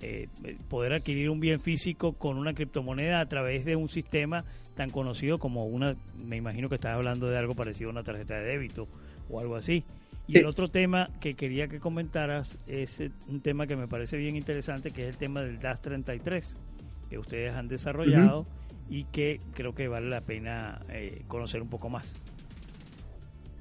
Eh, 0.00 0.28
poder 0.68 0.94
adquirir 0.94 1.30
un 1.30 1.38
bien 1.38 1.60
físico 1.60 2.14
con 2.14 2.36
una 2.36 2.54
criptomoneda 2.54 3.20
a 3.20 3.26
través 3.26 3.64
de 3.64 3.76
un 3.76 3.88
sistema 3.88 4.44
tan 4.74 4.90
conocido 4.90 5.38
como 5.38 5.64
una, 5.64 5.94
me 6.16 6.36
imagino 6.36 6.68
que 6.68 6.74
estás 6.74 6.94
hablando 6.94 7.28
de 7.28 7.38
algo 7.38 7.54
parecido 7.54 7.90
a 7.90 7.92
una 7.92 8.02
tarjeta 8.02 8.34
de 8.34 8.46
débito 8.46 8.88
o 9.28 9.38
algo 9.38 9.54
así. 9.54 9.84
Y 10.26 10.32
Sí. 10.32 10.38
el 10.38 10.46
otro 10.46 10.68
tema 10.68 11.08
que 11.20 11.34
quería 11.34 11.68
que 11.68 11.78
comentaras 11.78 12.58
es 12.66 13.00
eh, 13.00 13.10
un 13.28 13.40
tema 13.42 13.66
que 13.66 13.76
me 13.76 13.86
parece 13.86 14.16
bien 14.16 14.34
interesante, 14.34 14.90
que 14.90 15.02
es 15.02 15.08
el 15.10 15.16
tema 15.18 15.40
del 15.42 15.58
DAS 15.60 15.80
33, 15.82 16.56
que 17.10 17.18
ustedes 17.18 17.52
han 17.54 17.68
desarrollado 17.68 18.46
y 18.88 19.04
que 19.04 19.40
creo 19.54 19.74
que 19.74 19.86
vale 19.88 20.08
la 20.08 20.20
pena 20.22 20.80
eh, 20.88 21.22
conocer 21.28 21.60
un 21.62 21.68
poco 21.68 21.88
más. 21.90 22.16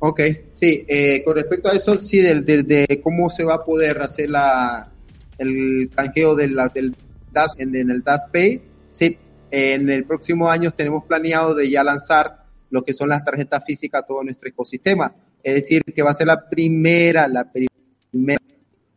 Ok, 0.04 0.20
sí, 0.50 0.84
eh, 0.88 1.22
con 1.24 1.36
respecto 1.36 1.70
a 1.70 1.74
eso, 1.74 1.96
sí, 1.98 2.18
del, 2.20 2.44
del- 2.44 2.66
de 2.66 3.00
cómo 3.04 3.30
se 3.30 3.44
va 3.44 3.56
a 3.56 3.64
poder 3.64 4.02
hacer 4.02 4.30
la, 4.32 4.92
el 5.38 5.92
canjeo 5.96 6.36
de 6.36 6.48
la- 6.50 6.70
del 6.70 6.96
DAS 7.30 7.54
en, 7.60 7.76
en 7.76 7.92
el 7.92 8.02
DAS 8.02 8.26
Pay, 8.34 8.64
sí, 8.90 9.20
en 9.52 9.90
el 9.92 10.06
próximo 10.06 10.50
año 10.50 10.72
tenemos 10.72 11.04
planeado 11.06 11.54
de 11.54 11.70
ya 11.70 11.84
lanzar 11.84 12.46
lo 12.72 12.84
que 12.84 12.94
son 12.94 13.10
las 13.10 13.24
tarjetas 13.24 13.64
físicas 13.64 14.02
a 14.02 14.06
todo 14.06 14.24
nuestro 14.24 14.50
ecosistema. 14.50 15.14
Es 15.44 15.54
decir, 15.56 15.84
que 15.84 16.02
va 16.02 16.12
a 16.12 16.14
ser 16.16 16.28
la 16.28 16.50
primera, 16.50 17.28
la 17.28 17.52
primera 17.52 18.40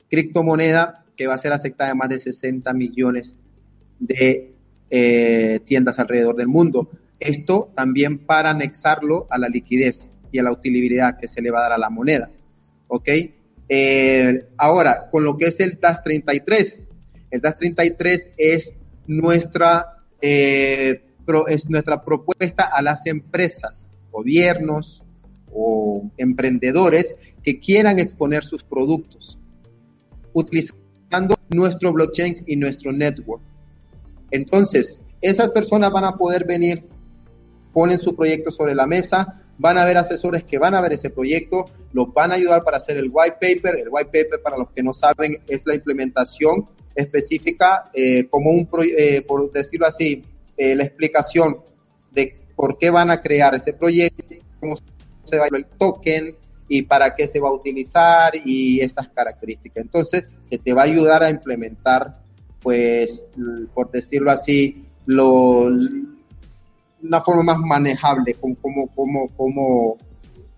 criptomoneda 0.08 1.04
que 1.16 1.26
va 1.26 1.34
a 1.34 1.38
ser 1.38 1.52
aceptada 1.52 1.90
en 1.90 1.98
más 1.98 2.08
de 2.08 2.18
60 2.18 2.72
millones 2.72 3.36
de 3.98 4.54
eh, 4.90 5.60
tiendas 5.64 5.98
alrededor 5.98 6.34
del 6.36 6.48
mundo. 6.48 6.88
Esto 7.20 7.72
también 7.74 8.18
para 8.26 8.50
anexarlo 8.50 9.26
a 9.30 9.38
la 9.38 9.48
liquidez 9.48 10.10
y 10.34 10.40
a 10.40 10.42
la 10.42 10.50
utilidad 10.50 11.16
que 11.16 11.28
se 11.28 11.40
le 11.40 11.52
va 11.52 11.60
a 11.60 11.62
dar 11.62 11.72
a 11.74 11.78
la 11.78 11.90
moneda. 11.90 12.28
¿Ok? 12.88 13.08
Eh, 13.68 14.48
ahora, 14.56 15.08
con 15.12 15.22
lo 15.22 15.36
que 15.36 15.46
es 15.46 15.60
el 15.60 15.78
DAS 15.80 16.02
33, 16.02 16.80
el 17.30 17.40
DAS 17.40 17.56
33 17.56 18.30
es 18.36 18.74
nuestra, 19.06 20.02
eh, 20.20 21.04
es 21.46 21.70
nuestra 21.70 22.04
propuesta 22.04 22.64
a 22.64 22.82
las 22.82 23.06
empresas, 23.06 23.92
gobiernos 24.10 25.04
o 25.52 26.10
emprendedores 26.16 27.14
que 27.44 27.60
quieran 27.60 28.00
exponer 28.00 28.42
sus 28.42 28.64
productos 28.64 29.38
utilizando 30.32 31.36
nuestro 31.50 31.92
blockchain 31.92 32.34
y 32.46 32.56
nuestro 32.56 32.90
network. 32.90 33.40
Entonces, 34.32 35.00
esas 35.20 35.50
personas 35.50 35.92
van 35.92 36.04
a 36.04 36.16
poder 36.16 36.44
venir, 36.44 36.88
ponen 37.72 38.00
su 38.00 38.16
proyecto 38.16 38.50
sobre 38.50 38.74
la 38.74 38.88
mesa, 38.88 39.43
van 39.58 39.78
a 39.78 39.82
haber 39.82 39.96
asesores 39.96 40.44
que 40.44 40.58
van 40.58 40.74
a 40.74 40.80
ver 40.80 40.92
ese 40.92 41.10
proyecto, 41.10 41.70
los 41.92 42.12
van 42.12 42.32
a 42.32 42.34
ayudar 42.34 42.62
para 42.64 42.78
hacer 42.78 42.96
el 42.96 43.08
white 43.10 43.36
paper. 43.40 43.76
El 43.78 43.88
white 43.90 44.06
paper, 44.06 44.42
para 44.42 44.56
los 44.58 44.70
que 44.70 44.82
no 44.82 44.92
saben, 44.92 45.38
es 45.46 45.66
la 45.66 45.74
implementación 45.74 46.66
específica, 46.94 47.90
eh, 47.94 48.26
como 48.28 48.50
un, 48.50 48.66
pro- 48.66 48.82
eh, 48.82 49.24
por 49.26 49.50
decirlo 49.52 49.86
así, 49.86 50.24
eh, 50.56 50.74
la 50.74 50.84
explicación 50.84 51.58
de 52.12 52.36
por 52.54 52.78
qué 52.78 52.90
van 52.90 53.10
a 53.10 53.20
crear 53.20 53.54
ese 53.54 53.72
proyecto, 53.72 54.34
cómo 54.60 54.76
se 55.24 55.38
va 55.38 55.44
a 55.44 55.48
el 55.52 55.66
token, 55.66 56.36
y 56.66 56.82
para 56.82 57.14
qué 57.14 57.26
se 57.26 57.40
va 57.40 57.50
a 57.50 57.52
utilizar 57.52 58.32
y 58.44 58.80
esas 58.80 59.08
características. 59.08 59.84
Entonces, 59.84 60.26
se 60.40 60.56
te 60.58 60.72
va 60.72 60.82
a 60.82 60.86
ayudar 60.86 61.22
a 61.22 61.30
implementar, 61.30 62.22
pues, 62.62 63.28
por 63.74 63.90
decirlo 63.90 64.30
así, 64.30 64.84
lo, 65.06 65.68
una 67.04 67.20
forma 67.20 67.54
más 67.54 67.58
manejable, 67.58 68.34
como, 68.34 68.56
como, 68.56 68.88
como, 68.88 69.28
como 69.36 69.96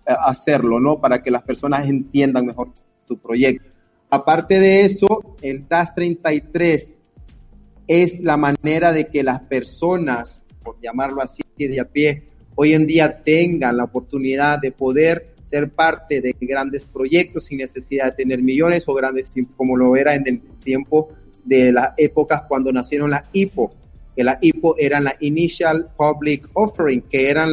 eh, 0.05 0.13
hacerlo, 0.25 0.79
¿no? 0.79 0.99
Para 0.99 1.21
que 1.21 1.29
las 1.29 1.43
personas 1.43 1.85
entiendan 1.85 2.45
mejor 2.45 2.71
tu 3.05 3.17
proyecto. 3.17 3.69
Aparte 4.09 4.59
de 4.59 4.81
eso, 4.81 5.35
el 5.41 5.67
DAS 5.67 5.93
33 5.93 7.01
es 7.87 8.19
la 8.21 8.37
manera 8.37 8.91
de 8.91 9.07
que 9.07 9.23
las 9.23 9.41
personas, 9.41 10.45
por 10.63 10.79
llamarlo 10.81 11.21
así 11.21 11.43
de 11.57 11.79
a 11.79 11.85
pie, 11.85 12.23
hoy 12.55 12.73
en 12.73 12.87
día 12.87 13.21
tengan 13.23 13.77
la 13.77 13.83
oportunidad 13.83 14.59
de 14.59 14.71
poder 14.71 15.35
ser 15.41 15.69
parte 15.69 16.21
de 16.21 16.35
grandes 16.39 16.83
proyectos 16.83 17.45
sin 17.45 17.59
necesidad 17.59 18.05
de 18.05 18.11
tener 18.23 18.41
millones 18.41 18.87
o 18.87 18.93
grandes, 18.93 19.31
como 19.55 19.77
lo 19.77 19.95
era 19.95 20.13
en 20.15 20.27
el 20.27 20.41
tiempo 20.63 21.09
de 21.43 21.71
las 21.71 21.93
épocas 21.97 22.43
cuando 22.47 22.71
nacieron 22.71 23.09
las 23.09 23.23
IPO, 23.31 23.71
que 24.17 24.23
la 24.23 24.39
IPO 24.41 24.75
eran 24.79 25.03
la 25.03 25.15
Initial 25.19 25.91
Public 25.95 26.49
Offering, 26.53 27.03
que 27.03 27.29
eran 27.29 27.51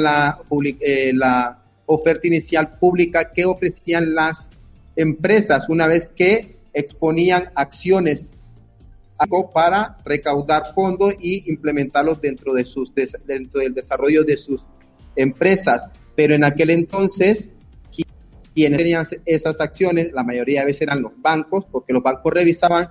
eh, 0.80 1.12
la 1.12 1.62
oferta 1.84 2.26
inicial 2.26 2.78
pública 2.78 3.30
que 3.32 3.44
ofrecían 3.44 4.14
las 4.14 4.50
empresas 4.96 5.68
una 5.68 5.86
vez 5.86 6.08
que 6.16 6.56
exponían 6.72 7.50
acciones 7.54 8.34
para 9.52 9.98
recaudar 10.06 10.72
fondos 10.74 11.14
y 11.20 11.50
implementarlos 11.50 12.20
dentro 12.20 12.54
de 12.54 12.64
sus 12.64 12.92
dentro 13.26 13.60
del 13.60 13.74
desarrollo 13.74 14.24
de 14.24 14.36
sus 14.38 14.66
empresas. 15.16 15.86
Pero 16.16 16.34
en 16.34 16.44
aquel 16.44 16.70
entonces 16.70 17.50
qui- 17.92 18.06
quienes 18.54 18.78
tenían 18.78 19.04
esas 19.26 19.60
acciones, 19.60 20.12
la 20.12 20.24
mayoría 20.24 20.60
de 20.60 20.66
veces 20.66 20.82
eran 20.82 21.02
los 21.02 21.12
bancos, 21.20 21.66
porque 21.70 21.92
los 21.92 22.02
bancos 22.02 22.32
revisaban 22.32 22.88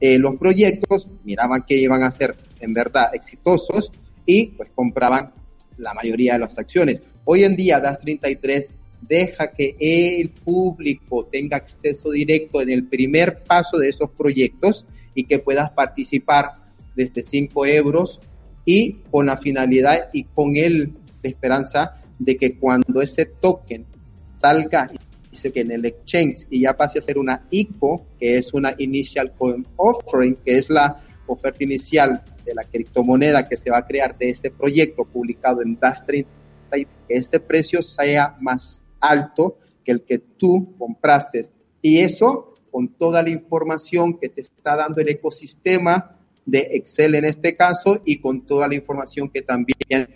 eh, 0.00 0.18
los 0.18 0.36
proyectos, 0.36 1.08
miraban 1.24 1.64
que 1.66 1.76
iban 1.76 2.02
a 2.02 2.10
ser 2.10 2.34
en 2.60 2.72
verdad 2.72 3.14
exitosos 3.14 3.92
y 4.26 4.48
pues 4.48 4.70
compraban 4.74 5.32
la 5.78 5.94
mayoría 5.94 6.34
de 6.34 6.40
las 6.40 6.58
acciones. 6.58 7.02
Hoy 7.24 7.44
en 7.44 7.56
día 7.56 7.80
DAS 7.80 7.98
33 8.00 8.74
deja 9.00 9.50
que 9.52 9.76
el 9.78 10.30
público 10.30 11.26
tenga 11.26 11.56
acceso 11.56 12.10
directo 12.10 12.60
en 12.60 12.70
el 12.70 12.86
primer 12.86 13.42
paso 13.44 13.78
de 13.78 13.88
esos 13.88 14.10
proyectos 14.10 14.86
y 15.14 15.24
que 15.24 15.38
puedas 15.38 15.70
participar 15.70 16.54
desde 16.94 17.22
5 17.22 17.66
euros 17.66 18.20
y 18.64 18.92
con 19.10 19.26
la 19.26 19.36
finalidad 19.36 20.10
y 20.12 20.24
con 20.24 20.56
el 20.56 20.92
la 21.22 21.30
esperanza 21.30 22.02
de 22.18 22.36
que 22.36 22.56
cuando 22.56 23.00
ese 23.00 23.26
token 23.26 23.86
salga 24.32 24.90
dice 25.30 25.52
que 25.52 25.60
en 25.60 25.70
el 25.70 25.84
exchange 25.84 26.46
y 26.50 26.60
ya 26.60 26.76
pase 26.76 26.98
a 26.98 27.02
ser 27.02 27.18
una 27.18 27.46
ICO, 27.50 28.06
que 28.18 28.38
es 28.38 28.52
una 28.52 28.74
Initial 28.78 29.32
Coin 29.32 29.66
Offering, 29.76 30.36
que 30.36 30.58
es 30.58 30.68
la 30.68 31.00
oferta 31.26 31.62
inicial 31.62 32.22
de 32.50 32.54
la 32.54 32.64
criptomoneda 32.64 33.48
que 33.48 33.56
se 33.56 33.70
va 33.70 33.78
a 33.78 33.86
crear 33.86 34.18
de 34.18 34.28
este 34.28 34.50
proyecto 34.50 35.04
publicado 35.04 35.62
en 35.62 35.78
DAS 35.78 36.04
30, 36.04 36.28
que 36.70 36.86
este 37.08 37.38
precio 37.38 37.80
sea 37.80 38.36
más 38.40 38.82
alto 39.00 39.58
que 39.84 39.92
el 39.92 40.02
que 40.02 40.18
tú 40.18 40.74
compraste. 40.76 41.46
Y 41.80 41.98
eso 41.98 42.54
con 42.70 42.88
toda 42.88 43.22
la 43.22 43.30
información 43.30 44.18
que 44.18 44.28
te 44.28 44.42
está 44.42 44.76
dando 44.76 45.00
el 45.00 45.08
ecosistema 45.08 46.16
de 46.44 46.68
Excel 46.72 47.14
en 47.14 47.24
este 47.24 47.56
caso 47.56 48.00
y 48.04 48.20
con 48.20 48.46
toda 48.46 48.66
la 48.66 48.74
información 48.74 49.28
que 49.30 49.42
también 49.42 50.08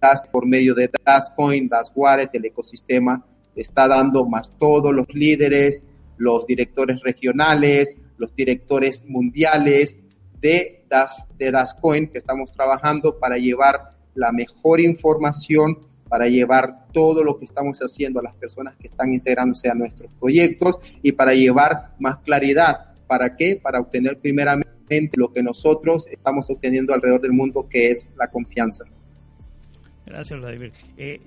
das 0.00 0.28
por 0.30 0.46
medio 0.46 0.74
de 0.74 0.90
Dascoin, 1.04 1.68
Das 1.68 1.90
Wallet, 1.94 2.30
el 2.32 2.44
ecosistema 2.44 3.24
te 3.54 3.62
está 3.62 3.88
dando 3.88 4.26
más 4.26 4.50
todos 4.58 4.94
los 4.94 5.06
líderes, 5.12 5.82
los 6.18 6.46
directores 6.46 7.00
regionales, 7.00 7.96
los 8.18 8.34
directores 8.34 9.04
mundiales 9.08 10.02
de 10.40 10.84
Das, 10.88 11.28
de 11.36 11.50
Dascoin 11.50 12.08
que 12.08 12.18
estamos 12.18 12.50
trabajando 12.52 13.18
para 13.18 13.36
llevar 13.36 13.94
la 14.14 14.32
mejor 14.32 14.80
información, 14.80 15.78
para 16.08 16.26
llevar 16.28 16.86
todo 16.92 17.22
lo 17.22 17.38
que 17.38 17.44
estamos 17.44 17.78
haciendo 17.78 18.20
a 18.20 18.22
las 18.22 18.34
personas 18.34 18.74
que 18.76 18.88
están 18.88 19.12
integrándose 19.12 19.68
a 19.68 19.74
nuestros 19.74 20.12
proyectos 20.14 20.78
y 21.02 21.12
para 21.12 21.34
llevar 21.34 21.94
más 21.98 22.18
claridad. 22.18 22.94
¿Para 23.06 23.36
qué? 23.36 23.60
Para 23.62 23.80
obtener 23.80 24.18
primeramente 24.18 25.10
lo 25.16 25.32
que 25.32 25.42
nosotros 25.42 26.06
estamos 26.10 26.48
obteniendo 26.50 26.94
alrededor 26.94 27.20
del 27.20 27.32
mundo, 27.32 27.66
que 27.68 27.88
es 27.88 28.06
la 28.16 28.28
confianza. 28.28 28.84
Gracias, 30.06 30.40
Vladimir. 30.40 30.72
Eh, 30.96 31.20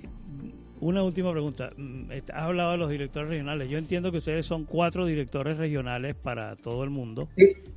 una 0.82 1.02
última 1.04 1.30
pregunta. 1.30 1.70
Mm, 1.76 2.10
Has 2.32 2.42
hablado 2.42 2.72
de 2.72 2.78
los 2.78 2.90
directores 2.90 3.28
regionales. 3.30 3.70
Yo 3.70 3.78
entiendo 3.78 4.10
que 4.10 4.18
ustedes 4.18 4.44
son 4.44 4.64
cuatro 4.64 5.06
directores 5.06 5.56
regionales 5.56 6.14
para 6.16 6.56
todo 6.56 6.82
el 6.84 6.90
mundo 6.90 7.28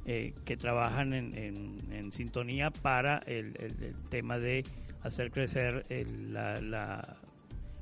eh, 0.06 0.34
que 0.44 0.58
trabajan 0.58 1.14
en, 1.14 1.36
en- 1.38 1.80
en 1.92 2.12
sintonía 2.12 2.72
para 2.72 3.20
el, 3.28 3.56
el- 3.60 3.84
el 3.84 3.96
tema 4.10 4.40
de 4.40 4.66
hacer 5.04 5.32
crecer 5.32 5.86
el, 5.90 6.34
la- 6.34 6.60
la- 6.62 7.18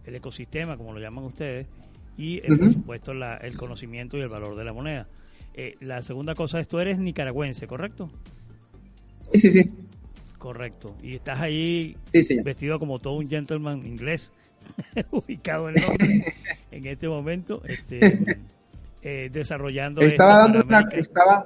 el 0.06 0.16
ecosistema, 0.16 0.76
como 0.76 0.92
lo 0.94 1.00
llaman 1.00 1.24
ustedes, 1.24 1.68
y 2.18 2.38
eh, 2.40 2.44
por 2.60 2.72
supuesto 2.72 3.14
la- 3.14 3.38
el 3.38 3.56
conocimiento 3.56 4.18
y 4.18 4.22
el 4.22 4.30
valor 4.30 4.56
de 4.58 4.66
la 4.66 4.74
moneda. 4.74 5.08
Eh, 5.54 5.76
la 5.80 6.02
segunda 6.02 6.36
cosa 6.36 6.60
es, 6.60 6.68
tú 6.68 6.80
eres 6.80 6.98
nicaragüense, 7.00 7.66
¿correcto? 7.68 8.10
Sí, 9.32 9.40
sí, 9.40 9.52
sí. 9.52 9.72
Correcto. 10.38 10.98
Y 11.02 11.16
estás 11.16 11.40
ahí 11.40 11.96
Sí, 12.12 12.38
vestido 12.44 12.78
como 12.78 13.00
todo 13.00 13.14
un 13.14 13.30
gentleman 13.30 13.86
inglés, 13.86 14.34
ubicado 15.12 15.70
en 15.70 15.76
Londres 15.82 16.34
en 16.72 16.86
este 16.86 17.08
momento, 17.08 17.62
este, 17.66 18.26
eh, 19.02 19.30
desarrollando. 19.32 20.02
Estaba 20.02 20.40
dando 20.40 20.64
una, 20.64 20.86
estaba, 20.94 21.46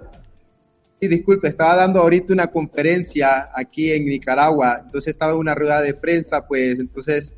sí, 1.00 1.08
disculpe, 1.08 1.48
estaba 1.48 1.76
dando 1.76 2.02
ahorita 2.02 2.34
una 2.34 2.48
conferencia 2.48 3.50
aquí 3.54 3.92
en 3.92 4.06
Nicaragua, 4.06 4.82
entonces 4.84 5.14
estaba 5.14 5.34
en 5.34 5.40
una 5.40 5.56
rueda 5.56 5.82
de 5.82 5.94
prensa, 5.94 6.46
pues, 6.48 6.80
entonces 6.80 7.34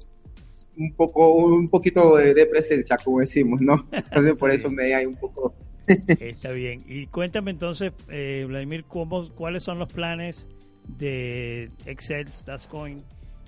un 0.77 0.93
poco, 0.93 1.35
un 1.35 1.69
poquito 1.69 2.15
de, 2.17 2.33
de 2.33 2.45
presencia, 2.45 2.97
como 3.03 3.19
decimos, 3.19 3.59
¿no? 3.61 3.87
Entonces 3.91 4.33
por 4.35 4.49
eso 4.51 4.69
me 4.69 4.93
hay 4.93 5.05
un 5.05 5.15
poco. 5.15 5.53
Está 5.87 6.51
bien. 6.51 6.83
Y 6.87 7.07
cuéntame 7.07 7.51
entonces, 7.51 7.91
eh, 8.09 8.45
Vladimir, 8.47 8.85
¿cómo, 8.85 9.27
¿cuáles 9.33 9.63
son 9.63 9.79
los 9.79 9.91
planes 9.91 10.47
de 10.87 11.69
Excel, 11.85 12.31
Stascoin 12.31 13.03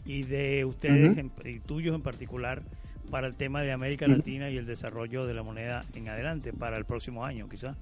y 0.05 0.23
de 0.23 0.65
ustedes 0.65 1.17
en- 1.17 1.31
y 1.45 1.59
tuyos 1.59 1.95
en 1.95 2.01
particular 2.01 2.63
para 3.09 3.27
el 3.27 3.35
tema 3.35 3.61
de 3.61 3.71
América. 3.71 4.07
Latina 4.07 4.49
y 4.49 4.57
el 4.57 4.65
desarrollo 4.65 5.25
de 5.25 5.33
la 5.33 5.43
moneda 5.43 5.83
en 5.95 6.07
adelante 6.09 6.53
para 6.53 6.77
el 6.77 6.85
próximo 6.85 7.25
año, 7.25 7.47
quizás? 7.49 7.75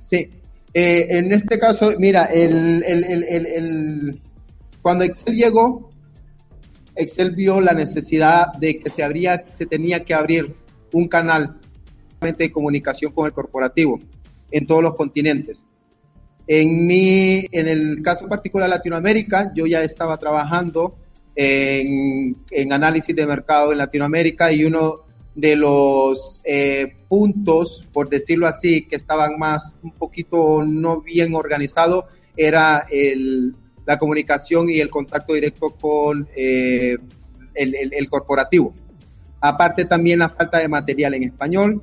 Sí, 0.00 0.30
Eh, 0.74 1.06
en 1.16 1.32
este 1.32 1.58
caso, 1.58 1.94
mira, 1.98 2.26
el, 2.26 2.84
el, 2.84 3.02
el, 3.04 3.24
el, 3.24 3.46
el- 3.46 4.20
cuando 4.82 5.02
Excel 5.02 5.34
llegó, 5.34 5.90
Excel 6.94 7.30
vio 7.34 7.58
la 7.62 7.72
necesidad 7.72 8.52
de 8.52 8.78
que 8.78 8.90
se, 8.90 9.02
abría, 9.02 9.46
se 9.54 9.64
tenía 9.64 10.04
que 10.04 10.12
abrir 10.12 10.54
un 10.92 11.08
canal 11.08 11.56
de 12.20 12.52
comunicación 12.52 13.12
con 13.12 13.24
el 13.26 13.32
corporativo 13.32 13.98
en 14.50 14.66
todos 14.66 14.82
los 14.82 14.94
continentes. 14.94 15.66
En, 16.46 16.86
mi, 16.86 17.46
en 17.50 17.66
el 17.66 18.02
caso 18.02 18.28
particular 18.28 18.68
de 18.68 18.76
Latinoamérica, 18.76 19.50
yo 19.54 19.66
ya 19.66 19.82
estaba 19.82 20.18
trabajando 20.18 20.98
en, 21.40 22.72
análisis 22.72 23.14
de 23.14 23.26
mercado 23.26 23.72
en 23.72 23.78
Latinoamérica 23.78 24.52
y 24.52 24.64
uno 24.64 25.04
de 25.34 25.54
los 25.54 26.40
eh, 26.44 26.96
puntos, 27.08 27.86
por 27.92 28.08
decirlo 28.08 28.46
así, 28.46 28.86
que 28.86 28.96
estaban 28.96 29.38
más 29.38 29.76
un 29.82 29.92
poquito 29.92 30.64
no 30.64 31.00
bien 31.00 31.34
organizados, 31.34 32.06
era 32.36 32.86
el, 32.90 33.54
la 33.86 33.98
comunicación 33.98 34.68
y 34.68 34.80
el 34.80 34.90
contacto 34.90 35.34
directo 35.34 35.70
con 35.70 36.28
eh, 36.36 36.96
el 37.54 38.08
corporativo. 38.08 38.74
Aparte 39.40 39.84
también 39.84 40.18
la 40.18 40.28
falta 40.28 40.58
de 40.58 40.68
material 40.68 41.14
en 41.14 41.24
español 41.24 41.82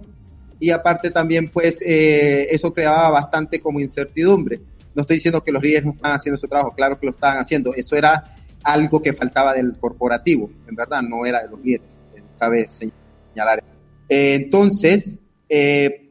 y 0.60 0.70
aparte 0.70 1.12
también 1.12 1.49
pues 1.49 1.82
eh, 1.82 2.47
eso 2.49 2.74
creaba 2.74 3.10
bastante 3.10 3.60
como 3.60 3.80
incertidumbre. 3.80 4.60
No 4.93 5.01
estoy 5.01 5.18
diciendo 5.18 5.41
que 5.41 5.51
los 5.51 5.62
líderes 5.62 5.86
no 5.86 5.91
están 5.91 6.14
haciendo 6.14 6.38
su 6.38 6.47
trabajo, 6.47 6.74
claro 6.76 6.99
que 6.99 7.06
lo 7.06 7.12
estaban 7.12 7.38
haciendo. 7.38 7.74
Eso 7.74 7.95
era 7.95 8.35
algo 8.66 8.99
que 9.01 9.13
faltaba 9.13 9.53
del 9.53 9.78
corporativo, 9.78 10.49
en 10.68 10.76
verdad, 10.76 11.03
no 11.03 11.26
era 11.26 11.43
de 11.43 11.49
los 11.49 11.63
líderes, 11.63 11.97
eh, 12.16 12.22
cabe 12.38 12.68
señalar. 12.68 13.63
Eh, 14.09 14.34
entonces, 14.34 15.16
eh, 15.47 16.09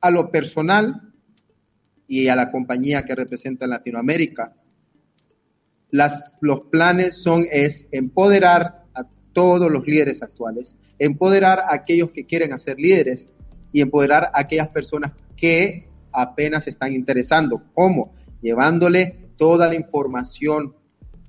a 0.00 0.10
lo 0.10 0.30
personal 0.30 1.12
y 2.06 2.28
a 2.28 2.36
la 2.36 2.52
compañía 2.52 3.04
que 3.04 3.16
representa 3.16 3.64
en 3.64 3.72
Latinoamérica, 3.72 4.54
las, 5.90 6.36
los 6.40 6.60
planes 6.70 7.16
son 7.16 7.46
es 7.50 7.88
empoderar 7.90 8.84
a 8.94 9.04
todos 9.32 9.70
los 9.70 9.86
líderes 9.86 10.22
actuales, 10.22 10.76
empoderar 11.00 11.58
a 11.58 11.74
aquellos 11.74 12.12
que 12.12 12.26
quieren 12.26 12.52
hacer 12.52 12.78
líderes 12.78 13.28
y 13.72 13.80
empoderar 13.80 14.30
a 14.32 14.40
aquellas 14.40 14.68
personas 14.68 15.12
que 15.36 15.88
apenas 16.12 16.68
están 16.68 16.92
interesando. 16.92 17.60
¿Cómo? 17.74 18.14
Llevándole 18.40 19.30
toda 19.36 19.66
la 19.68 19.74
información 19.74 20.74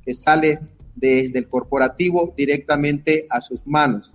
que 0.06 0.14
sale 0.14 0.60
desde 0.96 1.40
el 1.40 1.50
corporativo 1.50 2.34
directamente 2.36 3.26
a 3.30 3.42
sus 3.42 3.66
manos. 3.66 4.14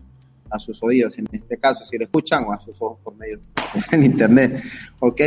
a 0.53 0.59
sus 0.59 0.83
oídos, 0.83 1.17
en 1.17 1.29
este 1.31 1.57
caso, 1.59 1.85
si 1.85 1.97
lo 1.97 2.03
escuchan, 2.07 2.43
o 2.43 2.53
a 2.53 2.59
sus 2.59 2.77
ojos 2.83 2.99
por 3.05 3.15
medio 3.15 3.39
en 3.93 4.03
internet. 4.03 4.61
¿Ok? 4.99 5.21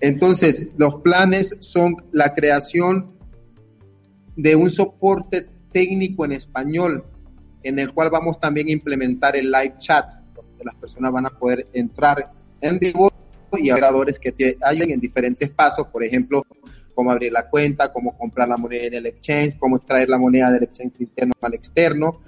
Entonces, 0.00 0.68
los 0.78 1.02
planes 1.02 1.54
son 1.60 1.96
la 2.12 2.32
creación 2.32 3.12
de 4.36 4.56
un 4.56 4.70
soporte 4.70 5.46
técnico 5.70 6.24
en 6.24 6.32
español, 6.32 7.04
en 7.62 7.78
el 7.78 7.92
cual 7.92 8.08
vamos 8.08 8.40
también 8.40 8.68
a 8.68 8.72
implementar 8.72 9.36
el 9.36 9.50
live 9.50 9.74
chat, 9.76 10.14
donde 10.34 10.64
las 10.64 10.74
personas 10.76 11.12
van 11.12 11.26
a 11.26 11.30
poder 11.30 11.66
entrar 11.74 12.32
en 12.62 12.78
vivo 12.78 13.12
y 13.58 13.70
operadores 13.70 14.18
que 14.18 14.32
te 14.32 14.56
en 14.62 15.00
diferentes 15.00 15.50
pasos, 15.50 15.88
por 15.88 16.04
ejemplo, 16.04 16.44
cómo 17.00 17.12
abrir 17.12 17.32
la 17.32 17.48
cuenta, 17.48 17.90
cómo 17.94 18.14
comprar 18.14 18.46
la 18.46 18.58
moneda 18.58 18.90
del 18.90 19.06
exchange, 19.06 19.56
cómo 19.58 19.78
extraer 19.78 20.10
la 20.10 20.18
moneda 20.18 20.52
del 20.52 20.64
exchange 20.64 21.00
interno 21.00 21.32
al 21.40 21.54
externo. 21.54 22.20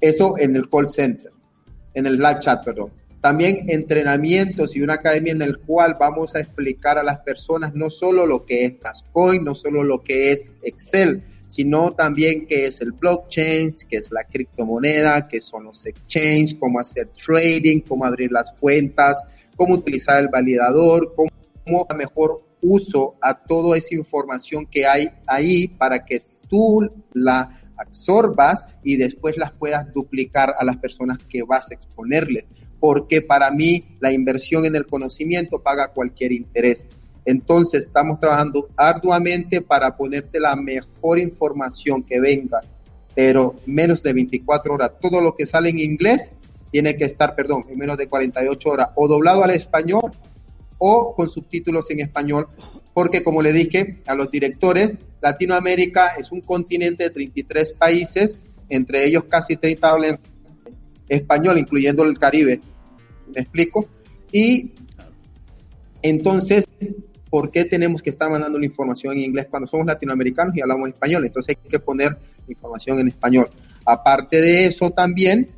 Eso 0.00 0.38
en 0.38 0.56
el 0.56 0.70
call 0.70 0.88
center, 0.88 1.30
en 1.92 2.06
el 2.06 2.16
live 2.16 2.38
chat, 2.40 2.64
perdón. 2.64 2.90
También 3.20 3.66
entrenamientos 3.68 4.74
y 4.76 4.80
una 4.80 4.94
academia 4.94 5.34
en 5.34 5.42
el 5.42 5.58
cual 5.58 5.98
vamos 6.00 6.34
a 6.34 6.40
explicar 6.40 6.96
a 6.96 7.02
las 7.02 7.18
personas 7.18 7.74
no 7.74 7.90
solo 7.90 8.24
lo 8.24 8.46
que 8.46 8.64
es 8.64 8.80
Tascoin, 8.80 9.44
no 9.44 9.54
solo 9.54 9.84
lo 9.84 10.02
que 10.02 10.32
es 10.32 10.50
Excel, 10.62 11.22
sino 11.46 11.90
también 11.90 12.46
qué 12.46 12.64
es 12.64 12.80
el 12.80 12.92
blockchain, 12.92 13.74
qué 13.90 13.98
es 13.98 14.10
la 14.10 14.24
criptomoneda, 14.24 15.28
qué 15.28 15.42
son 15.42 15.64
los 15.64 15.84
exchanges, 15.84 16.54
cómo 16.54 16.80
hacer 16.80 17.08
trading, 17.08 17.82
cómo 17.82 18.06
abrir 18.06 18.32
las 18.32 18.52
cuentas, 18.52 19.22
cómo 19.54 19.74
utilizar 19.74 20.18
el 20.22 20.28
validador, 20.28 21.12
cómo 21.14 21.86
mejor 21.94 22.43
uso 22.64 23.16
a 23.20 23.34
toda 23.34 23.76
esa 23.76 23.94
información 23.94 24.66
que 24.66 24.86
hay 24.86 25.10
ahí 25.26 25.68
para 25.68 26.04
que 26.04 26.22
tú 26.48 26.90
la 27.12 27.60
absorbas 27.76 28.64
y 28.82 28.96
después 28.96 29.36
las 29.36 29.52
puedas 29.52 29.92
duplicar 29.92 30.54
a 30.58 30.64
las 30.64 30.78
personas 30.78 31.18
que 31.28 31.42
vas 31.42 31.70
a 31.70 31.74
exponerles. 31.74 32.46
Porque 32.80 33.22
para 33.22 33.50
mí 33.50 33.84
la 34.00 34.12
inversión 34.12 34.64
en 34.64 34.76
el 34.76 34.86
conocimiento 34.86 35.62
paga 35.62 35.92
cualquier 35.92 36.32
interés. 36.32 36.90
Entonces 37.24 37.82
estamos 37.82 38.18
trabajando 38.18 38.68
arduamente 38.76 39.60
para 39.60 39.96
ponerte 39.96 40.40
la 40.40 40.56
mejor 40.56 41.18
información 41.18 42.02
que 42.02 42.20
venga, 42.20 42.60
pero 43.14 43.56
menos 43.66 44.02
de 44.02 44.12
24 44.12 44.74
horas. 44.74 44.92
Todo 45.00 45.20
lo 45.20 45.34
que 45.34 45.46
sale 45.46 45.70
en 45.70 45.78
inglés 45.78 46.34
tiene 46.70 46.96
que 46.96 47.04
estar, 47.04 47.34
perdón, 47.34 47.64
en 47.68 47.78
menos 47.78 47.96
de 47.96 48.08
48 48.08 48.68
horas, 48.68 48.88
o 48.96 49.08
doblado 49.08 49.44
al 49.44 49.50
español 49.50 50.12
o 50.78 51.14
con 51.14 51.28
subtítulos 51.28 51.90
en 51.90 52.00
español, 52.00 52.48
porque 52.92 53.22
como 53.22 53.42
le 53.42 53.52
dije 53.52 54.02
a 54.06 54.14
los 54.14 54.30
directores, 54.30 54.92
Latinoamérica 55.20 56.08
es 56.18 56.30
un 56.32 56.40
continente 56.40 57.04
de 57.04 57.10
33 57.10 57.72
países, 57.72 58.42
entre 58.68 59.06
ellos 59.06 59.24
casi 59.28 59.56
30 59.56 59.90
hablan 59.90 60.20
español, 61.08 61.58
incluyendo 61.58 62.04
el 62.04 62.18
Caribe. 62.18 62.60
¿Me 63.34 63.40
explico? 63.40 63.88
Y 64.30 64.72
entonces, 66.02 66.68
¿por 67.30 67.50
qué 67.50 67.64
tenemos 67.64 68.02
que 68.02 68.10
estar 68.10 68.30
mandando 68.30 68.58
la 68.58 68.66
información 68.66 69.14
en 69.14 69.20
inglés 69.20 69.46
cuando 69.50 69.66
somos 69.66 69.86
latinoamericanos 69.86 70.56
y 70.56 70.60
hablamos 70.60 70.88
español? 70.88 71.24
Entonces 71.24 71.56
hay 71.62 71.70
que 71.70 71.78
poner 71.78 72.16
información 72.48 73.00
en 73.00 73.08
español. 73.08 73.48
Aparte 73.86 74.40
de 74.40 74.66
eso 74.66 74.90
también, 74.90 75.50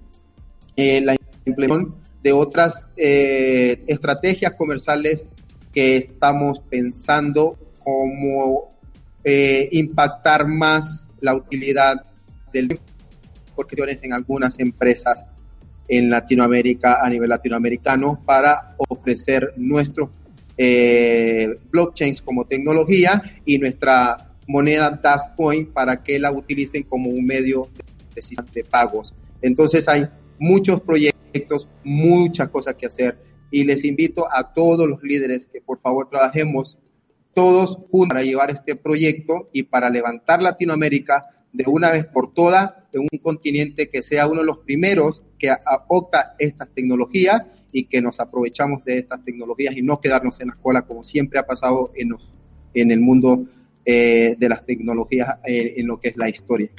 eh, 0.76 1.00
la 1.00 1.16
implementación 1.44 2.05
de 2.22 2.32
otras 2.32 2.90
eh, 2.96 3.82
estrategias 3.86 4.54
comerciales 4.54 5.28
que 5.72 5.96
estamos 5.96 6.60
pensando 6.60 7.58
como 7.78 8.76
eh, 9.22 9.68
impactar 9.72 10.46
más 10.46 11.16
la 11.20 11.34
utilidad 11.34 12.04
del 12.52 12.80
porque 13.54 13.76
en 14.02 14.12
algunas 14.12 14.58
empresas 14.60 15.26
en 15.88 16.10
Latinoamérica 16.10 16.98
a 17.02 17.08
nivel 17.08 17.30
latinoamericano 17.30 18.20
para 18.24 18.74
ofrecer 18.88 19.54
nuestros 19.56 20.10
eh, 20.58 21.48
blockchains 21.70 22.22
como 22.22 22.44
tecnología 22.44 23.22
y 23.44 23.58
nuestra 23.58 24.34
moneda 24.46 24.90
Dashcoin 25.02 25.72
para 25.72 26.02
que 26.02 26.18
la 26.18 26.32
utilicen 26.32 26.82
como 26.84 27.10
un 27.10 27.24
medio 27.24 27.68
de, 28.14 28.22
de 28.52 28.64
pagos. 28.64 29.14
Entonces 29.42 29.88
hay 29.88 30.08
muchos 30.38 30.80
proyectos, 30.80 31.68
muchas 31.84 32.48
cosas 32.48 32.74
que 32.74 32.86
hacer 32.86 33.18
y 33.50 33.64
les 33.64 33.84
invito 33.84 34.26
a 34.30 34.52
todos 34.52 34.86
los 34.86 35.02
líderes 35.02 35.46
que 35.46 35.60
por 35.60 35.80
favor 35.80 36.08
trabajemos 36.08 36.78
todos 37.34 37.76
juntos 37.90 38.08
para 38.08 38.22
llevar 38.22 38.50
este 38.50 38.76
proyecto 38.76 39.50
y 39.52 39.64
para 39.64 39.90
levantar 39.90 40.42
Latinoamérica 40.42 41.26
de 41.52 41.64
una 41.66 41.90
vez 41.90 42.06
por 42.06 42.32
todas 42.32 42.74
en 42.92 43.02
un 43.02 43.18
continente 43.18 43.88
que 43.88 44.02
sea 44.02 44.26
uno 44.26 44.40
de 44.40 44.46
los 44.46 44.58
primeros 44.58 45.22
que 45.38 45.50
adopta 45.50 46.34
estas 46.38 46.72
tecnologías 46.72 47.46
y 47.72 47.84
que 47.84 48.00
nos 48.00 48.20
aprovechamos 48.20 48.84
de 48.84 48.98
estas 48.98 49.24
tecnologías 49.24 49.76
y 49.76 49.82
no 49.82 50.00
quedarnos 50.00 50.40
en 50.40 50.48
la 50.48 50.54
cola 50.56 50.82
como 50.82 51.04
siempre 51.04 51.38
ha 51.38 51.46
pasado 51.46 51.92
en, 51.94 52.10
los, 52.10 52.32
en 52.74 52.90
el 52.90 53.00
mundo 53.00 53.44
eh, 53.84 54.34
de 54.38 54.48
las 54.48 54.64
tecnologías 54.64 55.36
eh, 55.46 55.74
en 55.76 55.86
lo 55.86 56.00
que 56.00 56.08
es 56.08 56.16
la 56.16 56.28
historia. 56.28 56.70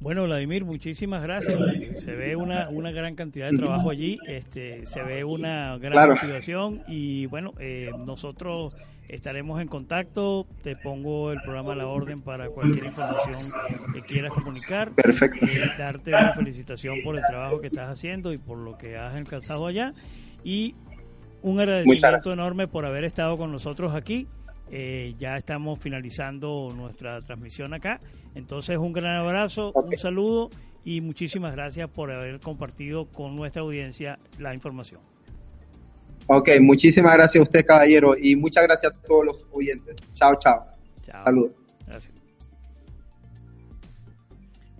Bueno, 0.00 0.24
Vladimir, 0.24 0.64
muchísimas 0.64 1.22
gracias. 1.22 1.58
Se 1.98 2.14
ve 2.14 2.36
una, 2.36 2.68
una 2.70 2.92
gran 2.92 3.16
cantidad 3.16 3.50
de 3.50 3.56
trabajo 3.56 3.90
allí, 3.90 4.16
este, 4.28 4.86
se 4.86 5.02
ve 5.02 5.24
una 5.24 5.76
gran 5.78 5.92
Claro. 5.92 6.14
motivación 6.14 6.82
y 6.86 7.26
bueno, 7.26 7.52
eh, 7.58 7.90
nosotros 8.06 8.76
estaremos 9.08 9.60
en 9.60 9.66
contacto. 9.66 10.46
Te 10.62 10.76
pongo 10.76 11.32
el 11.32 11.40
programa 11.42 11.72
a 11.72 11.76
la 11.76 11.88
orden 11.88 12.22
para 12.22 12.48
cualquier 12.48 12.84
información 12.86 13.40
que 13.92 14.00
quieras 14.02 14.32
comunicar. 14.32 14.92
Perfecto. 14.92 15.44
Eh, 15.46 15.62
darte 15.76 16.10
una 16.10 16.32
felicitación 16.34 16.98
por 17.02 17.16
el 17.16 17.22
trabajo 17.28 17.60
que 17.60 17.66
estás 17.66 17.90
haciendo 17.90 18.32
y 18.32 18.38
por 18.38 18.58
lo 18.58 18.78
que 18.78 18.96
has 18.96 19.14
alcanzado 19.14 19.66
allá. 19.66 19.92
Y 20.44 20.76
un 21.42 21.58
agradecimiento 21.58 22.32
enorme 22.32 22.68
por 22.68 22.86
haber 22.86 23.02
estado 23.02 23.36
con 23.36 23.50
nosotros 23.50 23.92
aquí. 23.96 24.28
Eh, 24.70 25.14
ya 25.18 25.38
estamos 25.38 25.78
finalizando 25.80 26.68
nuestra 26.76 27.20
transmisión 27.22 27.72
acá. 27.74 28.00
Entonces, 28.38 28.78
un 28.78 28.92
gran 28.92 29.16
abrazo, 29.16 29.72
un 29.74 29.96
saludo 29.96 30.48
y 30.84 31.00
muchísimas 31.00 31.52
gracias 31.56 31.90
por 31.90 32.12
haber 32.12 32.38
compartido 32.38 33.06
con 33.06 33.34
nuestra 33.34 33.62
audiencia 33.62 34.20
la 34.38 34.54
información. 34.54 35.00
Ok, 36.28 36.50
muchísimas 36.60 37.14
gracias 37.14 37.40
a 37.40 37.42
usted, 37.42 37.66
caballero, 37.66 38.16
y 38.16 38.36
muchas 38.36 38.62
gracias 38.62 38.92
a 38.92 38.96
todos 39.08 39.24
los 39.26 39.46
oyentes. 39.50 39.96
Chao, 40.14 40.36
chao. 40.38 40.64
Chao. 41.02 41.24
Saludos. 41.24 41.50
Gracias. 41.84 42.14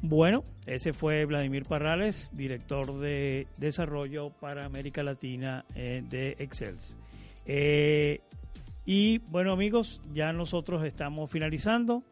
Bueno, 0.02 0.44
ese 0.66 0.92
fue 0.92 1.24
Vladimir 1.24 1.64
Parrales, 1.64 2.30
director 2.34 3.00
de 3.00 3.48
desarrollo 3.56 4.30
para 4.30 4.66
América 4.66 5.02
Latina 5.02 5.64
eh, 5.74 6.04
de 6.08 6.36
Excels. 6.38 6.96
Eh, 7.44 8.20
y 8.84 9.18
bueno 9.30 9.52
amigos, 9.52 10.00
ya 10.14 10.32
nosotros 10.32 10.84
estamos 10.84 11.28
finalizando. 11.28 12.04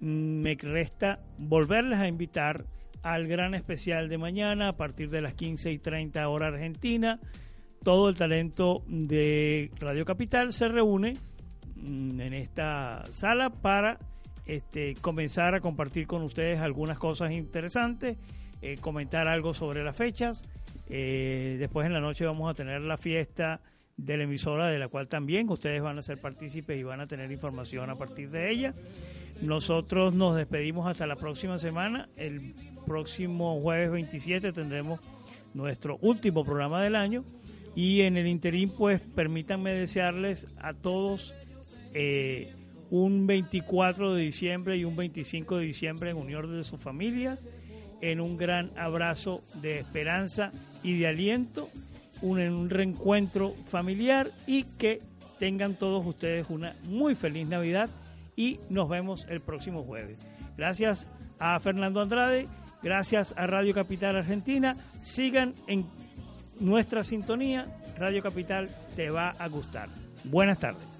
Me 0.00 0.54
resta 0.54 1.20
volverles 1.38 1.98
a 1.98 2.08
invitar 2.08 2.66
al 3.02 3.26
gran 3.26 3.54
especial 3.54 4.08
de 4.08 4.18
mañana 4.18 4.68
a 4.68 4.76
partir 4.76 5.10
de 5.10 5.20
las 5.20 5.34
15 5.34 5.70
y 5.70 5.78
30 5.78 6.26
hora 6.28 6.48
argentina. 6.48 7.20
Todo 7.82 8.08
el 8.08 8.16
talento 8.16 8.82
de 8.86 9.70
Radio 9.78 10.06
Capital 10.06 10.52
se 10.52 10.68
reúne 10.68 11.14
mm, 11.76 12.20
en 12.20 12.32
esta 12.32 13.04
sala 13.10 13.50
para 13.50 13.98
este, 14.46 14.94
comenzar 15.00 15.54
a 15.54 15.60
compartir 15.60 16.06
con 16.06 16.22
ustedes 16.22 16.60
algunas 16.60 16.98
cosas 16.98 17.32
interesantes, 17.32 18.16
eh, 18.62 18.76
comentar 18.80 19.28
algo 19.28 19.52
sobre 19.52 19.84
las 19.84 19.96
fechas. 19.96 20.48
Eh, 20.88 21.56
después 21.58 21.86
en 21.86 21.92
la 21.92 22.00
noche 22.00 22.24
vamos 22.24 22.50
a 22.50 22.54
tener 22.54 22.80
la 22.80 22.96
fiesta 22.96 23.60
de 23.96 24.16
la 24.16 24.24
emisora 24.24 24.68
de 24.68 24.78
la 24.78 24.88
cual 24.88 25.08
también 25.08 25.48
ustedes 25.48 25.82
van 25.82 25.98
a 25.98 26.02
ser 26.02 26.20
partícipes 26.20 26.78
y 26.78 26.82
van 26.82 27.00
a 27.00 27.06
tener 27.06 27.30
información 27.30 27.90
a 27.90 27.96
partir 27.96 28.30
de 28.30 28.50
ella. 28.50 28.74
Nosotros 29.40 30.14
nos 30.14 30.36
despedimos 30.36 30.86
hasta 30.86 31.06
la 31.06 31.16
próxima 31.16 31.58
semana. 31.58 32.08
El 32.16 32.54
próximo 32.86 33.60
jueves 33.60 33.90
27 33.90 34.52
tendremos 34.52 35.00
nuestro 35.54 35.98
último 36.02 36.44
programa 36.44 36.82
del 36.82 36.96
año. 36.96 37.24
Y 37.74 38.02
en 38.02 38.16
el 38.16 38.26
interín, 38.26 38.70
pues 38.70 39.00
permítanme 39.00 39.72
desearles 39.72 40.46
a 40.58 40.74
todos 40.74 41.34
eh, 41.92 42.52
un 42.90 43.26
24 43.26 44.14
de 44.14 44.22
diciembre 44.22 44.76
y 44.76 44.84
un 44.84 44.94
25 44.94 45.58
de 45.58 45.64
diciembre 45.64 46.10
en 46.10 46.16
unión 46.16 46.56
de 46.56 46.62
sus 46.62 46.80
familias, 46.80 47.44
en 48.00 48.20
un 48.20 48.36
gran 48.36 48.70
abrazo 48.78 49.42
de 49.60 49.80
esperanza 49.80 50.52
y 50.82 50.98
de 50.98 51.08
aliento, 51.08 51.68
un, 52.24 52.40
en 52.40 52.54
un 52.54 52.70
reencuentro 52.70 53.54
familiar 53.66 54.32
y 54.46 54.64
que 54.64 55.00
tengan 55.38 55.74
todos 55.74 56.04
ustedes 56.06 56.48
una 56.48 56.74
muy 56.84 57.14
feliz 57.14 57.46
Navidad 57.46 57.90
y 58.34 58.58
nos 58.70 58.88
vemos 58.88 59.26
el 59.28 59.40
próximo 59.40 59.84
jueves. 59.84 60.18
Gracias 60.56 61.06
a 61.38 61.60
Fernando 61.60 62.00
Andrade, 62.00 62.48
gracias 62.82 63.34
a 63.36 63.46
Radio 63.46 63.74
Capital 63.74 64.16
Argentina, 64.16 64.76
sigan 65.02 65.54
en 65.66 65.86
nuestra 66.60 67.04
sintonía, 67.04 67.66
Radio 67.98 68.22
Capital 68.22 68.70
te 68.96 69.10
va 69.10 69.30
a 69.30 69.48
gustar. 69.48 69.90
Buenas 70.24 70.58
tardes. 70.58 70.94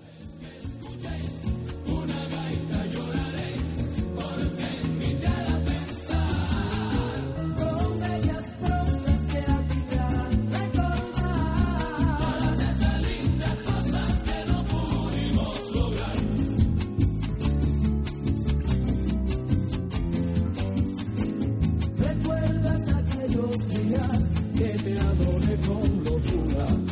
que 24.56 24.78
te 24.78 24.98
adoré 25.00 25.56
con 25.66 26.04
locura. 26.04 26.83